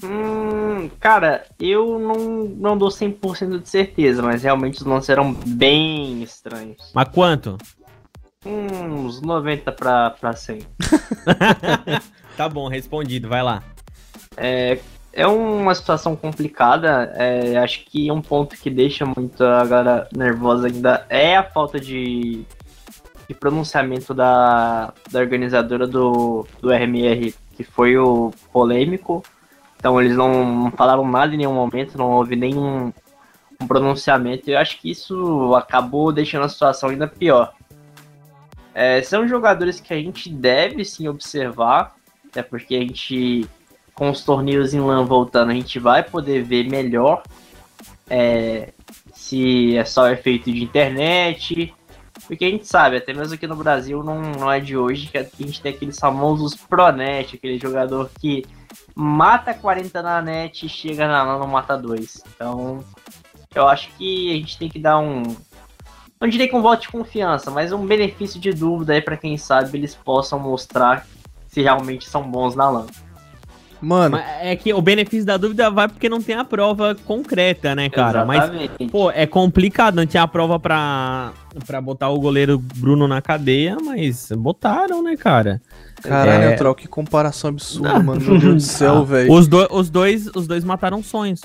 Hum, 0.04 0.90
cara, 1.00 1.46
eu 1.60 1.98
não, 2.00 2.44
não 2.46 2.78
dou 2.78 2.90
100% 2.90 3.62
de 3.62 3.70
certeza, 3.70 4.22
mas 4.22 4.44
realmente 4.44 4.78
os 4.80 4.86
lances 4.86 5.10
eram 5.10 5.34
bem 5.34 6.22
estranhos. 6.24 6.92
Mas 6.94 7.08
quanto? 7.10 7.58
Hum, 8.46 9.06
uns 9.06 9.22
90 9.22 9.72
pra, 9.72 10.10
pra 10.12 10.34
100. 10.36 10.60
Tá 12.36 12.50
bom, 12.50 12.68
respondido, 12.68 13.30
vai 13.30 13.44
lá. 13.44 13.62
É 14.36 14.80
uma 15.28 15.76
situação 15.76 16.16
complicada, 16.16 17.14
é, 17.16 17.56
acho 17.58 17.86
que 17.86 18.12
um 18.12 18.22
ponto 18.22 18.56
que 18.58 18.70
deixa 18.70 19.06
muito 19.06 19.44
a 19.44 19.64
galera 19.64 20.10
nervosa 20.12 20.68
ainda 20.68 21.06
é 21.08 21.38
a 21.38 21.44
falta 21.44 21.80
de, 21.80 22.44
de 23.28 23.36
pronunciamento 23.36 24.12
da, 24.12 24.92
da 25.12 25.20
organizadora 25.20 25.86
do, 25.86 26.48
do 26.60 26.72
RMR, 26.72 27.32
que 27.56 27.64
foi 27.64 27.96
o 27.96 28.32
polêmico. 28.52 29.24
Então 29.78 30.02
eles 30.02 30.18
não, 30.18 30.72
falaram 30.76 31.08
nada 31.08 31.34
em 31.34 31.38
nenhum 31.38 31.54
momento, 31.54 31.98
não 31.98 32.10
houve 32.10 32.36
nenhum 32.36 32.92
um 33.62 33.68
pronunciamento. 33.68 34.50
Eu 34.50 34.58
acho 34.58 34.80
que 34.82 34.90
isso 34.90 35.54
acabou 35.56 36.12
deixando 36.12 36.46
a 36.46 36.50
situação 36.50 36.90
ainda 36.90 37.08
pior. 37.08 37.54
É, 38.74 39.02
são 39.04 39.28
jogadores 39.28 39.80
que 39.80 39.94
a 39.94 39.98
gente 39.98 40.30
deve 40.30 40.84
sim 40.84 41.08
observar, 41.08 41.96
até 42.26 42.42
porque 42.42 42.76
a 42.76 42.80
gente 42.80 43.48
com 43.94 44.10
os 44.10 44.24
torneios 44.24 44.74
em 44.74 44.80
LAN 44.80 45.06
voltando, 45.06 45.52
a 45.52 45.56
gente 45.56 45.80
vai 45.80 46.04
poder 46.04 46.44
ver 46.44 46.70
melhor 46.70 47.24
é, 48.10 48.74
se 49.14 49.78
é 49.78 49.86
só 49.86 50.10
efeito 50.10 50.52
de 50.52 50.64
internet. 50.64 51.74
Porque 52.28 52.46
a 52.46 52.50
gente 52.50 52.68
sabe, 52.68 52.98
até 52.98 53.14
mesmo 53.14 53.34
aqui 53.34 53.46
no 53.48 53.56
Brasil 53.56 54.04
não, 54.04 54.22
não 54.22 54.52
é 54.52 54.60
de 54.60 54.78
hoje 54.78 55.08
que 55.08 55.18
a 55.18 55.24
gente 55.24 55.62
tem 55.62 55.74
aqueles 55.74 56.00
famosos 56.00 56.56
Pronet, 56.56 57.36
aquele 57.36 57.60
jogador 57.60 58.10
que 58.20 58.46
mata 58.96 59.54
40 59.54 60.02
na 60.02 60.22
net 60.22 60.66
e 60.66 60.70
chega 60.70 61.08
na 61.08 61.24
LAN 61.24 61.40
não 61.40 61.48
mata 61.48 61.78
2. 61.78 62.24
Então, 62.36 62.84
eu 63.54 63.68
acho 63.68 63.90
que 63.98 64.32
a 64.32 64.36
gente 64.36 64.58
tem 64.58 64.70
que 64.70 64.80
dar 64.80 65.00
um. 65.00 65.24
Não 66.20 66.30
diria 66.30 66.48
que 66.48 66.56
um 66.56 66.62
voto 66.62 66.84
de 66.84 66.90
confiança, 66.90 67.52
mas 67.52 67.74
um 67.74 67.86
benefício 67.86 68.40
de 68.40 68.54
dúvida 68.54 68.94
aí 68.94 69.02
pra 69.02 69.18
quem 69.18 69.38
sabe 69.38 69.78
eles 69.78 69.94
possam 69.94 70.40
mostrar 70.40 71.06
se 71.48 71.62
realmente 71.62 72.08
são 72.08 72.24
bons 72.24 72.56
na 72.56 72.70
LAN. 72.70 72.88
Mano, 73.84 74.16
Mas 74.18 74.26
é 74.42 74.56
que 74.56 74.74
o 74.74 74.82
benefício 74.82 75.26
da 75.26 75.36
dúvida 75.36 75.70
vai 75.70 75.90
porque 75.90 76.08
não 76.08 76.22
tem 76.22 76.36
a 76.36 76.46
prova 76.46 76.96
concreta, 77.06 77.76
né, 77.76 77.90
cara? 77.90 78.24
Mas, 78.24 78.44
Exatamente. 78.46 78.88
pô, 78.90 79.12
é 79.12 79.28
complicado, 79.28 79.96
não 79.96 80.06
tinha 80.06 80.24
a 80.24 80.28
prova 80.28 80.58
pra, 80.58 81.34
pra 81.68 81.82
botar 81.82 82.10
o 82.10 82.18
goleiro 82.18 82.58
Bruno 82.58 83.10
na 83.10 83.22
cadeia, 83.22 83.76
mas 83.84 84.30
botaram, 84.38 85.04
né, 85.04 85.18
cara? 85.18 85.62
caralho, 86.02 86.44
é- 86.44 86.48
Neutral, 86.50 86.74
que 86.74 86.88
comparação 86.88 87.50
absurda, 87.50 88.00
mano. 88.00 88.22
Meu 88.22 88.40
Deus 88.40 88.54
do 88.56 88.60
céu, 88.62 89.04
velho. 89.06 89.30
Os, 89.30 89.48
do, 89.50 89.68
os, 89.70 89.90
dois, 89.90 90.28
os 90.34 90.48
dois 90.48 90.64
mataram 90.64 91.04
sonhos. 91.04 91.42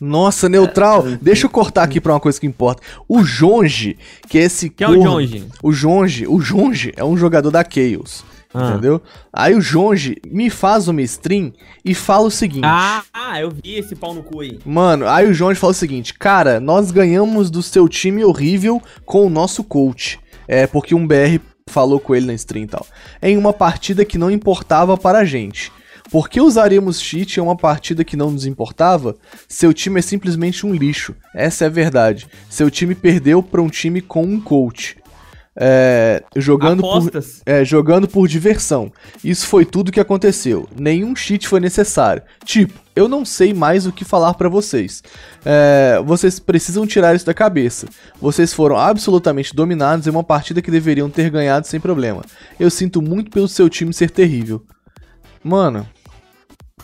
Nossa, 0.00 0.48
Neutral, 0.48 1.02
deixa 1.20 1.46
eu 1.46 1.50
cortar 1.50 1.82
aqui 1.82 2.00
pra 2.00 2.12
uma 2.12 2.20
coisa 2.20 2.38
que 2.38 2.46
importa. 2.46 2.80
O 3.08 3.24
Jonge, 3.24 3.98
que 4.28 4.38
é 4.38 4.42
esse 4.42 4.70
Quem 4.70 4.86
é 4.86 4.90
o 4.90 5.02
Jonge? 5.02 5.46
O 5.60 5.72
Jonge, 5.72 6.26
o 6.28 6.40
Jonge 6.40 6.92
é 6.96 7.04
um 7.04 7.16
jogador 7.16 7.50
da 7.50 7.64
Chaos. 7.64 8.22
Ah. 8.52 8.70
Entendeu? 8.70 9.02
Aí 9.32 9.54
o 9.54 9.60
Jonge 9.60 10.16
me 10.26 10.48
faz 10.48 10.88
uma 10.88 11.02
stream 11.02 11.52
e 11.84 11.94
fala 11.94 12.26
o 12.26 12.30
seguinte. 12.30 12.64
Ah, 12.64 13.02
ah, 13.12 13.40
eu 13.40 13.50
vi 13.50 13.74
esse 13.74 13.94
pau 13.94 14.14
no 14.14 14.22
cu 14.22 14.40
aí. 14.40 14.58
Mano, 14.64 15.06
aí 15.06 15.28
o 15.28 15.34
Jonge 15.34 15.60
fala 15.60 15.72
o 15.72 15.76
seguinte: 15.76 16.14
Cara, 16.14 16.58
nós 16.58 16.90
ganhamos 16.90 17.50
do 17.50 17.62
seu 17.62 17.88
time 17.88 18.24
horrível 18.24 18.80
com 19.04 19.26
o 19.26 19.30
nosso 19.30 19.62
coach. 19.62 20.18
É, 20.46 20.66
porque 20.66 20.94
um 20.94 21.06
BR 21.06 21.38
falou 21.68 22.00
com 22.00 22.14
ele 22.14 22.26
na 22.26 22.34
stream 22.34 22.64
e 22.64 22.68
tal. 22.68 22.86
Em 23.20 23.36
uma 23.36 23.52
partida 23.52 24.04
que 24.04 24.16
não 24.16 24.30
importava 24.30 24.96
para 24.96 25.18
a 25.18 25.24
gente. 25.24 25.70
Por 26.10 26.30
que 26.30 26.40
usaríamos 26.40 27.02
cheat 27.02 27.36
em 27.36 27.42
uma 27.42 27.54
partida 27.54 28.02
que 28.02 28.16
não 28.16 28.30
nos 28.30 28.46
importava? 28.46 29.14
Seu 29.46 29.74
time 29.74 29.98
é 29.98 30.02
simplesmente 30.02 30.64
um 30.64 30.72
lixo. 30.72 31.14
Essa 31.34 31.64
é 31.64 31.66
a 31.66 31.70
verdade. 31.70 32.26
Seu 32.48 32.70
time 32.70 32.94
perdeu 32.94 33.42
para 33.42 33.60
um 33.60 33.68
time 33.68 34.00
com 34.00 34.22
um 34.22 34.40
coach. 34.40 34.96
É, 35.60 36.22
jogando 36.36 36.82
por, 36.82 36.98
Apostas. 36.98 37.42
é, 37.44 37.64
jogando 37.64 38.06
por 38.06 38.28
diversão. 38.28 38.92
Isso 39.24 39.46
foi 39.46 39.64
tudo 39.64 39.90
que 39.90 39.98
aconteceu. 39.98 40.68
Nenhum 40.78 41.16
cheat 41.16 41.48
foi 41.48 41.58
necessário. 41.58 42.22
Tipo, 42.44 42.78
eu 42.94 43.08
não 43.08 43.24
sei 43.24 43.52
mais 43.52 43.84
o 43.84 43.92
que 43.92 44.04
falar 44.04 44.34
pra 44.34 44.48
vocês. 44.48 45.02
É, 45.44 46.00
vocês 46.04 46.38
precisam 46.38 46.86
tirar 46.86 47.14
isso 47.16 47.26
da 47.26 47.34
cabeça. 47.34 47.88
Vocês 48.20 48.52
foram 48.52 48.76
absolutamente 48.76 49.54
dominados 49.54 50.06
em 50.06 50.10
uma 50.10 50.22
partida 50.22 50.62
que 50.62 50.70
deveriam 50.70 51.10
ter 51.10 51.28
ganhado 51.28 51.66
sem 51.66 51.80
problema. 51.80 52.22
Eu 52.58 52.70
sinto 52.70 53.02
muito 53.02 53.30
pelo 53.30 53.48
seu 53.48 53.68
time 53.68 53.92
ser 53.92 54.10
terrível. 54.10 54.64
Mano, 55.42 55.86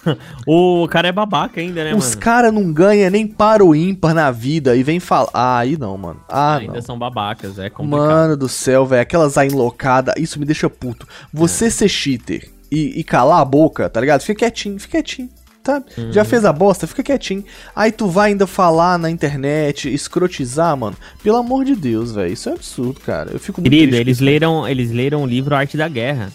O 0.46 0.86
cara 0.88 1.08
é 1.08 1.12
babaca 1.12 1.60
ainda, 1.60 1.84
né, 1.84 1.94
os 1.94 2.10
mano? 2.10 2.20
caras 2.20 2.52
não 2.52 2.72
ganham 2.72 3.10
nem 3.10 3.26
para 3.26 3.64
o 3.64 3.74
ímpar 3.74 4.14
na 4.14 4.30
vida 4.30 4.76
e 4.76 4.82
vem 4.82 5.00
falar. 5.00 5.30
Ah, 5.32 5.58
aí 5.58 5.76
não, 5.76 5.96
mano. 5.96 6.20
Ah, 6.28 6.56
ainda 6.56 6.74
não. 6.74 6.82
são 6.82 6.98
babacas, 6.98 7.58
é 7.58 7.70
complicado. 7.70 8.06
Mano 8.06 8.36
do 8.36 8.48
céu, 8.48 8.84
velho, 8.86 9.02
aquelas 9.02 9.38
aí 9.38 9.48
enlocadas, 9.48 10.14
isso 10.18 10.38
me 10.38 10.44
deixa 10.44 10.68
puto. 10.68 11.06
Você 11.32 11.70
ser 11.70 11.88
cheater 11.88 12.50
e, 12.70 13.00
e 13.00 13.04
calar 13.04 13.40
a 13.40 13.44
boca, 13.44 13.88
tá 13.88 14.00
ligado? 14.00 14.22
Fica 14.22 14.40
quietinho, 14.40 14.78
fica 14.78 14.98
quietinho. 14.98 15.28
Tá? 15.62 15.82
Já 16.10 16.26
fez 16.26 16.44
a 16.44 16.52
bosta? 16.52 16.86
Fica 16.86 17.02
quietinho. 17.02 17.42
Aí 17.74 17.90
tu 17.90 18.06
vai 18.06 18.32
ainda 18.32 18.46
falar 18.46 18.98
na 18.98 19.10
internet, 19.10 19.90
escrotizar, 19.92 20.76
mano. 20.76 20.94
Pelo 21.22 21.38
amor 21.38 21.64
de 21.64 21.74
Deus, 21.74 22.12
velho. 22.12 22.30
Isso 22.30 22.50
é 22.50 22.52
absurdo, 22.52 23.00
cara. 23.00 23.30
Eu 23.32 23.40
fico 23.40 23.62
muito 23.62 23.70
Querido, 23.70 23.96
eles 23.96 24.20
leram, 24.20 24.68
eles 24.68 24.90
leram 24.90 25.22
o 25.22 25.26
livro 25.26 25.54
Arte 25.56 25.78
da 25.78 25.88
Guerra. 25.88 26.30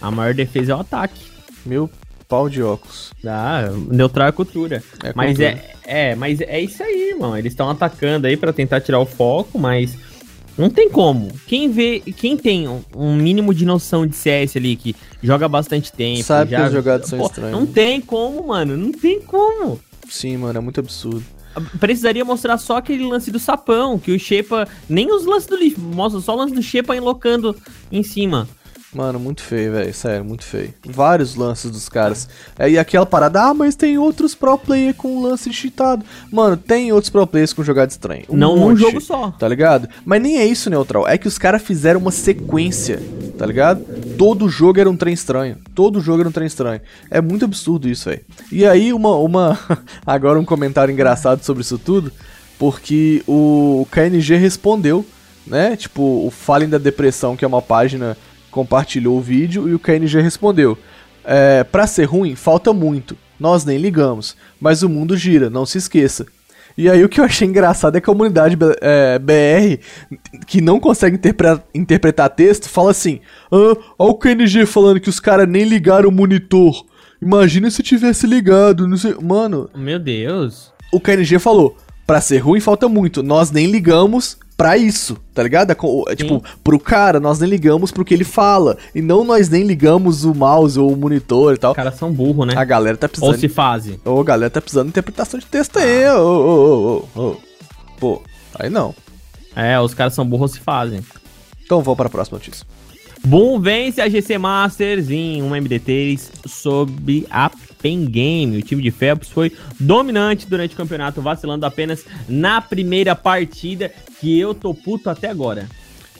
A 0.00 0.10
maior 0.10 0.32
defesa 0.32 0.72
é 0.72 0.74
o 0.74 0.80
ataque. 0.80 1.20
Meu 1.66 1.90
pau 2.28 2.48
de 2.48 2.62
óculos. 2.62 3.12
Ah, 3.24 3.70
neutral 3.88 4.28
é 4.28 4.32
cultura. 4.32 4.82
É 5.02 5.12
mas 5.14 5.36
cultura. 5.36 5.62
é, 5.84 6.10
é, 6.10 6.14
mas 6.14 6.40
é 6.40 6.60
isso 6.60 6.82
aí, 6.82 7.10
irmão. 7.10 7.36
Eles 7.36 7.52
estão 7.52 7.68
atacando 7.70 8.26
aí 8.26 8.36
pra 8.36 8.52
tentar 8.52 8.80
tirar 8.80 8.98
o 9.00 9.06
foco, 9.06 9.58
mas 9.58 9.96
não 10.58 10.68
tem 10.70 10.88
como. 10.90 11.30
Quem 11.46 11.70
vê, 11.70 12.00
quem 12.00 12.36
tem 12.36 12.66
um- 12.68 13.14
mínimo 13.16 13.52
de 13.54 13.64
noção 13.64 14.06
de 14.06 14.16
CS 14.16 14.56
ali 14.56 14.74
que 14.76 14.94
joga 15.22 15.48
bastante 15.48 15.92
tempo, 15.92 16.22
Sabe 16.22 16.54
que 16.56 16.60
os 16.62 16.72
jogados 16.72 17.08
são 17.08 17.20
estranhos. 17.24 17.52
Não 17.58 17.66
tem 17.66 18.00
como, 18.00 18.46
mano. 18.48 18.76
Não 18.76 18.92
tem 18.92 19.20
como. 19.20 19.78
Sim, 20.08 20.36
mano, 20.38 20.58
é 20.58 20.60
muito 20.62 20.80
absurdo. 20.80 21.24
Precisaria 21.80 22.22
mostrar 22.24 22.58
só 22.58 22.76
aquele 22.76 23.04
lance 23.06 23.30
do 23.30 23.38
sapão, 23.38 23.98
que 23.98 24.12
o 24.12 24.18
Shepa. 24.18 24.68
Nem 24.88 25.10
os 25.10 25.24
lances 25.24 25.48
do 25.48 25.56
Leaf, 25.56 25.78
mostra 25.78 26.20
só 26.20 26.34
o 26.34 26.36
lance 26.38 26.52
do 26.54 26.62
Shepa 26.62 26.94
enlocando 26.94 27.56
em 27.90 28.02
cima. 28.02 28.46
Mano, 28.94 29.18
muito 29.18 29.42
feio, 29.42 29.72
velho. 29.72 29.92
Sério, 29.92 30.24
muito 30.24 30.44
feio. 30.44 30.72
Vários 30.84 31.34
lances 31.34 31.70
dos 31.70 31.88
caras. 31.88 32.28
É, 32.58 32.70
e 32.70 32.78
aquela 32.78 33.04
parada, 33.04 33.42
ah, 33.42 33.54
mas 33.54 33.74
tem 33.74 33.98
outros 33.98 34.34
pro 34.34 34.56
player 34.56 34.94
com 34.94 35.22
lance 35.22 35.52
cheatado. 35.52 36.04
Mano, 36.30 36.56
tem 36.56 36.92
outros 36.92 37.10
pro 37.10 37.26
players 37.26 37.52
com 37.52 37.62
jogada 37.62 37.90
estranha. 37.90 38.24
Um 38.28 38.36
não 38.36 38.56
monte, 38.56 38.78
jogo 38.78 39.00
só. 39.00 39.30
Tá 39.32 39.46
ligado? 39.48 39.88
Mas 40.04 40.22
nem 40.22 40.38
é 40.38 40.46
isso, 40.46 40.70
Neutral. 40.70 41.06
É 41.06 41.18
que 41.18 41.28
os 41.28 41.36
caras 41.36 41.62
fizeram 41.62 42.00
uma 42.00 42.10
sequência, 42.10 43.02
tá 43.36 43.44
ligado? 43.44 43.84
Todo 44.16 44.48
jogo 44.48 44.80
era 44.80 44.88
um 44.88 44.96
trem 44.96 45.12
estranho. 45.12 45.58
Todo 45.74 46.00
jogo 46.00 46.20
era 46.20 46.28
um 46.28 46.32
trem 46.32 46.46
estranho. 46.46 46.80
É 47.10 47.20
muito 47.20 47.44
absurdo 47.44 47.88
isso, 47.88 48.08
velho. 48.08 48.22
E 48.50 48.64
aí, 48.64 48.92
uma, 48.92 49.16
uma. 49.16 49.58
Agora 50.06 50.38
um 50.38 50.44
comentário 50.44 50.92
engraçado 50.92 51.42
sobre 51.42 51.62
isso 51.62 51.78
tudo. 51.78 52.12
Porque 52.58 53.22
o 53.26 53.86
KNG 53.90 54.36
respondeu, 54.36 55.04
né? 55.46 55.76
Tipo, 55.76 56.02
o 56.26 56.30
Falem 56.30 56.68
da 56.68 56.78
Depressão, 56.78 57.36
que 57.36 57.44
é 57.44 57.48
uma 57.48 57.60
página, 57.60 58.16
compartilhou 58.56 59.18
o 59.18 59.20
vídeo 59.20 59.68
e 59.68 59.74
o 59.74 59.78
KNG 59.78 60.22
respondeu. 60.22 60.78
É, 61.22 61.62
pra 61.62 61.86
ser 61.86 62.04
ruim, 62.04 62.34
falta 62.34 62.72
muito. 62.72 63.14
Nós 63.38 63.66
nem 63.66 63.76
ligamos. 63.76 64.34
Mas 64.58 64.82
o 64.82 64.88
mundo 64.88 65.14
gira, 65.14 65.50
não 65.50 65.66
se 65.66 65.76
esqueça. 65.76 66.24
E 66.78 66.88
aí 66.88 67.04
o 67.04 67.08
que 67.08 67.20
eu 67.20 67.24
achei 67.24 67.46
engraçado 67.46 67.96
é 67.96 68.00
que 68.00 68.08
a 68.08 68.12
comunidade 68.14 68.56
é, 68.80 69.18
BR, 69.18 69.82
que 70.46 70.62
não 70.62 70.80
consegue 70.80 71.16
interpretar, 71.16 71.62
interpretar 71.74 72.30
texto, 72.30 72.66
fala 72.68 72.92
assim: 72.92 73.20
Ah, 73.52 73.76
olha 73.98 74.10
o 74.10 74.14
KNG 74.14 74.64
falando 74.64 75.00
que 75.00 75.10
os 75.10 75.20
caras 75.20 75.46
nem 75.46 75.64
ligaram 75.64 76.08
o 76.08 76.12
monitor. 76.12 76.82
Imagina 77.20 77.70
se 77.70 77.82
tivesse 77.82 78.26
ligado, 78.26 78.88
não 78.88 78.96
sei. 78.96 79.14
Mano. 79.20 79.68
Meu 79.74 79.98
Deus. 79.98 80.72
O 80.90 80.98
KNG 80.98 81.38
falou: 81.38 81.76
pra 82.06 82.22
ser 82.22 82.38
ruim 82.38 82.60
falta 82.60 82.88
muito. 82.88 83.22
Nós 83.22 83.50
nem 83.50 83.66
ligamos 83.66 84.38
pra 84.56 84.76
isso, 84.76 85.16
tá 85.34 85.42
ligado? 85.42 85.70
É, 85.70 85.76
é 86.08 86.16
tipo, 86.16 86.42
pro 86.64 86.78
cara, 86.80 87.20
nós 87.20 87.38
nem 87.38 87.50
ligamos 87.50 87.92
pro 87.92 88.04
que 88.04 88.14
ele 88.14 88.24
fala. 88.24 88.78
E 88.94 89.02
não 89.02 89.24
nós 89.24 89.48
nem 89.48 89.62
ligamos 89.62 90.24
o 90.24 90.34
mouse 90.34 90.78
ou 90.78 90.92
o 90.92 90.96
monitor 90.96 91.54
e 91.54 91.58
tal. 91.58 91.72
Os 91.72 91.76
caras 91.76 91.96
são 91.96 92.10
burros, 92.12 92.46
né? 92.46 92.54
A 92.56 92.64
galera 92.64 92.96
tá 92.96 93.08
precisando. 93.08 93.34
Ou 93.34 93.38
se 93.38 93.48
fazem. 93.48 94.00
Ô, 94.04 94.20
a 94.20 94.24
galera 94.24 94.50
tá 94.50 94.60
precisando 94.60 94.86
de 94.86 94.90
interpretação 94.90 95.38
de 95.38 95.46
texto 95.46 95.78
aí, 95.78 96.08
ô, 96.10 96.18
ô, 96.18 97.08
ô, 97.14 97.20
ô. 97.20 97.36
Pô, 97.98 98.22
aí 98.58 98.70
não. 98.70 98.94
É, 99.54 99.78
os 99.80 99.94
caras 99.94 100.14
são 100.14 100.26
burros 100.26 100.52
ou 100.52 100.56
se 100.56 100.60
fazem. 100.60 101.00
Então 101.64 101.82
vamos 101.82 101.96
para 101.96 102.06
a 102.06 102.10
próxima 102.10 102.38
notícia. 102.38 102.66
Boom 103.24 103.58
vence 103.58 104.00
a 104.00 104.08
GC 104.08 104.38
Masters 104.38 105.10
em 105.10 105.42
um 105.42 105.50
MD3 105.50 106.20
sob 106.46 107.26
a 107.30 107.50
Pen 107.86 108.04
Game. 108.06 108.56
O 108.56 108.62
time 108.62 108.82
de 108.82 108.90
Phelps 108.90 109.28
foi 109.28 109.52
dominante 109.78 110.48
durante 110.48 110.74
o 110.74 110.76
campeonato, 110.76 111.22
vacilando 111.22 111.64
apenas 111.64 112.04
na 112.28 112.60
primeira 112.60 113.14
partida, 113.14 113.92
que 114.20 114.36
eu 114.36 114.52
tô 114.52 114.74
puto 114.74 115.08
até 115.08 115.28
agora. 115.28 115.68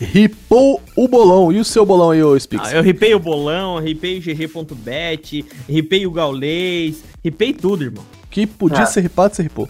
Ripou 0.01 0.81
o 0.95 1.09
bolão. 1.09 1.51
E 1.51 1.59
o 1.59 1.65
seu 1.65 1.85
bolão 1.85 2.11
aí, 2.11 2.23
ô 2.23 2.39
Spix? 2.39 2.69
Ah, 2.69 2.77
eu 2.77 2.83
ripei 2.85 3.15
o 3.17 3.19
bolão, 3.19 3.81
ripei 3.81 4.19
o 4.19 4.21
GG.bet, 4.21 5.45
ripei 5.69 6.07
o 6.07 6.13
Gaulês, 6.13 7.03
ripei 7.25 7.53
tudo, 7.53 7.83
irmão. 7.83 8.05
Que 8.31 8.47
podia 8.47 8.83
ah. 8.83 8.87
ser 8.87 9.01
ripado, 9.01 9.35
você 9.35 9.43
ripou. 9.43 9.69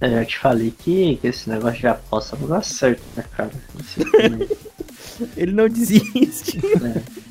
É, 0.00 0.20
eu 0.20 0.26
te 0.26 0.38
falei 0.40 0.74
que, 0.76 1.16
que 1.20 1.28
esse 1.28 1.48
negócio 1.48 1.78
de 1.78 1.86
aposta 1.86 2.36
não 2.40 2.48
dá 2.48 2.62
certo, 2.62 3.02
né, 3.16 3.24
cara? 3.36 3.52
Ele 5.36 5.52
não 5.52 5.68
desiste. 5.68 6.58
É. 6.58 7.21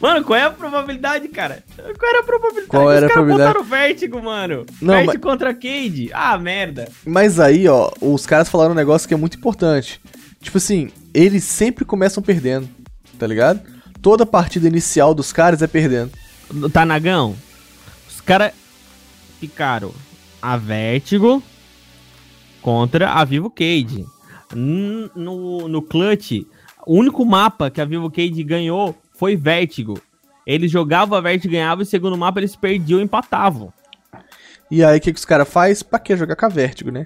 Mano, 0.00 0.24
qual 0.24 0.38
é 0.38 0.44
a 0.44 0.50
probabilidade, 0.50 1.28
cara? 1.28 1.62
Qual 1.76 2.10
era 2.10 2.20
a 2.20 2.22
probabilidade? 2.22 2.68
Qual 2.68 2.90
era 2.90 3.06
a 3.06 3.10
probabilidade? 3.10 3.58
o 3.58 3.64
Vértigo, 3.64 4.22
mano. 4.22 4.66
Não, 4.80 4.94
Vértigo 4.94 5.12
mas... 5.24 5.32
contra 5.32 5.54
Cade. 5.54 6.10
Ah, 6.12 6.38
merda. 6.38 6.88
Mas 7.04 7.38
aí, 7.38 7.68
ó, 7.68 7.90
os 8.00 8.26
caras 8.26 8.48
falaram 8.48 8.72
um 8.72 8.76
negócio 8.76 9.06
que 9.06 9.14
é 9.14 9.16
muito 9.16 9.36
importante. 9.36 10.00
Tipo 10.40 10.58
assim, 10.58 10.90
eles 11.12 11.44
sempre 11.44 11.84
começam 11.84 12.22
perdendo, 12.22 12.68
tá 13.18 13.26
ligado? 13.26 13.60
Toda 14.00 14.24
partida 14.24 14.68
inicial 14.68 15.14
dos 15.14 15.32
caras 15.32 15.62
é 15.62 15.66
perdendo. 15.66 16.12
Tá, 16.72 16.84
Nagão? 16.84 17.36
Os 18.08 18.20
caras 18.20 18.52
ficaram 19.40 19.92
a 20.40 20.56
Vértigo 20.56 21.42
contra 22.62 23.10
a 23.10 23.24
Vivo 23.24 23.50
Cade. 23.50 24.06
No, 24.54 25.68
no 25.68 25.82
clutch, 25.82 26.46
o 26.86 26.94
único 26.94 27.24
mapa 27.24 27.70
que 27.70 27.80
a 27.80 27.84
Vivo 27.84 28.10
Cade 28.10 28.42
ganhou 28.42 28.96
foi 29.18 29.34
Vértigo. 29.34 30.00
Eles 30.46 30.70
jogavam 30.70 31.18
a 31.18 31.20
Vértigo 31.20 31.52
ganhavam 31.52 31.82
e 31.82 31.86
segundo 31.86 32.16
mapa 32.16 32.38
eles 32.38 32.54
perdiam 32.54 33.00
e 33.00 33.02
empatavam. 33.02 33.72
E 34.70 34.82
aí 34.84 34.98
o 34.98 35.00
que, 35.00 35.12
que 35.12 35.18
os 35.18 35.24
caras 35.24 35.48
faz? 35.48 35.82
Pra 35.82 35.98
que 35.98 36.16
jogar 36.16 36.36
com 36.36 36.46
a 36.46 36.48
Vértigo, 36.48 36.90
né? 36.90 37.04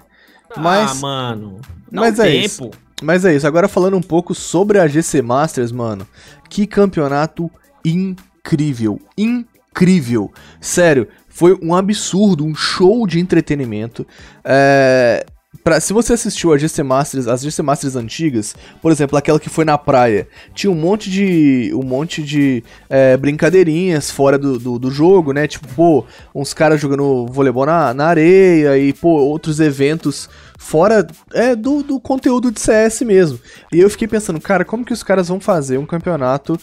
Ah, 0.55 0.59
mas, 0.59 1.01
mano. 1.01 1.59
Mas 1.91 2.19
é 2.19 2.25
tempo. 2.25 2.45
isso. 2.45 2.71
Mas 3.01 3.25
é 3.25 3.35
isso. 3.35 3.47
Agora 3.47 3.67
falando 3.67 3.97
um 3.97 4.01
pouco 4.01 4.35
sobre 4.35 4.79
a 4.79 4.87
GC 4.87 5.23
Masters, 5.23 5.71
mano. 5.71 6.07
Que 6.49 6.67
campeonato 6.67 7.49
incrível. 7.83 9.01
Incrível. 9.17 10.31
Sério, 10.61 11.07
foi 11.27 11.57
um 11.63 11.73
absurdo, 11.73 12.45
um 12.45 12.53
show 12.53 13.07
de 13.07 13.19
entretenimento. 13.19 14.05
É, 14.43 15.25
Pra, 15.61 15.79
se 15.79 15.93
você 15.93 16.13
assistiu 16.13 16.51
a 16.51 16.57
GC 16.57 16.83
Masters, 16.83 17.27
as 17.27 17.41
GC 17.41 17.61
Masters 17.61 17.95
antigas, 17.95 18.55
por 18.81 18.91
exemplo, 18.91 19.17
aquela 19.17 19.39
que 19.39 19.49
foi 19.49 19.63
na 19.63 19.77
praia, 19.77 20.27
tinha 20.53 20.71
um 20.71 20.75
monte 20.75 21.09
de 21.09 21.71
um 21.73 21.83
monte 21.83 22.23
de 22.23 22.63
é, 22.89 23.15
brincadeirinhas 23.15 24.09
fora 24.09 24.37
do, 24.37 24.57
do, 24.57 24.79
do, 24.79 24.91
jogo, 24.91 25.31
né? 25.31 25.47
Tipo, 25.47 25.67
pô, 25.69 26.05
uns 26.33 26.53
caras 26.53 26.81
jogando 26.81 27.27
voleibol 27.27 27.65
na, 27.65 27.93
na 27.93 28.07
areia 28.07 28.77
e, 28.77 28.91
pô, 28.93 29.09
outros 29.09 29.59
eventos 29.59 30.29
fora 30.57 31.05
é, 31.33 31.55
do, 31.55 31.83
do 31.83 31.99
conteúdo 31.99 32.51
de 32.51 32.59
CS 32.59 33.01
mesmo. 33.01 33.39
E 33.71 33.79
eu 33.79 33.89
fiquei 33.89 34.07
pensando, 34.07 34.41
cara, 34.41 34.65
como 34.65 34.83
que 34.83 34.93
os 34.93 35.03
caras 35.03 35.27
vão 35.27 35.39
fazer 35.39 35.77
um 35.77 35.85
campeonato 35.85 36.59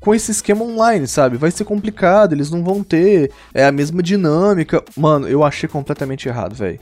com 0.00 0.14
esse 0.14 0.30
esquema 0.30 0.64
online, 0.64 1.06
sabe? 1.06 1.36
Vai 1.36 1.50
ser 1.50 1.64
complicado, 1.64 2.32
eles 2.32 2.50
não 2.50 2.64
vão 2.64 2.82
ter 2.82 3.30
é, 3.52 3.64
a 3.64 3.70
mesma 3.70 4.02
dinâmica. 4.02 4.82
Mano, 4.96 5.28
eu 5.28 5.44
achei 5.44 5.68
completamente 5.68 6.26
errado, 6.26 6.54
velho. 6.54 6.80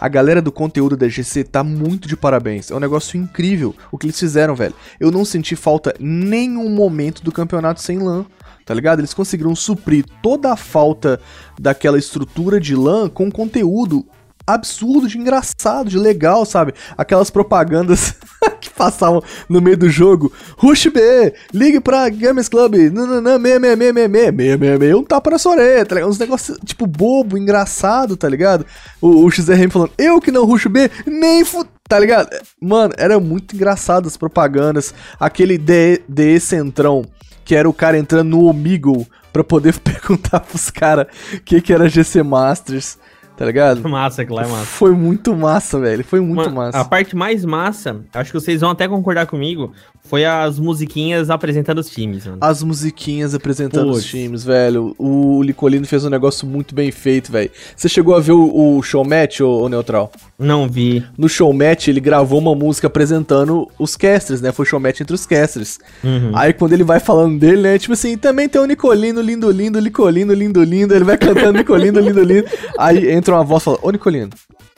A 0.00 0.08
galera 0.08 0.40
do 0.40 0.52
conteúdo 0.52 0.96
da 0.96 1.08
GC 1.08 1.44
tá 1.44 1.64
muito 1.64 2.08
de 2.08 2.16
parabéns. 2.16 2.70
É 2.70 2.74
um 2.74 2.80
negócio 2.80 3.18
incrível 3.18 3.74
o 3.90 3.98
que 3.98 4.06
eles 4.06 4.18
fizeram, 4.18 4.54
velho. 4.54 4.74
Eu 5.00 5.10
não 5.10 5.24
senti 5.24 5.56
falta 5.56 5.94
nenhum 5.98 6.70
momento 6.70 7.22
do 7.22 7.32
campeonato 7.32 7.80
sem 7.80 7.98
LAN 7.98 8.24
tá 8.64 8.72
ligado? 8.74 9.00
Eles 9.00 9.12
conseguiram 9.12 9.54
suprir 9.56 10.04
toda 10.22 10.52
a 10.52 10.56
falta 10.56 11.20
daquela 11.58 11.98
estrutura 11.98 12.60
de 12.60 12.76
LAN 12.76 13.08
com 13.08 13.30
conteúdo 13.30 14.06
absurdo, 14.46 15.08
de 15.08 15.18
engraçado, 15.18 15.88
de 15.88 15.98
legal, 15.98 16.44
sabe? 16.44 16.74
Aquelas 16.96 17.30
propagandas 17.30 18.14
que 18.60 18.70
passavam 18.70 19.22
no 19.48 19.60
meio 19.60 19.76
do 19.76 19.88
jogo. 19.88 20.32
Rush 20.56 20.86
B, 20.88 21.34
ligue 21.52 21.80
pra 21.80 22.08
Games 22.08 22.48
Club, 22.48 22.74
nananã, 22.92 23.38
66666, 23.38 24.58
666, 24.58 24.94
um 24.94 25.04
tapa 25.04 25.30
na 25.30 25.38
sua 25.38 25.52
orelha, 25.52 25.86
tá 25.86 25.94
ligado? 25.94 26.10
Uns 26.10 26.18
negócios, 26.18 26.58
tipo, 26.64 26.86
bobo, 26.86 27.38
engraçado, 27.38 28.16
tá 28.16 28.28
ligado? 28.28 28.66
O, 29.00 29.24
o 29.24 29.30
XRM 29.30 29.70
falando, 29.70 29.92
eu 29.98 30.20
que 30.20 30.30
não 30.30 30.44
Rush 30.44 30.66
B, 30.66 30.90
nem 31.06 31.44
fu... 31.44 31.64
Tá 31.88 31.98
ligado? 31.98 32.30
Mano, 32.58 32.94
era 32.96 33.20
muito 33.20 33.54
engraçado 33.54 34.06
as 34.06 34.16
propagandas. 34.16 34.94
Aquele 35.20 35.58
DE 35.58 36.40
Centrão, 36.40 37.04
que 37.44 37.54
era 37.54 37.68
o 37.68 37.74
cara 37.74 37.98
entrando 37.98 38.30
no 38.30 38.44
Omegle 38.44 39.06
pra 39.30 39.44
poder 39.44 39.76
perguntar 39.80 40.40
pros 40.40 40.70
caras 40.70 41.06
o 41.34 41.40
que, 41.40 41.60
que 41.60 41.72
era 41.72 41.88
GC 41.88 42.22
Masters 42.22 42.96
tá 43.36 43.44
ligado? 43.44 43.82
Massa, 43.88 44.24
que 44.24 44.32
lá 44.32 44.42
é 44.42 44.46
massa. 44.46 44.64
Foi 44.66 44.92
muito 44.92 45.34
massa, 45.36 45.78
velho. 45.78 46.04
Foi 46.04 46.20
muito 46.20 46.48
Uma, 46.48 46.66
massa. 46.66 46.80
A 46.80 46.84
parte 46.84 47.14
mais 47.14 47.44
massa, 47.44 48.00
acho 48.14 48.32
que 48.32 48.40
vocês 48.40 48.60
vão 48.60 48.70
até 48.70 48.88
concordar 48.88 49.26
comigo, 49.26 49.72
foi 50.04 50.24
as 50.24 50.58
musiquinhas 50.58 51.30
apresentando 51.30 51.78
os 51.78 51.88
times, 51.88 52.26
mano. 52.26 52.38
As 52.40 52.62
musiquinhas 52.62 53.34
apresentando 53.34 53.86
Puts. 53.86 53.98
os 53.98 54.04
times, 54.04 54.44
velho. 54.44 54.94
O 54.98 55.42
Licolino 55.42 55.86
fez 55.86 56.04
um 56.04 56.10
negócio 56.10 56.46
muito 56.46 56.74
bem 56.74 56.90
feito, 56.90 57.30
velho. 57.30 57.50
Você 57.76 57.88
chegou 57.88 58.14
a 58.14 58.20
ver 58.20 58.32
o, 58.32 58.76
o 58.78 58.82
showmatch, 58.82 59.40
ô, 59.40 59.62
ô 59.62 59.68
Neutral? 59.68 60.10
Não 60.38 60.68
vi. 60.68 61.04
No 61.16 61.28
showmatch, 61.28 61.88
ele 61.88 62.00
gravou 62.00 62.40
uma 62.40 62.54
música 62.54 62.88
apresentando 62.88 63.68
os 63.78 63.96
casters, 63.96 64.40
né? 64.40 64.50
Foi 64.50 64.66
showmatch 64.66 65.00
entre 65.00 65.14
os 65.14 65.24
casters. 65.24 65.78
Uhum. 66.02 66.32
Aí 66.34 66.52
quando 66.52 66.72
ele 66.72 66.84
vai 66.84 66.98
falando 66.98 67.38
dele, 67.38 67.62
né? 67.62 67.78
Tipo 67.78 67.92
assim, 67.92 68.16
também 68.16 68.48
tem 68.48 68.60
o 68.60 68.66
Nicolino, 68.66 69.20
lindo, 69.20 69.50
lindo, 69.50 69.78
Licolino, 69.78 70.34
lindo, 70.34 70.62
lindo. 70.64 70.94
Ele 70.94 71.04
vai 71.04 71.16
cantando 71.16 71.52
Nicolino, 71.58 72.00
lindo, 72.00 72.22
lindo. 72.22 72.48
Aí 72.76 73.08
entra 73.10 73.21
uma 73.30 73.44
voz 73.44 73.62
e 73.62 73.64
fala, 73.64 73.78
ô 73.82 73.90
Nicolino, 73.90 74.30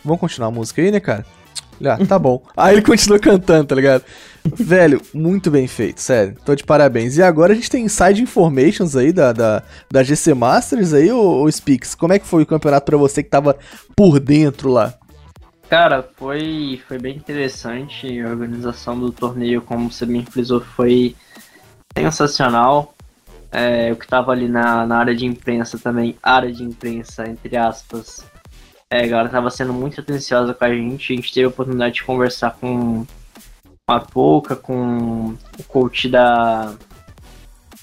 vamos 0.05 0.21
continuar 0.21 0.49
a 0.49 0.51
música 0.51 0.83
aí, 0.83 0.91
né, 0.91 1.01
cara? 1.01 1.25
Ah, 1.85 1.99
tá 2.07 2.19
bom. 2.19 2.43
Aí 2.57 2.75
ele 2.75 2.83
continua 2.83 3.19
cantando, 3.19 3.65
tá 3.67 3.75
ligado? 3.75 4.05
Velho, 4.45 5.01
muito 5.13 5.51
bem 5.51 5.67
feito, 5.67 6.01
sério. 6.01 6.37
Tô 6.45 6.55
de 6.55 6.63
parabéns. 6.63 7.17
E 7.17 7.23
agora 7.23 7.53
a 7.53 7.57
gente 7.57 7.71
tem 7.71 7.85
inside 7.85 8.23
informations 8.23 8.95
aí 8.95 9.13
da, 9.13 9.33
da, 9.33 9.63
da 9.91 10.03
GC 10.03 10.35
Masters 10.35 10.93
aí, 10.93 11.11
ô, 11.11 11.45
ô. 11.45 11.49
Como 11.99 12.13
é 12.13 12.19
que 12.19 12.27
foi 12.27 12.43
o 12.43 12.47
campeonato 12.47 12.87
para 12.87 12.97
você 12.97 13.23
que 13.23 13.31
tava 13.31 13.57
por 13.97 14.21
dentro 14.21 14.71
lá? 14.71 14.95
Cara, 15.69 16.09
foi, 16.17 16.81
foi 16.87 16.99
bem 16.99 17.17
interessante. 17.17 18.21
A 18.21 18.29
organização 18.29 18.99
do 18.99 19.11
torneio, 19.11 19.63
como 19.63 19.91
você 19.91 20.07
me 20.07 20.25
frisou, 20.25 20.61
foi 20.61 21.17
sensacional. 21.97 22.95
É, 23.51 23.91
eu 23.91 23.97
que 23.97 24.07
tava 24.07 24.33
ali 24.33 24.49
na, 24.49 24.87
na 24.87 24.99
área 24.99 25.15
de 25.15 25.25
imprensa 25.25 25.79
também, 25.79 26.17
área 26.23 26.53
de 26.53 26.63
imprensa, 26.65 27.27
entre 27.29 27.57
aspas, 27.57 28.25
é, 28.95 29.03
a 29.03 29.07
galera 29.09 29.29
tava 29.29 29.51
sendo 29.51 29.73
muito 29.73 30.01
atenciosa 30.01 30.55
com 30.55 30.65
a 30.65 30.73
gente. 30.73 31.13
A 31.13 31.17
gente 31.17 31.33
teve 31.35 31.47
a 31.47 31.49
oportunidade 31.49 31.95
de 31.95 32.05
conversar 32.05 32.53
com 32.61 33.05
a 33.89 33.99
Pouca, 33.99 34.55
com 34.55 35.35
o 35.59 35.65
coach 35.67 36.09
da, 36.09 36.77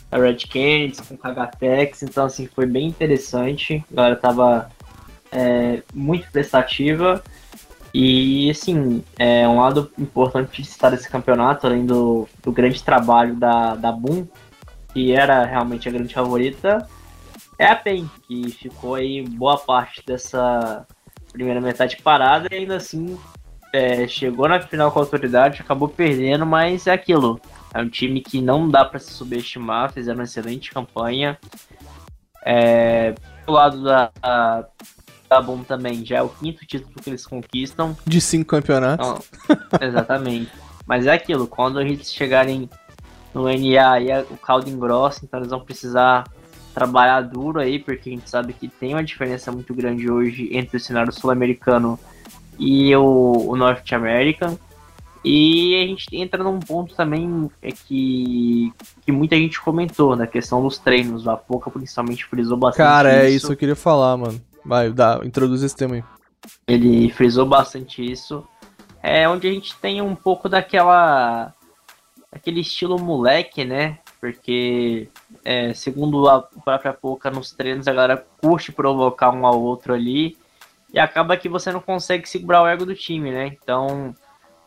da 0.10 0.18
Red 0.18 0.38
Canids, 0.50 1.02
com 1.02 1.16
o 1.16 1.18
Kagatex. 1.18 2.04
Então, 2.04 2.28
assim, 2.28 2.48
foi 2.48 2.66
bem 2.66 2.88
interessante. 2.88 3.84
A 3.92 3.96
galera 3.96 4.16
tava 4.16 4.72
é, 5.34 5.84
muito 5.94 6.32
prestativa. 6.32 7.22
E, 7.94 8.50
assim, 8.50 9.04
é 9.20 9.46
um 9.46 9.60
lado 9.60 9.92
importante 10.00 10.62
de 10.62 10.70
estar 10.70 10.92
nesse 10.92 11.10
campeonato, 11.10 11.68
além 11.68 11.86
do, 11.86 12.26
do 12.42 12.54
grande 12.54 12.82
trabalho 12.82 13.36
da, 13.36 13.76
da 13.76 13.92
Boom, 13.92 14.26
que 14.94 15.12
era 15.12 15.44
realmente 15.44 15.90
a 15.90 15.92
grande 15.92 16.14
favorita, 16.14 16.88
é 17.60 17.66
a 17.66 17.76
PEN, 17.76 18.10
que 18.26 18.50
ficou 18.50 18.96
aí 18.96 19.22
boa 19.22 19.58
parte 19.58 20.02
dessa 20.06 20.88
primeira 21.32 21.62
metade 21.62 21.98
parada 21.98 22.48
e 22.52 22.58
ainda 22.58 22.76
assim 22.76 23.18
é, 23.74 24.08
chegou 24.08 24.48
na 24.48 24.60
final 24.60 24.92
com 24.92 25.00
a 25.00 25.02
autoridade, 25.04 25.62
acabou 25.62 25.88
perdendo, 25.88 26.46
mas 26.46 26.88
é 26.88 26.92
aquilo. 26.92 27.40
É 27.74 27.82
um 27.82 27.90
time 27.90 28.22
que 28.22 28.42
não 28.42 28.70
dá 28.70 28.84
para 28.84 29.00
se 29.00 29.12
subestimar, 29.12 29.94
fizeram 29.94 30.20
uma 30.20 30.26
excelente 30.26 30.72
campanha. 30.72 31.38
É, 32.44 33.14
do 33.46 33.54
lado 33.54 33.84
da, 33.84 34.12
da, 34.22 34.68
da 35.30 35.42
Bom 35.42 35.64
também, 35.64 36.06
já 36.06 36.18
é 36.18 36.22
o 36.22 36.30
quinto 36.30 36.66
título 36.66 36.94
que 37.02 37.10
eles 37.10 37.26
conquistam. 37.26 37.96
De 38.06 38.20
cinco 38.20 38.50
campeonatos. 38.50 39.30
Então, 39.46 39.88
exatamente. 39.88 40.52
Mas 40.86 41.06
é 41.06 41.14
aquilo, 41.14 41.48
quando 41.48 41.82
gente 41.82 42.06
chegarem 42.06 42.70
no 43.34 43.44
NA 43.44 44.00
e 44.02 44.22
o 44.30 44.38
caldo 44.38 44.70
engrossa, 44.70 45.24
então 45.24 45.40
eles 45.40 45.52
vão 45.52 45.62
precisar 45.62 46.26
trabalhar 46.72 47.22
duro 47.22 47.60
aí, 47.60 47.80
porque 47.80 48.10
a 48.10 48.14
gente 48.14 48.30
sabe 48.30 48.54
que 48.54 48.68
tem 48.68 48.94
uma 48.94 49.04
diferença 49.04 49.52
muito 49.52 49.74
grande 49.74 50.10
hoje 50.10 50.50
entre 50.52 50.78
o 50.78 50.80
cenário 50.80 51.12
sul-americano 51.12 52.00
e 52.58 52.96
o, 52.96 53.50
o 53.50 53.56
North 53.56 53.92
American. 53.92 54.58
E 55.24 55.76
a 55.82 55.86
gente 55.86 56.08
entra 56.14 56.44
num 56.44 56.60
ponto 56.60 56.96
também 56.96 57.50
é 57.62 57.72
que, 57.72 58.74
que 59.06 59.12
muita 59.12 59.36
gente 59.36 59.62
comentou, 59.62 60.16
na 60.16 60.26
questão 60.26 60.64
dos 60.64 60.80
treinos. 60.80 61.28
A 61.28 61.38
Poca 61.38 61.70
principalmente 61.70 62.26
frisou 62.26 62.58
bastante 62.58 62.88
Cara, 62.88 63.14
é 63.14 63.30
isso 63.30 63.48
que 63.48 63.54
eu 63.54 63.58
queria 63.58 63.76
falar, 63.76 64.18
mano. 64.18 64.42
Vai, 64.66 64.92
dá, 64.92 65.22
introduz 65.24 65.62
esse 65.62 65.76
tema 65.76 65.96
aí. 65.96 66.04
Ele 66.68 67.12
frisou 67.12 67.46
bastante 67.46 68.04
isso. 68.04 68.44
É 69.02 69.28
onde 69.30 69.48
a 69.48 69.52
gente 69.52 69.76
tem 69.78 70.02
um 70.02 70.16
pouco 70.16 70.50
daquela. 70.50 71.54
aquele 72.32 72.62
estilo 72.62 73.00
moleque, 73.00 73.64
né? 73.64 74.00
Porque, 74.20 75.08
é, 75.44 75.74
segundo 75.74 76.28
a 76.30 76.42
própria 76.42 76.94
Poca, 76.94 77.32
nos 77.32 77.52
treinos 77.52 77.88
a 77.88 77.94
galera 77.94 78.26
curte 78.42 78.72
provocar 78.72 79.32
um 79.32 79.46
ao 79.46 79.62
outro 79.62 79.94
ali. 79.94 80.38
E 80.94 81.00
acaba 81.00 81.38
que 81.38 81.48
você 81.48 81.72
não 81.72 81.80
consegue 81.80 82.28
segurar 82.28 82.64
o 82.64 82.68
ego 82.68 82.86
do 82.86 82.96
time, 82.96 83.32
né? 83.32 83.48
Então 83.48 84.14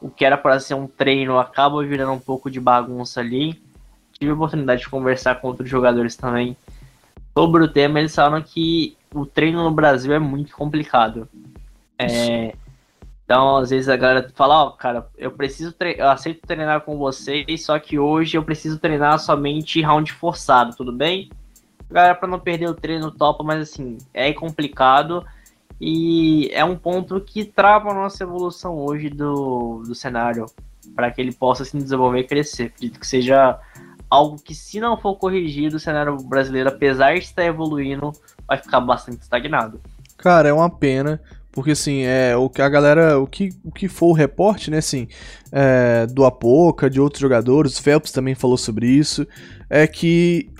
o 0.00 0.10
que 0.10 0.24
era 0.24 0.36
para 0.36 0.60
ser 0.60 0.74
um 0.74 0.86
treino 0.86 1.38
acaba 1.38 1.82
virando 1.82 2.12
um 2.12 2.20
pouco 2.20 2.50
de 2.50 2.60
bagunça 2.60 3.20
ali. 3.20 3.62
Tive 4.12 4.30
a 4.30 4.34
oportunidade 4.34 4.82
de 4.82 4.88
conversar 4.88 5.36
com 5.36 5.48
outros 5.48 5.68
jogadores 5.68 6.16
também 6.16 6.56
sobre 7.36 7.62
o 7.62 7.68
tema. 7.68 7.98
Eles 7.98 8.14
falaram 8.14 8.42
que 8.42 8.96
o 9.14 9.24
treino 9.24 9.62
no 9.62 9.70
Brasil 9.70 10.12
é 10.12 10.18
muito 10.18 10.54
complicado. 10.54 11.28
É, 11.98 12.54
então, 13.24 13.56
às 13.56 13.70
vezes 13.70 13.88
a 13.88 13.96
galera 13.96 14.30
fala: 14.34 14.64
Ó, 14.64 14.68
oh, 14.68 14.72
cara, 14.72 15.08
eu 15.16 15.30
preciso 15.30 15.74
eu 15.96 16.08
aceito 16.08 16.46
treinar 16.46 16.82
com 16.82 16.98
vocês, 16.98 17.64
só 17.64 17.78
que 17.78 17.98
hoje 17.98 18.36
eu 18.36 18.42
preciso 18.42 18.78
treinar 18.78 19.18
somente 19.18 19.80
round 19.80 20.12
forçado, 20.12 20.76
tudo 20.76 20.92
bem? 20.92 21.30
Galera, 21.90 22.14
para 22.14 22.28
não 22.28 22.38
perder 22.38 22.68
o 22.68 22.74
treino, 22.74 23.10
topa, 23.10 23.42
mas 23.42 23.60
assim, 23.62 23.98
é 24.12 24.32
complicado. 24.32 25.24
E 25.80 26.50
é 26.52 26.64
um 26.64 26.76
ponto 26.76 27.20
que 27.20 27.44
trava 27.44 27.90
a 27.90 27.94
nossa 27.94 28.22
evolução 28.22 28.78
hoje 28.78 29.08
do, 29.08 29.82
do 29.86 29.94
cenário 29.94 30.46
para 30.94 31.10
que 31.10 31.20
ele 31.20 31.32
possa 31.32 31.64
se 31.64 31.76
desenvolver 31.76 32.20
e 32.20 32.24
crescer. 32.24 32.64
Acredito 32.64 33.00
que 33.00 33.06
seja 33.06 33.58
algo 34.08 34.36
que, 34.36 34.54
se 34.54 34.78
não 34.78 34.96
for 34.96 35.16
corrigido, 35.16 35.76
o 35.76 35.80
cenário 35.80 36.16
brasileiro, 36.18 36.68
apesar 36.68 37.14
de 37.14 37.20
estar 37.20 37.44
evoluindo, 37.44 38.12
vai 38.46 38.58
ficar 38.58 38.80
bastante 38.80 39.22
estagnado. 39.22 39.80
Cara, 40.16 40.48
é 40.48 40.52
uma 40.52 40.70
pena. 40.70 41.20
Porque 41.54 41.70
assim, 41.70 42.02
é 42.02 42.36
o 42.36 42.50
que 42.50 42.60
a 42.60 42.68
galera, 42.68 43.18
o 43.20 43.28
que, 43.28 43.50
o 43.62 43.70
que 43.70 43.86
for 43.86 44.08
o 44.08 44.12
reporte, 44.12 44.72
né, 44.72 44.78
assim, 44.78 45.06
é, 45.52 46.04
do 46.06 46.24
Apoca, 46.24 46.90
de 46.90 47.00
outros 47.00 47.20
jogadores, 47.20 47.78
o 47.78 47.82
Phelps 47.82 48.10
também 48.10 48.34
falou 48.34 48.56
sobre 48.56 48.88
isso, 48.88 49.24
é 49.70 49.86
que 49.86 50.50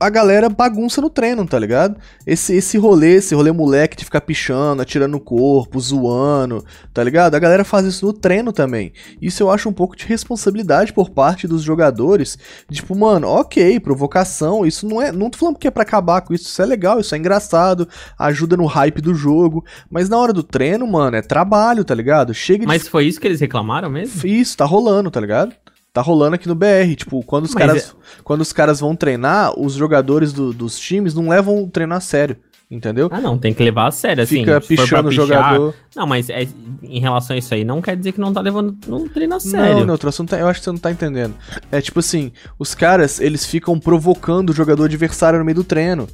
a 0.00 0.08
galera 0.08 0.48
bagunça 0.48 1.00
no 1.00 1.10
treino, 1.10 1.44
tá 1.44 1.58
ligado? 1.58 1.96
Esse, 2.24 2.54
esse 2.54 2.78
rolê, 2.78 3.16
esse 3.16 3.34
rolê 3.34 3.50
moleque 3.50 3.96
de 3.96 4.04
ficar 4.04 4.20
pichando, 4.20 4.80
atirando 4.80 5.12
no 5.12 5.20
corpo, 5.20 5.80
zoando, 5.80 6.64
tá 6.94 7.02
ligado? 7.02 7.34
A 7.34 7.38
galera 7.38 7.64
faz 7.64 7.84
isso 7.84 8.06
no 8.06 8.12
treino 8.12 8.52
também. 8.52 8.92
Isso 9.20 9.42
eu 9.42 9.50
acho 9.50 9.68
um 9.68 9.72
pouco 9.72 9.96
de 9.96 10.06
responsabilidade 10.06 10.92
por 10.92 11.10
parte 11.10 11.48
dos 11.48 11.62
jogadores. 11.62 12.38
Tipo, 12.70 12.96
mano, 12.96 13.26
ok, 13.28 13.80
provocação, 13.80 14.64
isso 14.64 14.86
não 14.86 15.02
é. 15.02 15.10
Não 15.10 15.30
tô 15.30 15.38
falando 15.38 15.58
que 15.58 15.66
é 15.66 15.70
pra 15.70 15.82
acabar 15.82 16.20
com 16.20 16.32
isso, 16.32 16.44
isso 16.44 16.62
é 16.62 16.66
legal, 16.66 17.00
isso 17.00 17.14
é 17.14 17.18
engraçado, 17.18 17.88
ajuda 18.16 18.56
no 18.56 18.66
hype 18.66 19.00
do 19.00 19.14
jogo. 19.14 19.64
Mas 19.90 20.08
na 20.08 20.16
hora 20.16 20.32
do 20.32 20.44
treino, 20.44 20.86
mano, 20.86 21.16
é 21.16 21.22
trabalho, 21.22 21.84
tá 21.84 21.94
ligado? 21.94 22.32
Chega 22.32 22.60
de... 22.60 22.66
Mas 22.66 22.86
foi 22.86 23.06
isso 23.06 23.20
que 23.20 23.26
eles 23.26 23.40
reclamaram 23.40 23.90
mesmo? 23.90 24.24
Isso, 24.24 24.56
tá 24.56 24.64
rolando, 24.64 25.10
tá 25.10 25.20
ligado? 25.20 25.52
Tá 25.98 26.00
rolando 26.00 26.36
aqui 26.36 26.46
no 26.46 26.54
BR. 26.54 26.94
Tipo, 26.96 27.22
quando 27.24 27.44
os, 27.44 27.54
caras, 27.54 27.90
é... 27.90 28.20
quando 28.22 28.40
os 28.40 28.52
caras 28.52 28.80
vão 28.80 28.94
treinar, 28.94 29.58
os 29.58 29.74
jogadores 29.74 30.32
do, 30.32 30.52
dos 30.52 30.78
times 30.78 31.14
não 31.14 31.28
levam 31.28 31.62
o 31.62 31.68
treino 31.68 31.94
a 31.94 32.00
sério. 32.00 32.36
Entendeu? 32.70 33.08
Ah, 33.10 33.18
não, 33.18 33.38
tem 33.38 33.54
que 33.54 33.62
levar 33.62 33.86
a 33.86 33.90
sério, 33.90 34.22
assim. 34.22 34.40
Fica 34.40 34.60
pichando 34.60 35.08
o 35.08 35.12
jogador. 35.12 35.74
Não, 35.96 36.06
mas 36.06 36.28
é, 36.28 36.46
em 36.82 37.00
relação 37.00 37.34
a 37.34 37.38
isso 37.38 37.54
aí, 37.54 37.64
não 37.64 37.80
quer 37.80 37.96
dizer 37.96 38.12
que 38.12 38.20
não 38.20 38.30
tá 38.30 38.42
levando 38.42 38.76
um 38.86 39.08
treino 39.08 39.36
a 39.36 39.40
sério. 39.40 39.86
Não, 39.86 39.96
não, 39.96 40.26
tá, 40.26 40.38
eu 40.38 40.46
acho 40.46 40.60
que 40.60 40.64
você 40.64 40.72
não 40.72 40.78
tá 40.78 40.92
entendendo. 40.92 41.34
É 41.72 41.80
tipo 41.80 41.98
assim, 42.00 42.30
os 42.58 42.74
caras, 42.74 43.20
eles 43.20 43.46
ficam 43.46 43.78
provocando 43.80 44.50
o 44.50 44.52
jogador 44.52 44.84
adversário 44.84 45.38
no 45.38 45.46
meio 45.46 45.54
do 45.54 45.64
treino. 45.64 46.06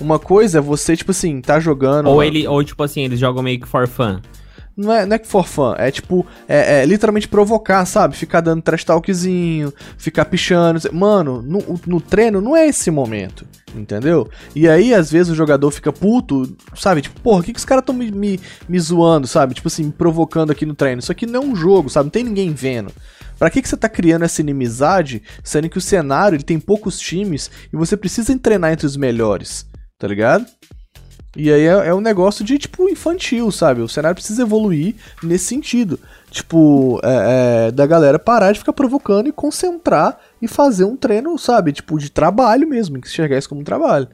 Uma 0.00 0.18
coisa 0.18 0.58
é 0.58 0.60
você, 0.60 0.96
tipo 0.96 1.12
assim, 1.12 1.40
tá 1.40 1.60
jogando. 1.60 2.08
Ou 2.08 2.24
ele, 2.24 2.44
ou 2.44 2.64
tipo 2.64 2.82
assim, 2.82 3.02
eles 3.02 3.20
jogam 3.20 3.40
meio 3.40 3.60
que 3.60 3.68
for 3.68 3.86
fun. 3.86 4.20
Não 4.80 4.92
é, 4.92 5.04
não 5.04 5.14
é 5.14 5.18
que 5.18 5.26
for 5.26 5.46
fã, 5.46 5.74
é 5.76 5.90
tipo, 5.90 6.26
é, 6.48 6.80
é, 6.80 6.86
literalmente 6.86 7.28
provocar, 7.28 7.84
sabe? 7.84 8.16
Ficar 8.16 8.40
dando 8.40 8.62
trash 8.62 8.82
talkzinho, 8.82 9.72
ficar 9.98 10.24
pichando. 10.24 10.80
Mano, 10.92 11.42
no, 11.42 11.80
no 11.86 12.00
treino 12.00 12.40
não 12.40 12.56
é 12.56 12.66
esse 12.66 12.90
momento, 12.90 13.46
entendeu? 13.74 14.28
E 14.54 14.68
aí, 14.68 14.94
às 14.94 15.10
vezes, 15.10 15.30
o 15.30 15.34
jogador 15.34 15.70
fica 15.70 15.92
puto, 15.92 16.56
sabe? 16.74 17.02
Tipo, 17.02 17.20
porra, 17.20 17.40
o 17.40 17.42
que, 17.42 17.52
que 17.52 17.58
os 17.58 17.64
caras 17.64 17.84
tão 17.84 17.94
me, 17.94 18.10
me, 18.10 18.40
me 18.66 18.80
zoando, 18.80 19.26
sabe? 19.26 19.54
Tipo 19.54 19.68
assim, 19.68 19.84
me 19.84 19.92
provocando 19.92 20.50
aqui 20.50 20.64
no 20.64 20.74
treino. 20.74 21.00
Isso 21.00 21.12
aqui 21.12 21.26
não 21.26 21.42
é 21.42 21.44
um 21.44 21.54
jogo, 21.54 21.90
sabe? 21.90 22.06
Não 22.06 22.10
tem 22.10 22.24
ninguém 22.24 22.52
vendo. 22.52 22.90
Pra 23.38 23.50
que, 23.50 23.60
que 23.60 23.68
você 23.68 23.76
tá 23.76 23.88
criando 23.88 24.24
essa 24.24 24.40
inimizade, 24.40 25.22
sendo 25.44 25.68
que 25.68 25.78
o 25.78 25.80
cenário 25.80 26.36
ele 26.36 26.42
tem 26.42 26.58
poucos 26.58 26.98
times 26.98 27.50
e 27.72 27.76
você 27.76 27.96
precisa 27.96 28.38
treinar 28.38 28.72
entre 28.72 28.86
os 28.86 28.96
melhores, 28.96 29.66
tá 29.98 30.06
ligado? 30.06 30.46
E 31.36 31.52
aí 31.52 31.62
é, 31.62 31.88
é, 31.88 31.94
um 31.94 32.00
negócio 32.00 32.44
de, 32.44 32.58
tipo, 32.58 32.88
infantil, 32.88 33.50
sabe? 33.52 33.80
O 33.80 33.88
cenário 33.88 34.16
precisa 34.16 34.42
evoluir 34.42 34.96
nesse 35.22 35.44
sentido. 35.44 35.98
Tipo, 36.30 37.00
é, 37.04 37.68
é, 37.68 37.70
da 37.70 37.86
galera 37.86 38.18
parar 38.18 38.52
de 38.52 38.58
ficar 38.58 38.72
provocando 38.72 39.28
e 39.28 39.32
concentrar 39.32 40.18
e 40.42 40.48
fazer 40.48 40.84
um 40.84 40.96
treino, 40.96 41.38
sabe? 41.38 41.72
Tipo, 41.72 41.98
de 41.98 42.10
trabalho 42.10 42.68
mesmo, 42.68 42.98
enxergar 42.98 43.38
isso 43.38 43.48
como 43.48 43.60
um 43.60 43.64
trabalho. 43.64 44.08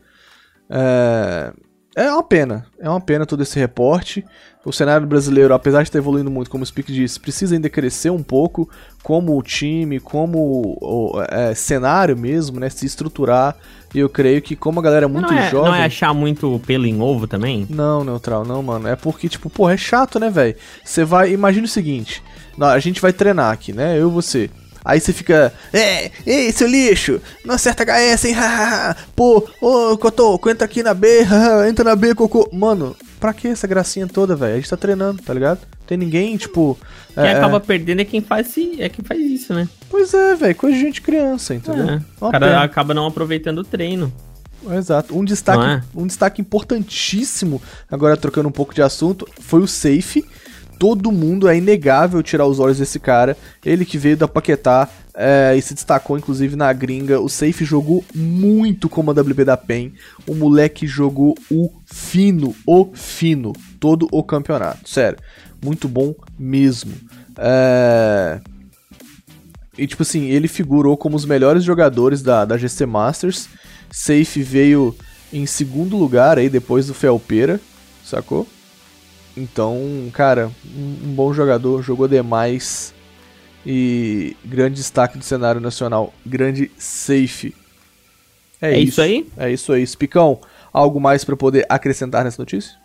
É, 1.97 2.05
é 2.05 2.13
uma 2.13 2.23
pena. 2.23 2.67
É 2.79 2.89
uma 2.89 3.01
pena 3.01 3.25
todo 3.25 3.43
esse 3.43 3.59
reporte. 3.59 4.25
O 4.65 4.73
cenário 4.73 5.07
brasileiro, 5.07 5.55
apesar 5.55 5.83
de 5.83 5.89
estar 5.89 5.99
evoluindo 5.99 6.31
muito, 6.31 6.51
como 6.51 6.63
o 6.63 6.67
Speak 6.67 6.93
disse, 6.93 7.19
precisa 7.21 7.55
ainda 7.55 7.71
crescer 7.71 8.11
um 8.11 8.23
pouco 8.23 8.69
como 9.03 9.39
o 9.39 9.43
time, 9.43 10.01
como 10.01 10.77
o 10.81 11.23
é, 11.31 11.55
cenário 11.55 12.17
mesmo, 12.17 12.59
né? 12.59 12.69
Se 12.69 12.85
estruturar 12.85 13.57
e 13.95 14.01
eu 14.01 14.09
creio 14.09 14.43
que 14.43 14.57
como 14.57 14.81
a 14.81 14.83
galera 14.83 15.07
é 15.07 15.09
muito 15.09 15.33
não 15.33 15.39
é, 15.39 15.51
jovem... 15.51 15.71
Não 15.71 15.79
é 15.79 15.85
achar 15.85 16.13
muito 16.13 16.61
pelo 16.67 16.85
em 16.85 17.01
ovo 17.01 17.27
também? 17.27 17.67
Não, 17.71 18.05
Neutral, 18.05 18.45
não, 18.45 18.63
mano. 18.63 18.89
É 18.89 18.97
porque, 18.97 19.29
tipo, 19.29 19.49
porra, 19.49 19.75
é 19.75 19.77
chato, 19.77 20.19
né, 20.19 20.29
velho? 20.29 20.57
Você 20.85 21.05
vai... 21.05 21.33
Imagina 21.33 21.65
o 21.65 21.69
seguinte. 21.69 22.23
A 22.61 22.79
gente 22.79 23.01
vai 23.01 23.13
treinar 23.13 23.53
aqui, 23.53 23.73
né? 23.73 23.97
Eu 23.99 24.09
e 24.09 24.13
você. 24.13 24.51
Aí 24.87 25.01
você 25.01 25.13
fica, 25.13 25.53
é, 25.73 26.13
ei, 26.25 26.53
seu 26.53 26.69
lixo, 26.69 27.21
não 27.45 27.57
acerta 27.57 27.83
HS, 27.83 28.27
hein, 28.27 28.37
pô, 29.17 29.45
ô, 29.61 29.99
Cotoco, 29.99 30.49
entra 30.49 30.65
aqui 30.65 30.81
na 30.81 30.95
B, 30.95 31.27
entra 31.69 31.85
na 31.85 31.97
B, 31.97 32.15
Cocô. 32.15 32.49
Mano, 32.53 32.95
pra 33.19 33.35
que 33.35 33.49
essa 33.49 33.67
gracinha 33.67 34.07
toda, 34.07 34.37
velho? 34.37 34.53
A 34.53 34.57
gente 34.57 34.71
tá 34.71 34.77
treinando, 34.77 35.21
tá 35.21 35.35
ligado? 35.35 35.59
Tem 35.89 35.99
ninguém, 35.99 36.37
tipo. 36.37 36.79
Quem 37.15 37.25
é, 37.25 37.33
acaba 37.33 37.57
é... 37.57 37.61
perdendo 37.61 38.01
é 38.03 38.05
quem 38.05 38.21
faz 38.21 38.55
é 38.79 38.89
quem 38.89 39.05
faz 39.05 39.21
isso, 39.21 39.53
né? 39.53 39.69
Pois 39.91 40.15
é, 40.15 40.37
velho, 40.37 40.55
coisa 40.55 40.77
de 40.77 40.83
gente 40.83 41.03
criança, 41.03 41.53
entendeu? 41.53 41.91
É, 41.91 42.01
o 42.21 42.31
cara 42.31 42.47
pena. 42.47 42.63
acaba 42.63 42.95
não 42.95 43.07
aproveitando 43.07 43.59
o 43.59 43.65
treino. 43.65 44.13
Exato. 44.71 45.19
Um 45.19 45.25
destaque, 45.25 45.65
é? 45.65 45.83
um 45.97 46.07
destaque 46.07 46.41
importantíssimo, 46.41 47.61
agora 47.91 48.17
trocando 48.17 48.49
um 48.49 48.53
pouco 48.53 48.73
de 48.73 48.83
assunto, 48.83 49.29
foi 49.41 49.61
o 49.61 49.67
Safe. 49.67 50.25
Todo 50.79 51.13
mundo 51.13 51.49
é 51.49 51.57
inegável 51.57 52.23
tirar 52.23 52.47
os 52.47 52.59
olhos 52.59 52.79
desse 52.79 53.01
cara. 53.01 53.37
Ele 53.65 53.85
que 53.85 53.97
veio 53.97 54.17
da 54.17 54.29
Paquetá 54.29 54.89
é, 55.15 55.55
e 55.57 55.63
se 55.63 55.75
destacou 55.75 56.19
inclusive 56.19 56.57
na 56.57 56.73
gringa. 56.73 57.21
O 57.21 57.29
Safe 57.29 57.65
jogou 57.65 58.05
muito 58.15 58.89
como 58.89 59.11
a 59.11 59.15
WP 59.15 59.45
da 59.45 59.57
PEN. 59.57 59.93
O 60.27 60.35
moleque 60.35 60.87
jogou 60.87 61.35
o 61.51 61.71
fino, 61.87 62.55
o 62.67 62.91
fino, 62.93 63.53
todo 63.81 64.07
o 64.13 64.23
campeonato. 64.23 64.89
Sério 64.89 65.19
muito 65.63 65.89
bom 65.89 66.15
mesmo. 66.39 66.93
É... 67.37 68.41
E 69.77 69.87
tipo 69.87 70.03
assim, 70.03 70.27
ele 70.27 70.49
figurou 70.49 70.97
como 70.97 71.17
os 71.17 71.25
melhores 71.25 71.63
jogadores 71.63 72.23
da, 72.23 72.45
da 72.45 72.57
GC 72.57 72.87
Masters. 72.87 73.49
Safe 73.91 74.43
veio 74.43 74.95
em 75.33 75.45
segundo 75.45 75.97
lugar 75.97 76.39
aí 76.39 76.49
depois 76.49 76.87
do 76.87 76.95
Felpeira, 76.95 77.61
sacou? 78.05 78.47
Então, 79.37 79.79
cara, 80.13 80.51
um, 80.75 81.09
um 81.09 81.15
bom 81.15 81.33
jogador, 81.33 81.83
jogou 81.83 82.09
demais. 82.09 82.95
E 83.69 84.37
grande 84.45 84.77
destaque 84.77 85.19
do 85.19 85.25
cenário 85.25 85.61
nacional, 85.61 86.15
grande 86.25 86.71
Safe. 86.79 87.53
É, 88.61 88.79
isso 88.79 89.03
aí? 89.03 89.29
É 89.37 89.51
isso 89.51 89.73
aí. 89.73 89.85
Spicão, 89.85 90.41
algo 90.73 91.01
mais 91.01 91.25
pra 91.25 91.37
poder 91.37 91.67
acrescentar 91.69 92.25
nessa 92.25 92.41
notícia? 92.41 92.77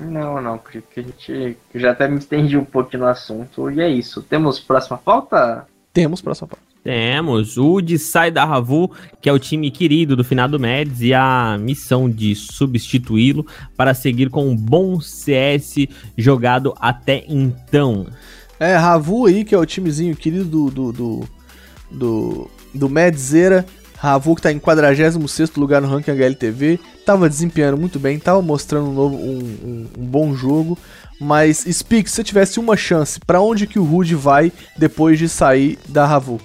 Não, 0.00 0.40
não, 0.40 0.58
porque 0.58 1.00
a 1.00 1.02
gente 1.02 1.56
já 1.74 1.90
até 1.90 2.06
me 2.06 2.18
estendi 2.18 2.56
um 2.56 2.64
pouco 2.64 2.96
no 2.96 3.06
assunto. 3.06 3.68
E 3.70 3.80
é 3.80 3.88
isso. 3.88 4.22
Temos 4.22 4.60
próxima 4.60 4.96
pauta? 4.96 5.66
Temos 5.92 6.22
próxima 6.22 6.46
pauta. 6.46 6.64
Temos. 6.82 7.56
O 7.56 7.74
Udi 7.74 7.98
sai 7.98 8.30
da 8.30 8.44
Ravu, 8.44 8.90
que 9.20 9.28
é 9.28 9.32
o 9.32 9.38
time 9.38 9.70
querido 9.70 10.16
do 10.16 10.24
finado 10.24 10.58
Meds, 10.58 11.02
e 11.02 11.12
a 11.12 11.58
missão 11.60 12.08
de 12.08 12.34
substituí-lo 12.34 13.46
para 13.76 13.94
seguir 13.94 14.30
com 14.30 14.48
um 14.48 14.56
bom 14.56 15.00
CS 15.00 15.86
jogado 16.16 16.74
até 16.80 17.24
então. 17.28 18.06
É, 18.58 18.74
Ravu 18.76 19.26
aí, 19.26 19.44
que 19.44 19.54
é 19.54 19.58
o 19.58 19.66
timezinho 19.66 20.16
querido 20.16 20.44
do. 20.44 20.70
do. 20.70 20.92
do. 20.92 21.28
do, 21.90 22.50
do. 22.74 22.88
Ravu 24.00 24.36
que 24.36 24.42
tá 24.42 24.52
em 24.52 24.60
46 24.60 25.56
lugar 25.56 25.82
no 25.82 25.88
ranking 25.88 26.12
HLTV. 26.12 26.78
Tava 27.04 27.28
desempenhando 27.28 27.76
muito 27.76 27.98
bem, 27.98 28.16
tava 28.18 28.40
mostrando 28.40 28.90
um, 28.90 28.94
novo, 28.94 29.16
um, 29.16 29.38
um, 29.38 29.86
um 29.98 30.06
bom 30.06 30.34
jogo. 30.36 30.78
Mas, 31.20 31.66
Speak, 31.68 32.08
se 32.08 32.16
você 32.16 32.24
tivesse 32.24 32.60
uma 32.60 32.76
chance, 32.76 33.18
para 33.18 33.40
onde 33.40 33.66
que 33.66 33.78
o 33.78 33.84
Rude 33.84 34.14
vai 34.14 34.52
depois 34.76 35.18
de 35.18 35.28
sair 35.28 35.76
da 35.88 36.06
Ravu? 36.06 36.40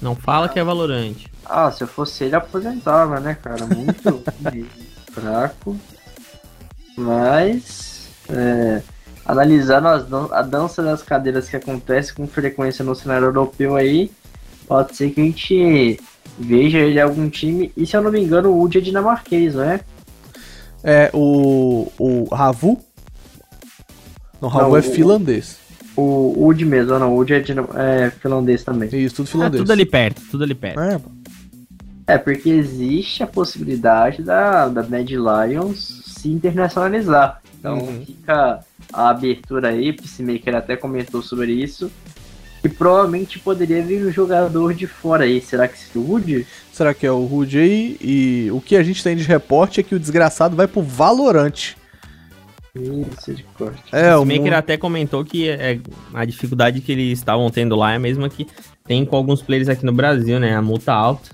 Não 0.00 0.14
fala 0.14 0.48
que 0.48 0.58
é 0.58 0.64
valorante. 0.64 1.30
Ah, 1.44 1.70
se 1.70 1.82
eu 1.82 1.88
fosse 1.88 2.24
ele, 2.24 2.36
aposentava, 2.36 3.18
né, 3.20 3.36
cara? 3.40 3.64
Muito 3.66 4.22
fraco. 5.12 5.76
Mas, 6.96 8.08
é, 8.28 8.82
analisando 9.24 9.88
as 9.88 10.06
dan 10.06 10.28
a 10.32 10.42
dança 10.42 10.82
das 10.82 11.02
cadeiras 11.02 11.48
que 11.48 11.56
acontece 11.56 12.12
com 12.14 12.26
frequência 12.26 12.84
no 12.84 12.94
cenário 12.94 13.26
europeu 13.26 13.76
aí, 13.76 14.10
pode 14.66 14.96
ser 14.96 15.10
que 15.10 15.20
a 15.20 15.24
gente 15.24 16.00
veja 16.38 16.78
ele 16.78 16.98
em 16.98 17.02
algum 17.02 17.28
time. 17.28 17.72
E 17.76 17.86
se 17.86 17.96
eu 17.96 18.02
não 18.02 18.10
me 18.10 18.20
engano, 18.22 18.50
o 18.50 18.58
Wood 18.58 18.78
é 18.78 18.80
dinamarquês, 18.80 19.54
não 19.54 19.64
é? 19.64 19.80
É, 20.84 21.10
o. 21.12 21.90
O 21.98 22.34
Ravu? 22.34 22.80
Não, 24.40 24.48
Ravu 24.48 24.68
Não, 24.68 24.76
é 24.76 24.80
o- 24.80 24.82
finlandês. 24.82 25.58
O 25.96 26.34
Wood 26.44 26.64
mesmo, 26.66 26.98
não, 26.98 27.12
o 27.12 27.16
Wood 27.16 27.32
é, 27.32 27.38
é 27.76 28.10
finlandês 28.10 28.62
também. 28.62 28.88
Isso, 28.92 29.16
tudo 29.16 29.26
Ah, 29.28 29.32
finlandês. 29.32 29.62
tudo 29.62 29.72
ali 29.72 29.86
perto, 29.86 30.20
tudo 30.30 30.44
ali 30.44 30.54
perto. 30.54 30.78
É. 30.80 31.00
É, 32.08 32.18
porque 32.18 32.50
existe 32.50 33.22
a 33.22 33.26
possibilidade 33.26 34.22
da, 34.22 34.68
da 34.68 34.82
Mad 34.82 35.08
Lions 35.10 36.02
se 36.06 36.28
internacionalizar. 36.28 37.40
Então 37.58 37.78
Uhum. 37.78 38.04
fica 38.06 38.60
a 38.92 39.08
abertura 39.10 39.68
aí, 39.70 39.92
Peacemaker 39.92 40.54
até 40.54 40.76
comentou 40.76 41.20
sobre 41.22 41.52
isso. 41.52 41.90
E 42.62 42.68
provavelmente 42.68 43.38
poderia 43.38 43.82
vir 43.82 44.04
um 44.06 44.10
jogador 44.12 44.74
de 44.74 44.86
fora 44.86 45.24
aí. 45.24 45.40
Será 45.40 45.66
que 45.68 45.78
seria 45.78 46.00
o 46.02 46.10
Wood? 46.12 46.46
Será 46.72 46.92
que 46.92 47.06
é 47.06 47.10
o 47.10 47.24
Rude 47.24 47.58
aí? 47.58 47.96
E 48.00 48.48
o 48.52 48.60
que 48.60 48.76
a 48.76 48.82
gente 48.82 49.02
tem 49.02 49.14
de 49.16 49.22
reporte 49.22 49.78
é 49.80 49.82
que 49.82 49.94
o 49.94 50.00
desgraçado 50.00 50.56
vai 50.56 50.66
pro 50.66 50.82
Valorante. 50.82 51.75
Isso, 52.76 53.34
de 53.34 53.42
corte. 53.56 53.82
É, 53.92 54.16
o 54.16 54.24
Maker 54.24 54.54
até 54.54 54.76
comentou 54.76 55.24
que 55.24 55.48
é, 55.48 55.78
a 56.12 56.24
dificuldade 56.24 56.80
que 56.80 56.92
eles 56.92 57.18
estavam 57.18 57.50
tendo 57.50 57.74
lá 57.76 57.92
é 57.92 57.96
a 57.96 57.98
mesma 57.98 58.28
que 58.28 58.46
tem 58.84 59.04
com 59.04 59.16
alguns 59.16 59.42
players 59.42 59.68
aqui 59.68 59.84
no 59.84 59.92
Brasil, 59.92 60.38
né? 60.38 60.54
A 60.54 60.62
multa 60.62 60.92
alta. 60.92 61.30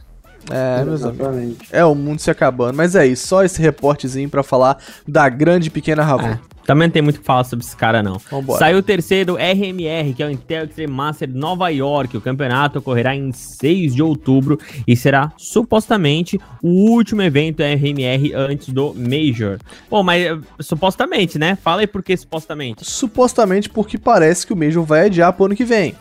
É, 0.51 0.85
meus 0.85 1.03
amigos. 1.05 1.21
Exatamente. 1.21 1.69
É 1.71 1.85
o 1.85 1.95
mundo 1.95 2.19
se 2.21 2.31
acabando. 2.31 2.77
Mas 2.77 2.95
é 2.95 3.07
isso, 3.07 3.27
só 3.27 3.45
esse 3.45 3.61
reportezinho 3.61 4.29
pra 4.29 4.43
falar 4.43 4.79
da 5.07 5.29
grande 5.29 5.69
e 5.69 5.71
pequena 5.71 6.03
Ravu. 6.03 6.27
É, 6.27 6.41
também 6.67 6.89
não 6.89 6.93
tem 6.93 7.03
muito 7.03 7.17
o 7.17 7.21
que 7.21 7.25
falar 7.25 7.45
sobre 7.45 7.65
esse 7.65 7.77
cara, 7.77 8.03
não. 8.03 8.19
Vambora. 8.31 8.59
Saiu 8.59 8.79
o 8.79 8.83
terceiro 8.83 9.37
RMR, 9.37 10.15
que 10.15 10.23
é 10.23 10.27
o 10.27 10.31
Intel 10.31 10.65
Extreme 10.65 10.93
Master 10.93 11.29
Nova 11.29 11.69
York. 11.69 12.17
O 12.17 12.21
campeonato 12.21 12.79
ocorrerá 12.79 13.15
em 13.15 13.33
6 13.33 13.95
de 13.95 14.03
outubro 14.03 14.59
e 14.87 14.97
será 14.97 15.33
supostamente 15.37 16.41
o 16.63 16.91
último 16.91 17.23
evento 17.23 17.63
RMR 17.63 18.33
antes 18.35 18.69
do 18.69 18.95
Major. 18.95 19.59
Pô, 19.89 20.03
mas 20.03 20.25
eh, 20.25 20.39
supostamente, 20.61 21.39
né? 21.39 21.57
Fala 21.57 21.83
aí 21.83 21.87
por 21.87 22.03
que 22.03 22.17
supostamente. 22.17 22.85
Supostamente 22.85 23.69
porque 23.69 23.99
parece 23.99 24.47
que 24.47 24.53
o 24.53 24.57
Major 24.57 24.85
vai 24.85 25.07
adiar 25.07 25.33
pro 25.33 25.47
ano 25.47 25.57
que 25.57 25.65
vem. 25.65 25.95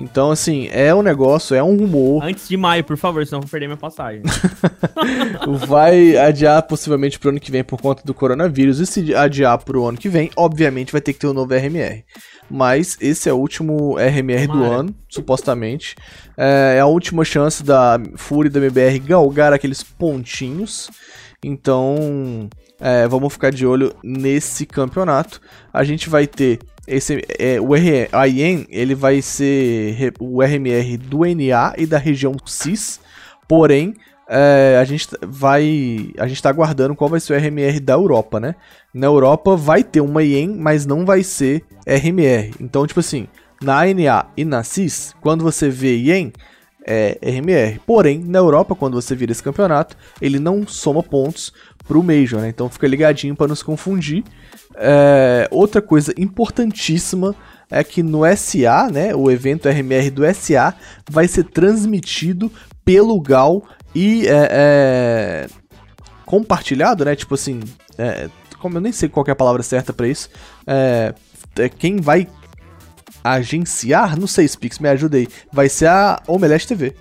Então, 0.00 0.30
assim, 0.30 0.68
é 0.70 0.94
um 0.94 1.02
negócio, 1.02 1.56
é 1.56 1.62
um 1.62 1.76
rumor. 1.76 2.22
Antes 2.22 2.48
de 2.48 2.56
maio, 2.56 2.84
por 2.84 2.96
favor, 2.96 3.26
senão 3.26 3.38
eu 3.38 3.42
vou 3.42 3.50
perder 3.50 3.66
minha 3.66 3.76
passagem. 3.76 4.22
vai 5.66 6.16
adiar 6.16 6.62
possivelmente 6.62 7.18
pro 7.18 7.30
ano 7.30 7.40
que 7.40 7.50
vem 7.50 7.64
por 7.64 7.80
conta 7.80 8.04
do 8.04 8.14
coronavírus. 8.14 8.78
E 8.78 8.86
se 8.86 9.12
adiar 9.12 9.58
pro 9.58 9.86
ano 9.86 9.98
que 9.98 10.08
vem, 10.08 10.30
obviamente 10.36 10.92
vai 10.92 11.00
ter 11.00 11.12
que 11.12 11.18
ter 11.18 11.26
um 11.26 11.32
novo 11.32 11.52
RMR. 11.52 12.04
Mas 12.48 12.96
esse 13.00 13.28
é 13.28 13.32
o 13.32 13.36
último 13.36 13.96
RMR 13.98 14.46
do 14.46 14.52
Tomara. 14.52 14.74
ano, 14.76 14.94
supostamente. 15.08 15.96
É, 16.36 16.76
é 16.76 16.80
a 16.80 16.86
última 16.86 17.24
chance 17.24 17.64
da 17.64 18.00
Fury 18.14 18.46
e 18.46 18.50
da 18.52 18.60
MBR 18.60 19.00
galgar 19.00 19.52
aqueles 19.52 19.82
pontinhos. 19.82 20.88
Então, 21.42 22.48
é, 22.80 23.08
vamos 23.08 23.32
ficar 23.32 23.50
de 23.50 23.66
olho 23.66 23.92
nesse 24.04 24.64
campeonato. 24.64 25.40
A 25.72 25.82
gente 25.82 26.08
vai 26.08 26.24
ter 26.28 26.60
esse, 26.88 27.22
é, 27.38 27.60
o 27.60 27.74
R, 27.74 28.08
a 28.10 28.26
IEM, 28.26 28.66
ele 28.70 28.94
vai 28.94 29.20
ser 29.20 30.14
o 30.18 30.42
RMR 30.42 30.96
do 30.96 31.18
NA 31.18 31.74
e 31.76 31.86
da 31.86 31.98
região 31.98 32.34
CIS. 32.46 33.00
Porém, 33.46 33.94
é, 34.28 34.78
a 34.80 34.84
gente 34.84 35.08
vai. 35.22 36.10
A 36.18 36.26
gente 36.26 36.42
tá 36.42 36.48
aguardando 36.48 36.94
qual 36.94 37.08
vai 37.08 37.20
ser 37.20 37.34
o 37.34 37.36
RMR 37.36 37.80
da 37.80 37.92
Europa, 37.94 38.40
né? 38.40 38.54
Na 38.92 39.06
Europa 39.06 39.56
vai 39.56 39.82
ter 39.82 40.00
uma 40.00 40.22
IEM, 40.22 40.56
mas 40.56 40.86
não 40.86 41.04
vai 41.04 41.22
ser 41.22 41.64
RMR. 41.86 42.54
Então, 42.60 42.86
tipo 42.86 43.00
assim, 43.00 43.28
na 43.62 43.82
NA 43.86 44.26
e 44.36 44.44
na 44.44 44.62
CIS, 44.62 45.14
quando 45.20 45.44
você 45.44 45.68
vê 45.68 45.96
IEM, 45.96 46.32
é 46.86 47.18
RMR. 47.22 47.80
Porém, 47.86 48.18
na 48.24 48.38
Europa, 48.38 48.74
quando 48.74 48.94
você 48.94 49.14
vira 49.14 49.32
esse 49.32 49.42
campeonato, 49.42 49.96
ele 50.20 50.38
não 50.38 50.66
soma 50.66 51.02
pontos 51.02 51.52
pro 51.86 52.02
Major, 52.02 52.40
né? 52.40 52.48
Então 52.48 52.68
fica 52.68 52.86
ligadinho 52.86 53.36
para 53.36 53.48
não 53.48 53.54
se 53.54 53.64
confundir. 53.64 54.24
É, 54.80 55.48
outra 55.50 55.82
coisa 55.82 56.14
importantíssima 56.16 57.34
é 57.70 57.82
que 57.82 58.02
no 58.02 58.20
SA, 58.36 58.88
né, 58.90 59.14
o 59.14 59.30
evento 59.30 59.68
RMR 59.68 60.10
do 60.10 60.22
SA 60.34 60.74
vai 61.10 61.28
ser 61.28 61.44
transmitido 61.44 62.50
pelo 62.84 63.20
Gal 63.20 63.62
e 63.94 64.26
é, 64.26 64.48
é, 64.50 65.46
compartilhado, 66.24 67.04
né? 67.04 67.14
Tipo 67.16 67.34
assim, 67.34 67.60
é, 67.98 68.28
como 68.60 68.76
eu 68.76 68.80
nem 68.80 68.92
sei 68.92 69.08
qual 69.08 69.26
é 69.28 69.30
a 69.32 69.36
palavra 69.36 69.62
certa 69.62 69.92
pra 69.92 70.08
isso. 70.08 70.28
É, 70.66 71.14
é, 71.58 71.68
quem 71.68 71.96
vai 71.96 72.28
agenciar, 73.22 74.18
não 74.18 74.26
sei, 74.26 74.46
Spix, 74.46 74.78
me 74.78 74.88
ajuda 74.88 75.16
aí. 75.16 75.28
Vai 75.52 75.68
ser 75.68 75.88
a 75.88 76.22
Omelete 76.26 76.66
TV. 76.66 76.94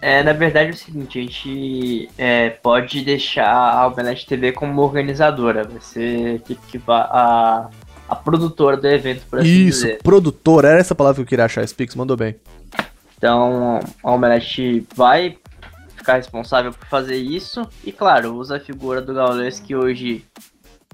É, 0.00 0.22
na 0.22 0.32
verdade 0.32 0.70
é 0.70 0.72
o 0.72 0.76
seguinte, 0.76 1.18
a 1.18 1.22
gente 1.22 2.08
é, 2.16 2.50
pode 2.50 3.02
deixar 3.04 3.50
a 3.50 3.86
Omelete 3.88 4.26
TV 4.26 4.52
como 4.52 4.80
organizadora, 4.80 5.64
vai 5.64 5.80
ser 5.80 6.40
que, 6.42 6.80
a, 6.86 7.68
a 8.08 8.16
produtora 8.16 8.76
do 8.76 8.86
evento, 8.86 9.26
por 9.28 9.40
assim 9.40 9.48
Isso, 9.48 9.86
dizer. 9.86 10.02
produtor, 10.02 10.64
era 10.64 10.78
essa 10.78 10.94
palavra 10.94 11.16
que 11.16 11.22
eu 11.22 11.26
queria 11.26 11.46
achar, 11.46 11.66
Spix, 11.66 11.96
mandou 11.96 12.16
bem. 12.16 12.36
Então 13.16 13.80
a 14.04 14.12
Omelete 14.12 14.86
vai 14.94 15.36
ficar 15.96 16.14
responsável 16.14 16.72
por 16.72 16.86
fazer 16.86 17.16
isso. 17.16 17.68
E 17.84 17.90
claro, 17.90 18.34
usa 18.34 18.56
a 18.56 18.60
figura 18.60 19.02
do 19.02 19.12
Gaules 19.12 19.58
que 19.58 19.74
hoje 19.74 20.24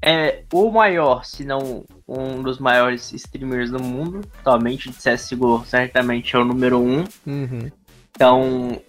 é 0.03 0.43
o 0.53 0.71
maior, 0.71 1.25
se 1.25 1.45
não 1.45 1.85
um 2.09 2.43
dos 2.43 2.59
maiores 2.59 3.13
streamers 3.13 3.71
do 3.71 3.83
mundo. 3.83 4.23
Atualmente 4.41 4.91
de 4.91 4.97
CSGO 4.97 5.63
certamente 5.67 6.35
é 6.35 6.39
o 6.39 6.45
número 6.45 6.81
um. 6.81 7.05
Uhum. 7.27 7.71
Então 8.15 8.81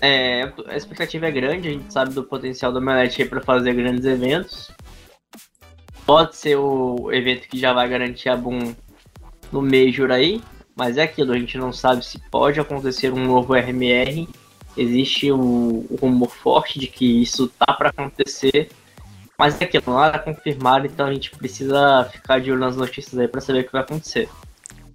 é, 0.00 0.52
a 0.66 0.76
expectativa 0.76 1.26
é 1.26 1.30
grande, 1.30 1.68
a 1.68 1.72
gente 1.72 1.92
sabe 1.92 2.14
do 2.14 2.22
potencial 2.22 2.72
do 2.72 2.78
Omelete 2.78 3.24
para 3.24 3.40
fazer 3.40 3.74
grandes 3.74 4.04
eventos. 4.04 4.70
Pode 6.06 6.36
ser 6.36 6.56
o 6.56 7.12
evento 7.12 7.48
que 7.48 7.58
já 7.58 7.72
vai 7.72 7.88
garantir 7.88 8.28
a 8.28 8.36
boom 8.36 8.74
no 9.52 9.60
Major 9.60 10.10
aí, 10.10 10.42
mas 10.74 10.96
é 10.96 11.02
aquilo, 11.02 11.32
a 11.32 11.38
gente 11.38 11.58
não 11.58 11.72
sabe 11.72 12.04
se 12.04 12.18
pode 12.30 12.60
acontecer 12.60 13.12
um 13.12 13.26
novo 13.26 13.54
RMR. 13.54 14.28
Existe 14.76 15.32
o, 15.32 15.86
o 15.90 15.98
rumor 16.00 16.30
forte 16.30 16.78
de 16.78 16.86
que 16.86 17.22
isso 17.22 17.48
tá 17.48 17.72
para 17.74 17.88
acontecer, 17.88 18.70
mas 19.36 19.60
é 19.60 19.64
aquilo, 19.64 19.94
nada 19.94 20.18
confirmado, 20.18 20.86
então 20.86 21.06
a 21.06 21.12
gente 21.12 21.30
precisa 21.32 22.08
ficar 22.12 22.40
de 22.40 22.52
olho 22.52 22.60
nas 22.60 22.76
notícias 22.76 23.18
aí 23.18 23.26
para 23.26 23.40
saber 23.40 23.60
o 23.60 23.64
que 23.64 23.72
vai 23.72 23.82
acontecer. 23.82 24.28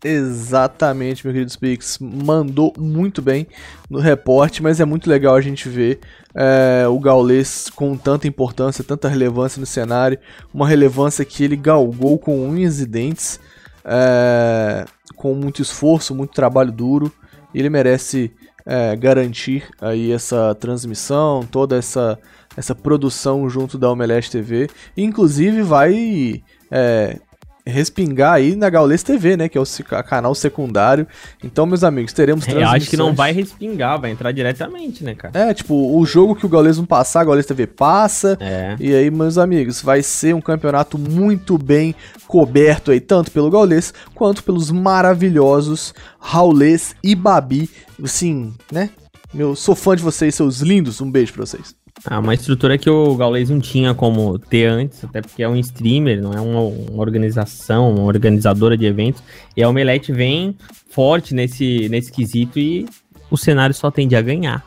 Exatamente, 0.04 1.26
meu 1.26 1.34
querido 1.34 1.51
Spix. 1.51 1.97
Mandou 1.99 2.74
muito 2.78 3.22
bem 3.22 3.47
no 3.89 3.99
reporte, 3.99 4.62
mas 4.62 4.82
é 4.82 4.86
muito 4.86 5.10
legal 5.10 5.36
a 5.36 5.41
gente 5.41 5.70
ver 5.70 5.99
é, 6.36 6.86
o 6.88 6.99
Gaules 6.99 7.70
com 7.70 7.95
tanta 7.95 8.28
importância, 8.28 8.84
tanta 8.84 9.08
relevância 9.08 9.60
no 9.60 9.66
cenário. 9.66 10.20
Uma 10.54 10.68
relevância 10.68 11.24
que 11.24 11.43
ele 11.43 11.56
galgou 11.56 12.20
com 12.20 12.45
unhas 12.45 12.82
e 12.82 12.86
dentes, 12.86 13.39
é, 13.86 14.86
com 15.16 15.34
muito 15.34 15.62
esforço, 15.62 16.14
muito 16.14 16.34
trabalho 16.34 16.72
duro. 16.72 17.10
Ele 17.56 17.70
merece 17.70 18.34
é, 18.66 18.95
garantir 18.97 19.70
aí 19.80 20.12
essa 20.12 20.54
transmissão, 20.56 21.45
toda 21.49 21.78
essa, 21.78 22.20
essa 22.58 22.76
produção 22.76 23.49
junto 23.49 23.78
da 23.78 23.89
Omelete 23.89 24.30
TV. 24.30 24.70
Inclusive 24.97 25.62
vai 25.62 26.43
é, 26.70 27.20
respingar 27.66 28.34
aí 28.34 28.55
na 28.55 28.70
Gaules 28.70 29.03
TV, 29.03 29.38
né? 29.38 29.47
Que 29.47 29.57
é 29.57 29.61
o 29.61 29.66
canal 30.03 30.36
secundário. 30.36 31.07
Então, 31.43 31.66
meus 31.66 31.84
amigos, 31.84 32.11
teremos 32.14 32.47
Eu 32.47 32.68
acho 32.68 32.89
que 32.89 32.97
não 32.97 33.14
vai 33.14 33.32
respingar, 33.32 33.99
vai 33.99 34.11
entrar 34.11 34.32
diretamente, 34.32 35.03
né, 35.03 35.16
cara? 35.16 35.49
É, 35.49 35.53
tipo, 35.53 35.97
o 35.97 36.05
jogo 36.05 36.36
que 36.36 36.45
o 36.45 36.49
Gaules 36.49 36.78
não 36.78 36.86
passar, 36.86 37.22
a 37.22 37.26
Gaules 37.26 37.45
TV 37.45 37.68
passa. 37.68 38.38
É. 38.39 38.76
E 38.80 38.93
aí, 38.93 39.09
meus 39.09 39.38
amigos, 39.38 39.82
vai 39.82 40.01
ser 40.01 40.36
um 40.36 40.41
campeonato 40.41 40.97
muito 40.97 41.57
bem 41.57 41.95
coberto 42.28 42.91
aí, 42.91 42.99
tanto 42.99 43.32
pelo 43.32 43.49
Gaules 43.49 43.93
quanto 44.14 44.43
pelos 44.43 44.72
maravilhosos 44.72 45.93
Raulês 46.20 46.95
e 47.03 47.16
Babi. 47.16 47.70
Assim, 48.03 48.53
né? 48.72 48.89
Eu 49.34 49.55
sou 49.55 49.76
fã 49.76 49.95
de 49.95 50.03
vocês, 50.03 50.36
seus 50.36 50.59
lindos. 50.59 51.01
Um 51.01 51.09
beijo 51.09 51.34
pra 51.34 51.45
vocês. 51.45 51.76
Ah, 52.05 52.19
uma 52.19 52.33
estrutura 52.33 52.77
que 52.77 52.89
o 52.89 53.15
Gaules 53.15 53.49
não 53.49 53.59
tinha 53.59 53.93
como 53.93 54.37
ter 54.37 54.65
antes, 54.65 55.03
até 55.03 55.21
porque 55.21 55.41
é 55.41 55.47
um 55.47 55.55
streamer, 55.55 56.21
não 56.21 56.33
é 56.33 56.41
uma, 56.41 56.59
uma 56.61 57.01
organização, 57.01 57.93
uma 57.93 58.03
organizadora 58.03 58.75
de 58.75 58.85
eventos. 58.85 59.23
E 59.55 59.63
a 59.63 59.69
Omelete 59.69 60.11
vem 60.11 60.57
forte 60.89 61.33
nesse, 61.33 61.87
nesse 61.89 62.11
quesito 62.11 62.59
e 62.59 62.85
o 63.31 63.37
cenário 63.37 63.73
só 63.73 63.89
tende 63.89 64.15
a 64.15 64.21
ganhar. 64.21 64.65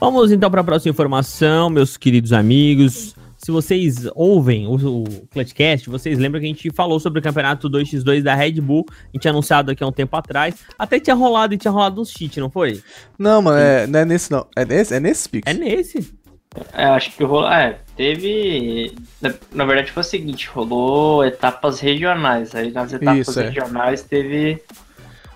Vamos 0.00 0.32
então 0.32 0.50
para 0.50 0.60
a 0.60 0.64
próxima 0.64 0.90
informação, 0.90 1.70
meus 1.70 1.96
queridos 1.96 2.32
amigos. 2.32 3.14
Se 3.36 3.52
vocês 3.52 4.08
ouvem 4.16 4.66
o, 4.66 4.74
o 4.74 5.04
Clutchcast, 5.30 5.88
vocês 5.88 6.18
lembram 6.18 6.40
que 6.40 6.46
a 6.46 6.50
gente 6.50 6.70
falou 6.70 6.98
sobre 6.98 7.20
o 7.20 7.22
campeonato 7.22 7.70
2x2 7.70 8.20
da 8.20 8.34
Red 8.34 8.60
Bull. 8.60 8.84
A 8.90 8.92
gente 9.12 9.22
tinha 9.22 9.30
anunciado 9.30 9.70
aqui 9.70 9.82
há 9.82 9.86
um 9.86 9.92
tempo 9.92 10.16
atrás. 10.16 10.56
Até 10.76 10.98
tinha 10.98 11.14
rolado 11.14 11.54
e 11.54 11.56
tinha 11.56 11.70
rolado 11.70 12.00
uns 12.00 12.10
cheat, 12.10 12.40
não 12.40 12.50
foi? 12.50 12.82
Não, 13.16 13.40
mano, 13.40 13.58
é, 13.58 13.86
não 13.86 14.00
é 14.00 14.04
nesse 14.04 14.30
não. 14.32 14.44
É 14.56 14.64
nesse, 14.64 14.94
é 14.94 15.00
nesse 15.00 15.28
Pix? 15.28 15.50
É 15.50 15.54
nesse. 15.54 16.18
É, 16.72 16.84
acho 16.84 17.10
que 17.16 17.24
rolou. 17.24 17.50
É, 17.50 17.78
teve. 17.96 18.94
Na, 19.52 19.64
verdade 19.64 19.90
foi 19.92 20.02
o 20.02 20.04
seguinte, 20.04 20.48
rolou 20.48 21.24
etapas 21.24 21.80
regionais. 21.80 22.54
Aí 22.54 22.70
nas 22.70 22.92
etapas 22.92 23.28
Isso, 23.28 23.40
é. 23.40 23.44
regionais 23.44 24.02
teve 24.02 24.62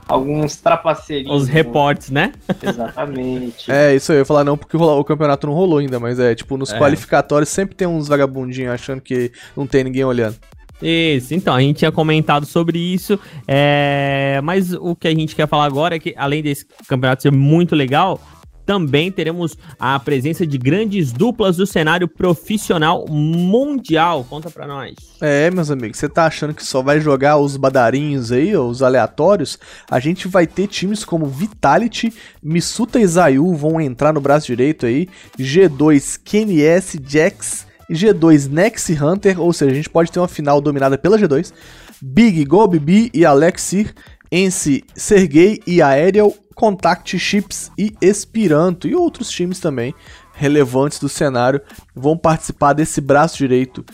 alguns 0.08 0.56
trapaceirinhos. 0.56 1.42
Os 1.42 1.48
reportes, 1.48 2.10
né? 2.10 2.32
Exatamente. 2.62 3.70
É, 3.70 3.94
isso 3.94 4.12
aí, 4.12 4.18
eu 4.18 4.20
ia 4.20 4.24
falar 4.24 4.44
não 4.44 4.56
porque 4.56 4.76
o 4.76 5.04
campeonato 5.04 5.46
não 5.46 5.54
rolou 5.54 5.78
ainda, 5.78 5.98
mas 5.98 6.18
é, 6.18 6.34
tipo, 6.34 6.56
nos 6.56 6.72
É. 6.72 6.78
qualificatórios 6.78 7.48
sempre 7.48 7.74
tem 7.74 7.86
uns 7.86 8.08
vagabundinhos 8.08 8.72
achando 8.72 9.00
que 9.00 9.32
não 9.56 9.66
tem 9.66 9.84
ninguém 9.84 10.04
olhando. 10.04 10.36
Isso, 10.82 11.32
então, 11.32 11.54
a 11.54 11.60
gente 11.60 11.76
tinha 11.76 11.92
comentado 11.92 12.44
sobre 12.44 12.76
isso, 12.76 13.18
é, 13.46 14.40
mas 14.42 14.72
o 14.72 14.96
que 14.96 15.06
a 15.06 15.14
gente 15.14 15.36
quer 15.36 15.46
falar 15.46 15.64
agora 15.66 15.94
é 15.94 15.98
que, 16.00 16.12
além 16.16 16.42
desse 16.42 16.66
campeonato 16.88 17.22
ser 17.22 17.30
muito 17.30 17.76
legal, 17.76 18.20
também 18.64 19.10
teremos 19.10 19.56
a 19.78 19.98
presença 19.98 20.46
de 20.46 20.58
grandes 20.58 21.12
duplas 21.12 21.56
do 21.56 21.66
cenário 21.66 22.08
profissional 22.08 23.06
mundial. 23.08 24.24
Conta 24.28 24.50
pra 24.50 24.66
nós. 24.66 24.94
É, 25.20 25.50
meus 25.50 25.70
amigos, 25.70 25.98
você 25.98 26.08
tá 26.08 26.26
achando 26.26 26.54
que 26.54 26.64
só 26.64 26.82
vai 26.82 27.00
jogar 27.00 27.38
os 27.38 27.56
badarinhos 27.56 28.32
aí, 28.32 28.56
os 28.56 28.82
aleatórios? 28.82 29.58
A 29.90 29.98
gente 29.98 30.28
vai 30.28 30.46
ter 30.46 30.66
times 30.66 31.04
como 31.04 31.26
Vitality, 31.26 32.12
Misuta 32.42 33.00
e 33.00 33.06
Zayu 33.06 33.54
vão 33.54 33.80
entrar 33.80 34.12
no 34.12 34.20
braço 34.20 34.46
direito 34.46 34.86
aí, 34.86 35.08
G2, 35.38 36.20
KNS, 36.24 36.98
Jax, 37.06 37.66
G2, 37.90 38.48
Nex 38.48 38.90
Hunter, 38.90 39.40
ou 39.40 39.52
seja, 39.52 39.72
a 39.72 39.74
gente 39.74 39.90
pode 39.90 40.10
ter 40.10 40.18
uma 40.18 40.28
final 40.28 40.60
dominada 40.60 40.96
pela 40.96 41.18
G2, 41.18 41.52
Big, 42.00 42.44
GoBB 42.44 43.10
e 43.14 43.24
Alexir, 43.24 43.94
Ence, 44.30 44.82
Sergei 44.94 45.60
e 45.66 45.82
Aerial, 45.82 46.34
Contact 46.54 47.18
Chips 47.18 47.70
e 47.78 47.94
Espiranto, 48.00 48.86
e 48.86 48.94
outros 48.94 49.30
times 49.30 49.60
também 49.60 49.94
relevantes 50.34 50.98
do 50.98 51.08
cenário 51.08 51.60
vão 51.94 52.16
participar 52.16 52.72
desse 52.72 53.00
braço 53.00 53.36
direito 53.36 53.84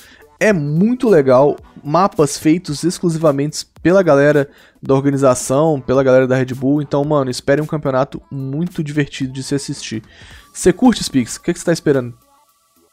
é 0.41 0.53
muito 0.53 1.09
legal. 1.09 1.57
Mapas 1.83 2.39
feitos 2.39 2.85
exclusivamente 2.85 3.65
pela 3.83 4.03
galera 4.03 4.49
da 4.83 4.95
organização, 4.95 5.81
pela 5.81 6.03
galera 6.03 6.27
da 6.27 6.37
Red 6.37 6.55
Bull. 6.55 6.83
Então, 6.83 7.05
mano, 7.05 7.31
espere 7.31 7.61
um 7.61 7.67
campeonato 7.67 8.23
muito 8.31 8.83
divertido 8.83 9.33
de 9.33 9.43
se 9.43 9.55
assistir. 9.55 10.03
Você 10.53 10.73
curte, 10.73 11.03
Spix? 11.03 11.37
O 11.37 11.43
que, 11.43 11.53
que 11.53 11.59
você 11.59 11.65
tá 11.65 11.73
esperando? 11.73 12.17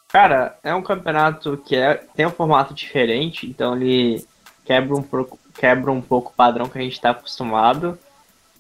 Cara, 0.10 0.58
é 0.64 0.74
um 0.74 0.82
campeonato 0.82 1.58
que 1.58 1.76
é, 1.76 1.96
tem 2.16 2.26
um 2.26 2.32
formato 2.32 2.74
diferente, 2.74 3.48
então 3.48 3.76
ele 3.76 4.26
quebra 4.64 4.96
um 4.96 5.02
pouco, 5.02 5.38
quebra 5.54 5.92
um 5.92 6.02
pouco 6.02 6.32
o 6.32 6.36
padrão 6.36 6.70
que 6.70 6.78
a 6.78 6.82
gente 6.82 6.94
está 6.94 7.10
acostumado. 7.10 7.98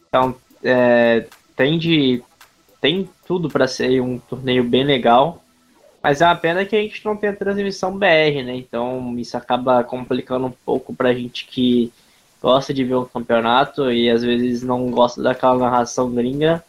Então, 0.07 0.35
é, 0.65 1.27
tem, 1.55 1.77
de, 1.77 2.21
tem 2.81 3.07
tudo 3.25 3.49
para 3.49 3.67
ser 3.67 4.01
um 4.01 4.17
torneio 4.17 4.63
bem 4.63 4.83
legal, 4.83 5.43
mas 6.01 6.21
é 6.21 6.25
uma 6.25 6.35
pena 6.35 6.65
que 6.65 6.75
a 6.75 6.81
gente 6.81 7.03
não 7.05 7.15
tem 7.15 7.29
a 7.29 7.35
transmissão 7.35 7.97
BR, 7.97 8.43
né? 8.43 8.55
Então, 8.55 9.17
isso 9.17 9.37
acaba 9.37 9.83
complicando 9.83 10.47
um 10.47 10.53
pouco 10.65 10.93
pra 10.93 11.13
gente 11.13 11.45
que 11.45 11.91
gosta 12.41 12.73
de 12.73 12.83
ver 12.83 12.95
o 12.95 13.05
campeonato 13.05 13.91
e 13.91 14.09
às 14.09 14.21
vezes 14.23 14.61
não 14.61 14.91
gosta 14.91 15.21
daquela 15.21 15.57
narração 15.57 16.11
gringa. 16.11 16.63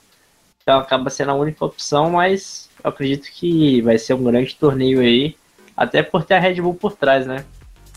Então, 0.62 0.78
acaba 0.78 1.10
sendo 1.10 1.32
a 1.32 1.34
única 1.34 1.64
opção, 1.64 2.10
mas 2.10 2.68
eu 2.82 2.90
acredito 2.90 3.30
que 3.32 3.80
vai 3.82 3.98
ser 3.98 4.14
um 4.14 4.24
grande 4.24 4.54
torneio 4.54 5.00
aí, 5.00 5.36
até 5.76 6.02
por 6.02 6.24
ter 6.24 6.34
a 6.34 6.38
Red 6.38 6.60
Bull 6.60 6.74
por 6.74 6.92
trás, 6.92 7.26
né? 7.26 7.44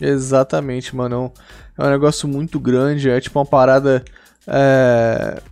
Exatamente, 0.00 0.94
mano. 0.94 1.32
É 1.76 1.84
um 1.84 1.90
negócio 1.90 2.28
muito 2.28 2.58
grande. 2.60 3.10
É 3.10 3.20
tipo 3.20 3.38
uma 3.38 3.46
parada. 3.46 4.04
É, 4.46 5.42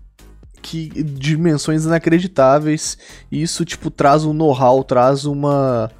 que 0.62 0.88
dimensões 1.02 1.84
inacreditáveis. 1.84 2.98
E 3.30 3.42
isso, 3.42 3.64
tipo, 3.64 3.90
traz 3.90 4.24
um 4.24 4.32
know-how, 4.32 4.82
traz 4.84 5.24
uma, 5.24 5.90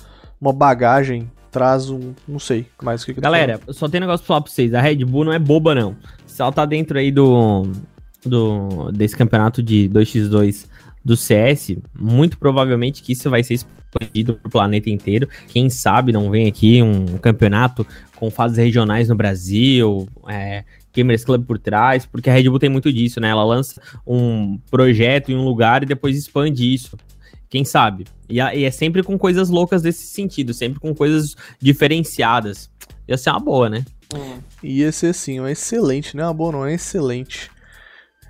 uma 0.41 0.53
bagagem, 0.53 1.31
traz 1.51 1.91
um. 1.91 2.13
Não 2.27 2.39
sei 2.39 2.67
mais 2.83 3.03
o 3.03 3.07
que, 3.07 3.15
que 3.15 3.21
Galera, 3.21 3.61
só 3.71 3.89
tem 3.89 3.99
um 3.99 4.03
negócio 4.03 4.25
pra 4.25 4.29
falar 4.29 4.41
pra 4.43 4.53
vocês. 4.53 4.75
A 4.75 4.81
Red 4.81 5.05
Bull 5.05 5.25
não 5.25 5.33
é 5.33 5.39
boba, 5.39 5.75
não. 5.75 5.97
Se 6.27 6.43
ela 6.43 6.53
tá 6.53 6.65
dentro 6.65 6.99
aí 6.99 7.11
do, 7.11 7.71
do 8.25 8.93
desse 8.93 9.17
campeonato 9.17 9.63
de 9.63 9.89
2x2 9.93 10.67
do 11.05 11.17
CS, 11.17 11.77
muito 11.99 12.39
provavelmente 12.39 13.03
que 13.03 13.13
isso 13.13 13.31
vai 13.31 13.43
ser 13.43 13.55
expandido 13.55 14.35
pro 14.35 14.51
planeta 14.51 14.91
inteiro. 14.91 15.29
Quem 15.49 15.71
sabe 15.71 16.13
não 16.13 16.31
vem 16.31 16.47
aqui 16.47 16.83
um 16.83 17.19
campeonato 17.19 17.87
com 18.15 18.31
fases 18.31 18.59
regionais 18.59 19.09
no 19.09 19.15
Brasil, 19.15 20.09
é, 20.29 20.65
Gamers 20.99 21.25
Club 21.25 21.45
por 21.47 21.59
trás, 21.59 22.05
porque 22.07 22.29
a 22.29 22.33
Red 22.33 22.45
Bull 22.51 22.59
tem 22.59 22.69
muito 22.71 22.93
disso, 22.93 23.21
né? 23.21 23.29
Ela 23.31 23.45
lança 23.45 23.81
um 24.07 24.59
projeto 24.71 25.31
em 25.31 25.37
um 25.37 25.45
lugar 25.45 25.83
e 25.83 25.87
depois 25.87 26.17
expande 26.17 26.73
isso. 26.75 26.97
Quem 27.51 27.65
sabe? 27.65 28.05
E, 28.29 28.41
a- 28.41 28.55
e 28.55 28.65
é 28.65 28.71
sempre 28.71 29.03
com 29.03 29.17
coisas 29.19 29.49
loucas 29.49 29.81
desse 29.83 30.07
sentido, 30.07 30.53
sempre 30.53 30.79
com 30.79 30.95
coisas 30.95 31.35
diferenciadas. 31.61 32.71
Ia 33.09 33.17
ser 33.17 33.31
uma 33.31 33.41
boa, 33.41 33.69
né? 33.71 33.85
Ia 34.63 34.93
ser 34.93 35.09
assim, 35.09 35.41
um 35.41 35.47
excelente, 35.49 36.17
não 36.17 36.25
é 36.25 36.27
uma 36.27 36.35
boa, 36.35 36.53
não, 36.53 36.67
é 36.67 36.75
excelente. 36.75 37.51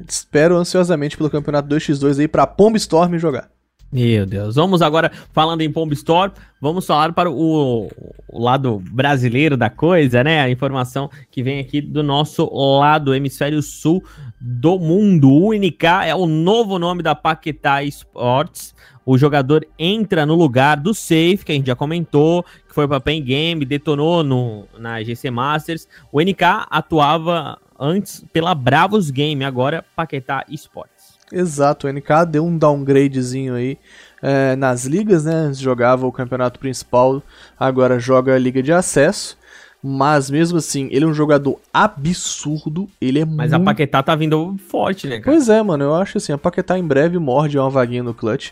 Espero 0.08 0.56
ansiosamente 0.56 1.16
pelo 1.16 1.28
campeonato 1.30 1.68
2x2 1.68 2.20
aí 2.20 2.28
pra 2.28 2.46
Pomb 2.46 2.76
Storm 2.76 3.18
jogar. 3.18 3.50
Meu 3.90 4.26
Deus. 4.26 4.56
Vamos 4.56 4.82
agora, 4.82 5.10
falando 5.32 5.62
em 5.62 5.72
Pomb 5.72 5.94
Store, 5.94 6.30
vamos 6.60 6.86
falar 6.86 7.10
para 7.14 7.30
o, 7.30 7.88
o 8.28 8.42
lado 8.42 8.82
brasileiro 8.90 9.56
da 9.56 9.70
coisa, 9.70 10.22
né? 10.22 10.42
A 10.42 10.50
informação 10.50 11.10
que 11.30 11.42
vem 11.42 11.58
aqui 11.58 11.80
do 11.80 12.02
nosso 12.02 12.46
lado, 12.52 13.14
hemisfério 13.14 13.62
sul 13.62 14.04
do 14.38 14.78
mundo. 14.78 15.32
O 15.32 15.54
NK 15.54 15.84
é 16.04 16.14
o 16.14 16.26
novo 16.26 16.78
nome 16.78 17.02
da 17.02 17.14
Paquetá 17.14 17.82
Sports. 17.84 18.74
O 19.06 19.16
jogador 19.16 19.66
entra 19.78 20.26
no 20.26 20.34
lugar 20.34 20.76
do 20.76 20.92
Safe, 20.92 21.38
que 21.38 21.52
a 21.52 21.54
gente 21.54 21.68
já 21.68 21.74
comentou, 21.74 22.42
que 22.42 22.74
foi 22.74 22.86
para 22.86 23.00
Pen 23.00 23.22
Game, 23.22 23.64
detonou 23.64 24.22
no, 24.22 24.66
na 24.78 25.02
GC 25.02 25.30
Masters. 25.30 25.88
O 26.12 26.20
NK 26.20 26.66
atuava 26.68 27.58
antes 27.80 28.22
pela 28.34 28.54
Bravos 28.54 29.10
Game, 29.10 29.42
agora 29.46 29.82
Paquetá 29.96 30.44
Sports. 30.50 30.97
Exato, 31.32 31.86
o 31.86 31.92
NK 31.92 32.26
deu 32.30 32.44
um 32.44 32.56
downgradezinho 32.56 33.54
aí 33.54 33.78
é, 34.22 34.56
nas 34.56 34.84
ligas, 34.84 35.24
né? 35.24 35.34
Antes 35.34 35.60
jogava 35.60 36.06
o 36.06 36.12
campeonato 36.12 36.58
principal, 36.58 37.22
agora 37.58 37.98
joga 37.98 38.34
a 38.34 38.38
liga 38.38 38.62
de 38.62 38.72
acesso. 38.72 39.36
Mas 39.82 40.28
mesmo 40.28 40.58
assim, 40.58 40.88
ele 40.90 41.04
é 41.04 41.08
um 41.08 41.14
jogador 41.14 41.60
absurdo. 41.72 42.88
Ele 43.00 43.20
é 43.20 43.24
Mas 43.24 43.52
muito... 43.52 43.54
a 43.54 43.64
Paquetá 43.64 44.02
tá 44.02 44.16
vindo 44.16 44.56
forte, 44.68 45.06
né, 45.06 45.20
cara? 45.20 45.36
Pois 45.36 45.48
é, 45.48 45.62
mano, 45.62 45.84
eu 45.84 45.94
acho 45.94 46.18
assim, 46.18 46.32
a 46.32 46.38
Paquetá 46.38 46.76
em 46.76 46.82
breve 46.82 47.16
morde 47.18 47.58
uma 47.58 47.70
vaguinha 47.70 48.02
no 48.02 48.12
clutch. 48.12 48.50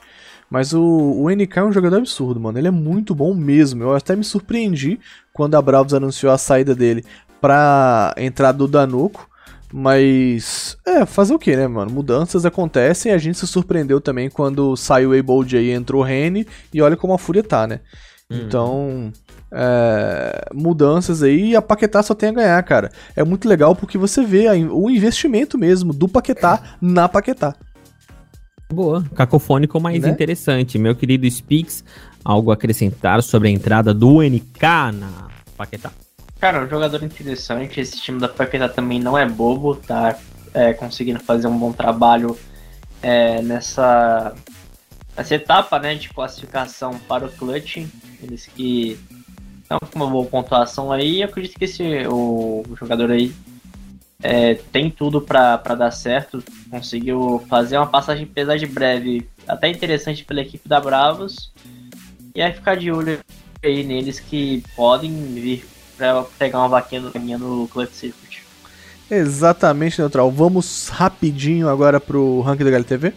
Mas 0.48 0.72
o, 0.72 0.82
o 0.82 1.28
NK 1.28 1.58
é 1.58 1.64
um 1.64 1.72
jogador 1.72 1.96
absurdo, 1.96 2.38
mano. 2.38 2.58
Ele 2.58 2.68
é 2.68 2.70
muito 2.70 3.12
bom 3.12 3.34
mesmo. 3.34 3.82
Eu 3.82 3.96
até 3.96 4.14
me 4.14 4.22
surpreendi 4.22 5.00
quando 5.32 5.56
a 5.56 5.62
Bravos 5.62 5.94
anunciou 5.94 6.32
a 6.32 6.38
saída 6.38 6.74
dele 6.74 7.04
pra 7.40 8.14
entrada 8.16 8.58
do 8.58 8.68
Danuco. 8.68 9.28
Mas, 9.72 10.76
é, 10.86 11.04
fazer 11.04 11.34
o 11.34 11.38
que, 11.38 11.56
né, 11.56 11.66
mano? 11.66 11.90
Mudanças 11.90 12.46
acontecem 12.46 13.12
a 13.12 13.18
gente 13.18 13.38
se 13.38 13.46
surpreendeu 13.46 14.00
também 14.00 14.30
quando 14.30 14.76
saiu 14.76 15.10
o 15.10 15.14
Ebold 15.14 15.56
aí 15.56 15.66
e 15.66 15.72
entrou 15.72 16.02
o 16.02 16.04
Rene. 16.04 16.46
E 16.72 16.80
olha 16.80 16.96
como 16.96 17.12
a 17.12 17.18
Fúria 17.18 17.42
tá, 17.42 17.66
né? 17.66 17.80
Então, 18.28 19.12
é, 19.52 20.48
mudanças 20.52 21.22
aí 21.22 21.50
e 21.50 21.56
a 21.56 21.62
Paquetá 21.62 22.02
só 22.02 22.14
tem 22.14 22.30
a 22.30 22.32
ganhar, 22.32 22.62
cara. 22.64 22.90
É 23.14 23.22
muito 23.22 23.48
legal 23.48 23.74
porque 23.76 23.96
você 23.96 24.24
vê 24.24 24.48
a 24.48 24.52
o 24.52 24.90
investimento 24.90 25.56
mesmo 25.56 25.92
do 25.92 26.08
Paquetá 26.08 26.76
na 26.80 27.08
Paquetá. 27.08 27.54
Boa. 28.72 29.04
Cacofônico 29.14 29.80
mais 29.80 30.02
Né? 30.02 30.08
interessante. 30.08 30.78
Meu 30.78 30.96
querido 30.96 31.30
Spix, 31.30 31.84
algo 32.24 32.50
a 32.50 32.54
acrescentar 32.54 33.22
sobre 33.22 33.48
a 33.48 33.50
entrada 33.52 33.94
do 33.94 34.20
NK 34.22 34.60
na 34.92 35.28
Paquetá? 35.56 35.92
Cara, 36.38 36.64
um 36.64 36.68
jogador 36.68 37.02
interessante. 37.02 37.80
Esse 37.80 38.00
time 38.00 38.20
da 38.20 38.28
Paquetá 38.28 38.68
também 38.68 39.00
não 39.00 39.16
é 39.16 39.26
bobo, 39.26 39.74
tá 39.74 40.18
é, 40.52 40.72
conseguindo 40.74 41.20
fazer 41.20 41.46
um 41.46 41.58
bom 41.58 41.72
trabalho 41.72 42.38
é, 43.02 43.40
nessa, 43.40 44.34
nessa 45.16 45.34
etapa 45.34 45.78
né, 45.78 45.94
de 45.94 46.10
classificação 46.10 46.98
para 47.08 47.26
o 47.26 47.32
Clutch. 47.32 47.86
Eles 48.22 48.46
que 48.46 48.98
estão 49.62 49.78
com 49.78 49.98
uma 49.98 50.08
boa 50.08 50.26
pontuação 50.26 50.92
aí. 50.92 51.22
Eu 51.22 51.28
acredito 51.28 51.58
que 51.58 51.64
esse, 51.64 52.06
o, 52.06 52.62
o 52.68 52.76
jogador 52.76 53.10
aí 53.10 53.34
é, 54.22 54.54
tem 54.54 54.90
tudo 54.90 55.22
para 55.22 55.56
dar 55.56 55.90
certo. 55.90 56.44
Conseguiu 56.70 57.44
fazer 57.48 57.78
uma 57.78 57.86
passagem, 57.86 58.28
apesar 58.30 58.56
de 58.56 58.66
breve, 58.66 59.26
até 59.48 59.68
interessante 59.68 60.22
pela 60.22 60.42
equipe 60.42 60.68
da 60.68 60.80
Bravos. 60.80 61.50
E 62.34 62.42
aí 62.42 62.52
ficar 62.52 62.76
de 62.76 62.92
olho 62.92 63.18
aí 63.64 63.82
neles 63.82 64.20
que 64.20 64.62
podem 64.76 65.10
vir 65.34 65.64
para 65.96 66.22
pegar 66.38 66.58
uma 66.58 66.68
vaquinha 66.68 67.00
no, 67.00 67.10
no 67.38 67.68
Clutch 67.68 67.92
Circuit. 67.92 68.42
Exatamente, 69.10 70.00
Neutral. 70.00 70.30
Vamos 70.30 70.88
rapidinho 70.88 71.68
agora 71.68 72.00
pro 72.00 72.40
ranking 72.40 72.64
da 72.64 72.70
HLTV. 72.70 73.14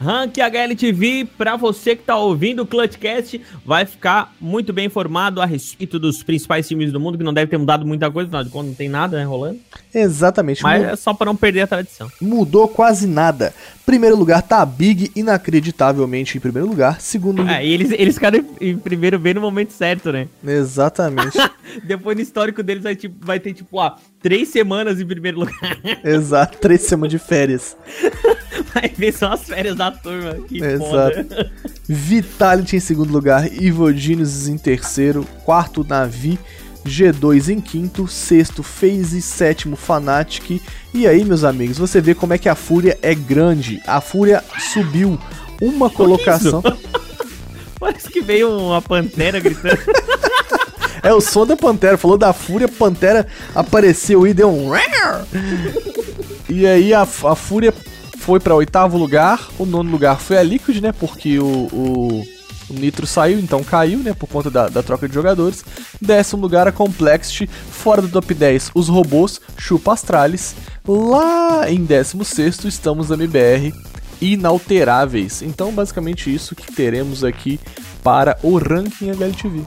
Rank 0.00 0.38
HLTV, 0.38 1.26
para 1.36 1.56
você 1.56 1.96
que 1.96 2.02
tá 2.04 2.16
ouvindo 2.16 2.62
o 2.62 2.66
Clutchcast, 2.66 3.40
vai 3.64 3.84
ficar 3.84 4.32
muito 4.40 4.72
bem 4.72 4.86
informado 4.86 5.40
a 5.40 5.46
respeito 5.46 5.98
dos 5.98 6.22
principais 6.22 6.68
times 6.68 6.92
do 6.92 7.00
mundo, 7.00 7.18
que 7.18 7.24
não 7.24 7.34
deve 7.34 7.50
ter 7.50 7.58
mudado 7.58 7.84
muita 7.86 8.10
coisa, 8.10 8.28
afinal 8.28 8.44
de 8.44 8.50
contas 8.50 8.68
não 8.68 8.74
tem 8.74 8.88
nada, 8.88 9.16
né, 9.18 9.24
rolando. 9.24 9.58
Exatamente. 9.92 10.62
Mas 10.62 10.82
Mu- 10.82 10.88
é 10.90 10.96
só 10.96 11.12
para 11.12 11.26
não 11.26 11.36
perder 11.36 11.62
a 11.62 11.66
tradição. 11.66 12.10
Mudou 12.20 12.68
quase 12.68 13.06
nada. 13.06 13.52
Primeiro 13.84 14.16
lugar 14.16 14.42
tá 14.42 14.60
a 14.62 14.66
Big, 14.66 15.10
inacreditavelmente 15.16 16.36
em 16.36 16.40
primeiro 16.40 16.68
lugar. 16.68 17.00
Segundo 17.00 17.38
lugar. 17.40 17.60
É, 17.62 17.66
e 17.66 17.72
eles, 17.72 17.90
eles 17.92 18.14
ficaram 18.14 18.38
em 18.60 18.68
em 18.68 18.76
primeiro 18.76 19.18
bem 19.18 19.32
no 19.32 19.40
momento 19.40 19.72
certo, 19.72 20.12
né? 20.12 20.28
Exatamente. 20.46 21.38
Depois 21.84 22.14
no 22.16 22.22
histórico 22.22 22.62
deles 22.62 22.82
vai, 22.82 22.94
tipo, 22.94 23.24
vai 23.24 23.40
ter, 23.40 23.54
tipo, 23.54 23.80
ah, 23.80 23.96
três 24.22 24.48
semanas 24.48 25.00
em 25.00 25.06
primeiro 25.06 25.40
lugar. 25.40 25.78
Exato. 26.04 26.58
Três 26.58 26.82
semanas 26.82 27.10
de 27.10 27.18
férias. 27.18 27.76
Vai 28.74 28.88
ver 28.96 29.12
só 29.12 29.32
as 29.32 29.44
férias 29.44 29.76
da 29.76 29.90
turma. 29.90 30.34
Que 30.46 30.62
Exato. 30.62 30.88
foda. 30.88 31.52
Vitality 31.88 32.76
em 32.76 32.80
segundo 32.80 33.12
lugar, 33.12 33.46
Evil 33.46 33.96
Genius 33.96 34.46
em 34.48 34.58
terceiro, 34.58 35.24
quarto 35.44 35.84
Navi, 35.88 36.38
G2 36.86 37.48
em 37.52 37.60
quinto, 37.60 38.06
sexto 38.06 38.62
FaZe, 38.62 39.22
sétimo 39.22 39.76
Fnatic. 39.76 40.60
E 40.92 41.06
aí, 41.06 41.24
meus 41.24 41.44
amigos, 41.44 41.78
você 41.78 42.00
vê 42.00 42.14
como 42.14 42.34
é 42.34 42.38
que 42.38 42.48
a 42.48 42.54
Fúria 42.54 42.98
é 43.02 43.14
grande. 43.14 43.80
A 43.86 44.00
Fúria 44.00 44.42
subiu 44.72 45.18
uma 45.60 45.88
colocação. 45.90 46.62
Parece 47.78 48.10
que 48.10 48.20
veio 48.20 48.50
uma 48.50 48.82
pantera 48.82 49.38
gritando. 49.38 49.78
É 51.02 51.12
o 51.12 51.20
som 51.20 51.46
da 51.46 51.56
Pantera, 51.56 51.96
falou 51.96 52.18
da 52.18 52.32
Fúria, 52.32 52.68
Pantera 52.68 53.26
apareceu 53.54 54.26
e 54.26 54.34
deu 54.34 54.50
um. 54.50 54.70
E 56.48 56.66
aí 56.66 56.94
a, 56.94 57.02
a 57.02 57.34
Fúria 57.34 57.72
foi 58.18 58.40
pra 58.40 58.54
oitavo 58.54 58.98
lugar, 58.98 59.48
o 59.58 59.64
nono 59.64 59.90
lugar 59.90 60.20
foi 60.20 60.36
a 60.38 60.42
Liquid, 60.42 60.82
né? 60.82 60.92
Porque 60.92 61.38
o, 61.38 61.46
o, 61.72 62.26
o 62.68 62.74
Nitro 62.74 63.06
saiu, 63.06 63.38
então 63.38 63.64
caiu, 63.64 64.00
né? 64.00 64.12
Por 64.12 64.28
conta 64.28 64.50
da, 64.50 64.68
da 64.68 64.82
troca 64.82 65.08
de 65.08 65.14
jogadores. 65.14 65.64
Décimo 66.00 66.42
lugar 66.42 66.68
a 66.68 66.72
Complexity, 66.72 67.48
fora 67.70 68.02
do 68.02 68.08
top 68.08 68.34
10 68.34 68.72
os 68.74 68.88
robôs, 68.88 69.40
Chupa 69.56 69.92
Astralis. 69.92 70.54
Lá 70.86 71.70
em 71.70 71.84
décimo 71.84 72.24
sexto 72.24 72.68
estamos 72.68 73.08
na 73.08 73.14
MBR, 73.14 73.72
inalteráveis. 74.20 75.42
Então 75.42 75.72
basicamente 75.72 76.32
isso 76.32 76.54
que 76.54 76.72
teremos 76.72 77.24
aqui 77.24 77.58
para 78.02 78.38
o 78.42 78.58
ranking 78.58 79.10
HLTV. 79.10 79.64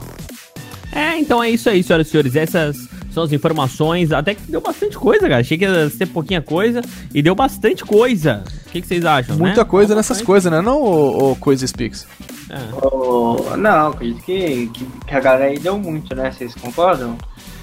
É, 0.92 1.18
então 1.18 1.42
é 1.42 1.50
isso 1.50 1.68
aí, 1.70 1.82
senhoras 1.82 2.06
e 2.06 2.10
senhores. 2.10 2.36
Essas 2.36 2.88
são 3.12 3.22
as 3.22 3.32
informações. 3.32 4.12
Até 4.12 4.34
que 4.34 4.42
deu 4.50 4.60
bastante 4.60 4.96
coisa, 4.96 5.22
cara. 5.22 5.40
Achei 5.40 5.56
que 5.56 5.64
ia 5.64 5.88
ser 5.88 6.06
pouquinha 6.06 6.40
coisa 6.40 6.82
e 7.14 7.22
deu 7.22 7.34
bastante 7.34 7.84
coisa. 7.84 8.44
O 8.66 8.70
que, 8.70 8.80
que 8.80 8.86
vocês 8.86 9.04
acham? 9.04 9.36
Muita 9.36 9.62
né? 9.62 9.64
coisa 9.64 9.94
nessas 9.94 10.20
coisas, 10.20 10.50
né? 10.50 10.60
Não 10.60 10.82
o, 10.82 11.36
Coisa 11.36 11.66
Speaks. 11.66 12.06
É. 12.50 12.58
Oh, 12.82 13.56
não, 13.56 13.88
acredito 13.88 14.22
que, 14.22 14.66
que, 14.68 14.86
que 15.06 15.14
a 15.14 15.20
galera 15.20 15.50
aí 15.50 15.58
deu 15.58 15.78
muito, 15.78 16.14
né? 16.14 16.30
Vocês 16.30 16.54
concordam? 16.54 17.16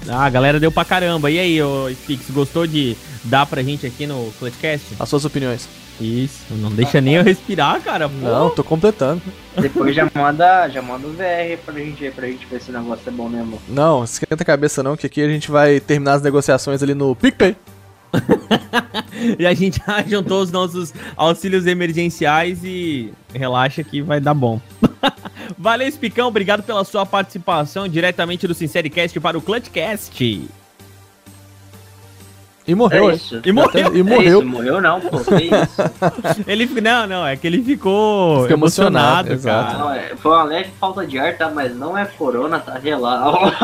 Ah, 0.08 0.24
a 0.24 0.30
galera 0.30 0.58
deu 0.58 0.72
pra 0.72 0.84
caramba. 0.84 1.30
E 1.30 1.38
aí, 1.38 1.62
ô 1.62 1.88
Spix, 1.92 2.30
gostou 2.30 2.66
de 2.66 2.96
dar 3.24 3.46
pra 3.46 3.62
gente 3.62 3.86
aqui 3.86 4.06
no 4.06 4.32
Clutchcast? 4.38 4.96
As 4.98 5.08
suas 5.08 5.24
opiniões. 5.24 5.68
Isso, 6.00 6.54
não 6.54 6.70
deixa 6.70 7.00
nem 7.00 7.14
eu 7.14 7.22
respirar, 7.22 7.80
cara. 7.82 8.08
pô. 8.08 8.14
Não, 8.16 8.50
tô 8.50 8.64
completando. 8.64 9.20
Depois 9.56 9.94
já 9.94 10.10
manda, 10.14 10.68
já 10.68 10.80
manda 10.80 11.06
o 11.06 11.12
VR 11.12 11.58
pra 11.64 11.74
gente 11.74 12.04
aí, 12.04 12.10
pra 12.10 12.26
gente 12.26 12.46
ver 12.46 12.60
se 12.60 12.70
o 12.70 12.72
negócio 12.72 13.06
é 13.06 13.10
bom 13.10 13.28
mesmo. 13.28 13.60
Não, 13.68 14.02
esquenta 14.02 14.42
a 14.42 14.46
cabeça 14.46 14.82
não, 14.82 14.96
que 14.96 15.06
aqui 15.06 15.22
a 15.22 15.28
gente 15.28 15.50
vai 15.50 15.78
terminar 15.78 16.14
as 16.14 16.22
negociações 16.22 16.82
ali 16.82 16.94
no 16.94 17.14
PicPay. 17.14 17.54
E 19.38 19.46
a 19.46 19.52
gente 19.52 19.80
já 19.86 20.02
juntou 20.02 20.40
os 20.40 20.50
nossos 20.50 20.94
auxílios 21.16 21.66
emergenciais 21.66 22.60
e 22.64 23.12
relaxa 23.34 23.84
que 23.84 24.00
vai 24.00 24.18
dar 24.18 24.32
bom. 24.32 24.60
Valeu, 25.58 25.90
Spicão. 25.90 26.28
Obrigado 26.28 26.62
pela 26.62 26.84
sua 26.84 27.04
participação 27.04 27.86
diretamente 27.86 28.46
do 28.46 28.54
Sincericast 28.54 29.18
para 29.20 29.36
o 29.36 29.42
Clutchcast. 29.42 30.48
E 32.70 32.74
morreu, 32.74 33.10
É 33.10 33.14
isso. 33.14 33.40
E 33.44 33.50
morreu. 33.52 33.96
E 33.96 34.00
É 34.00 34.02
morreu. 34.02 34.38
isso, 34.40 34.48
morreu 34.48 34.80
não, 34.80 35.00
pô. 35.00 35.18
Que 35.18 35.44
isso? 35.44 36.44
Ele, 36.46 36.66
não, 36.80 37.06
não, 37.06 37.26
é 37.26 37.36
que 37.36 37.46
ele 37.46 37.62
ficou 37.64 38.42
Ficou 38.42 38.56
emocionado, 38.56 39.30
emocionado, 39.30 39.32
exato. 39.32 39.66
cara. 39.72 39.78
Não, 39.78 39.92
é, 39.92 40.16
foi 40.16 40.30
uma 40.32 40.44
leve 40.44 40.70
falta 40.78 41.04
de 41.06 41.18
ar, 41.18 41.36
tá? 41.36 41.50
Mas 41.50 41.74
não 41.76 41.98
é 41.98 42.04
corona, 42.04 42.60
tá? 42.60 42.78
Relaxa. 42.78 43.56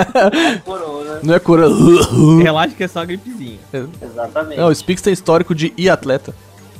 Não 0.32 0.44
é 0.50 0.58
corona. 0.58 1.20
Não 1.22 1.34
é 1.34 1.38
cura. 1.38 1.68
Relaxa 2.42 2.74
que 2.74 2.82
é 2.84 2.88
só 2.88 3.04
gripezinha. 3.04 3.58
Exatamente. 4.02 4.58
Não, 4.58 4.68
o 4.68 4.74
Speaks 4.74 5.02
tem 5.02 5.12
histórico 5.12 5.54
de 5.54 5.72
ir 5.76 5.88
atleta. 5.90 6.34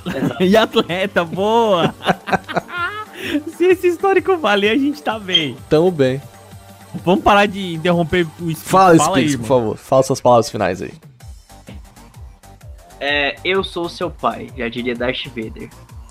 E 0.40 0.56
atleta, 0.56 1.24
boa! 1.24 1.94
Se 3.56 3.64
esse 3.66 3.86
histórico 3.88 4.36
valer, 4.38 4.70
a 4.70 4.76
gente 4.78 5.02
tá 5.02 5.18
bem. 5.18 5.56
Tamo 5.68 5.90
bem. 5.90 6.20
Vamos 7.04 7.22
parar 7.22 7.46
de 7.46 7.74
interromper 7.74 8.26
o 8.40 8.50
Spix. 8.50 8.62
Fala, 8.62 8.92
aí, 8.92 8.98
Speaks, 8.98 9.36
por 9.36 9.42
mano. 9.42 9.46
favor. 9.48 9.76
Fala 9.76 10.02
suas 10.02 10.20
palavras 10.20 10.50
finais 10.50 10.80
aí. 10.82 10.92
É, 13.00 13.36
eu 13.44 13.64
sou 13.64 13.88
seu 13.88 14.10
pai, 14.10 14.48
já 14.56 14.68
diria 14.68 14.94
Darth 14.94 15.26
Vader. 15.28 15.70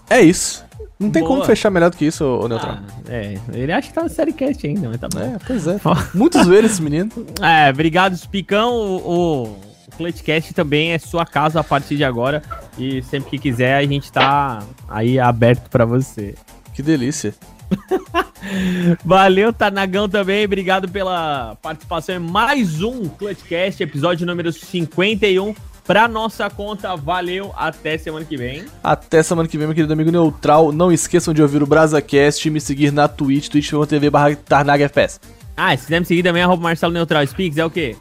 É 0.10 0.22
isso. 0.22 0.66
Não 1.00 1.12
tem 1.12 1.22
Boa. 1.22 1.36
como 1.36 1.46
fechar 1.46 1.70
melhor 1.70 1.92
do 1.92 1.98
que 1.98 2.06
isso, 2.06 2.26
ô 2.26 2.48
Neutral. 2.48 2.80
Ah, 2.80 2.94
é, 3.08 3.38
ele 3.54 3.72
acha 3.72 3.88
que 3.88 3.94
tá 3.94 4.04
na 4.04 4.10
série 4.10 4.34
cast 4.34 4.66
ainda, 4.66 4.90
mas 4.90 5.00
tá 5.00 5.08
bom. 5.08 5.20
É, 5.20 5.38
pois 5.46 5.68
é. 5.68 5.80
Muitos 6.14 6.44
zoeiros 6.44 6.72
esse 6.72 6.82
menino. 6.82 7.10
É, 7.42 7.70
obrigado, 7.70 8.18
Spicão. 8.18 8.74
O, 8.74 9.44
o 9.46 9.60
Clutchcast 9.96 10.54
também 10.54 10.92
é 10.92 10.98
sua 10.98 11.26
casa 11.26 11.60
a 11.60 11.64
partir 11.64 11.96
de 11.96 12.04
agora. 12.04 12.42
E 12.78 13.02
sempre 13.04 13.30
que 13.30 13.38
quiser, 13.38 13.78
a 13.78 13.86
gente 13.86 14.12
tá 14.12 14.60
aí 14.90 15.20
aberto 15.20 15.70
pra 15.70 15.86
você. 15.86 16.36
Que 16.74 16.82
delícia. 16.82 17.34
Valeu, 19.06 19.54
Tanagão 19.54 20.10
também. 20.10 20.44
Obrigado 20.44 20.90
pela 20.90 21.56
participação 21.62 22.16
em 22.16 22.20
mais 22.20 22.82
um 22.82 23.08
Clutchcast, 23.08 23.82
episódio 23.82 24.26
número 24.26 24.52
51. 24.52 25.54
Pra 25.90 26.08
nossa 26.08 26.52
conta, 26.52 26.96
valeu. 26.96 27.52
Até 27.58 27.98
semana 27.98 28.24
que 28.24 28.38
vem. 28.38 28.64
Até 28.84 29.24
semana 29.24 29.48
que 29.50 29.58
vem, 29.58 29.66
meu 29.66 29.74
querido 29.74 29.92
amigo 29.92 30.12
Neutral. 30.12 30.72
Não 30.72 30.92
esqueçam 30.92 31.34
de 31.34 31.42
ouvir 31.42 31.64
o 31.64 31.66
BrazaCast 31.66 32.48
e 32.48 32.52
me 32.52 32.62
seguir 32.62 32.92
na 32.94 33.08
Twitch, 33.08 33.48
twitch.tv 33.50 34.08
barra 34.12 34.36
TarnagFS. 34.36 35.20
Ah, 35.58 35.76
se 35.76 35.86
quiser 35.86 36.00
me 36.00 36.06
seguir 36.06 36.22
também, 36.22 36.44
arroba 36.44 36.62
Marcelo 36.62 36.94
Neutral 36.94 37.26
Speaks, 37.26 37.58
é 37.58 37.66
o 37.66 37.72
quê? 37.72 37.96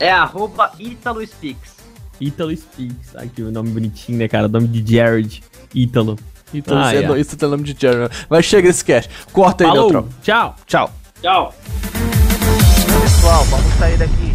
É 0.00 0.10
arroba 0.10 0.72
Ítalo 0.76 1.24
Speaks. 1.24 1.76
Ítalo 2.20 2.56
Speaks. 2.56 3.14
Ai, 3.14 3.30
que 3.32 3.42
nome 3.42 3.70
bonitinho, 3.70 4.18
né, 4.18 4.26
cara? 4.26 4.48
Nome 4.48 4.66
de 4.66 4.96
Jared. 4.96 5.40
Ítalo. 5.72 6.18
Então, 6.52 6.76
Ah, 6.76 6.92
isso, 6.92 7.12
é. 7.12 7.16
é, 7.16 7.20
isso 7.20 7.36
tem 7.36 7.48
nome 7.48 7.62
de 7.62 7.80
Jeremy. 7.80 8.08
Mas 8.28 8.44
chega 8.44 8.68
esse 8.68 8.84
cast. 8.84 9.08
Corta 9.32 9.62
aí, 9.62 9.70
Falou, 9.70 9.82
Neutral. 9.84 10.08
tchau. 10.20 10.56
Tchau. 10.66 10.90
Tchau. 11.22 11.54
Pessoal, 13.00 13.44
vamos 13.44 13.72
sair 13.74 13.96
daqui 13.98 14.32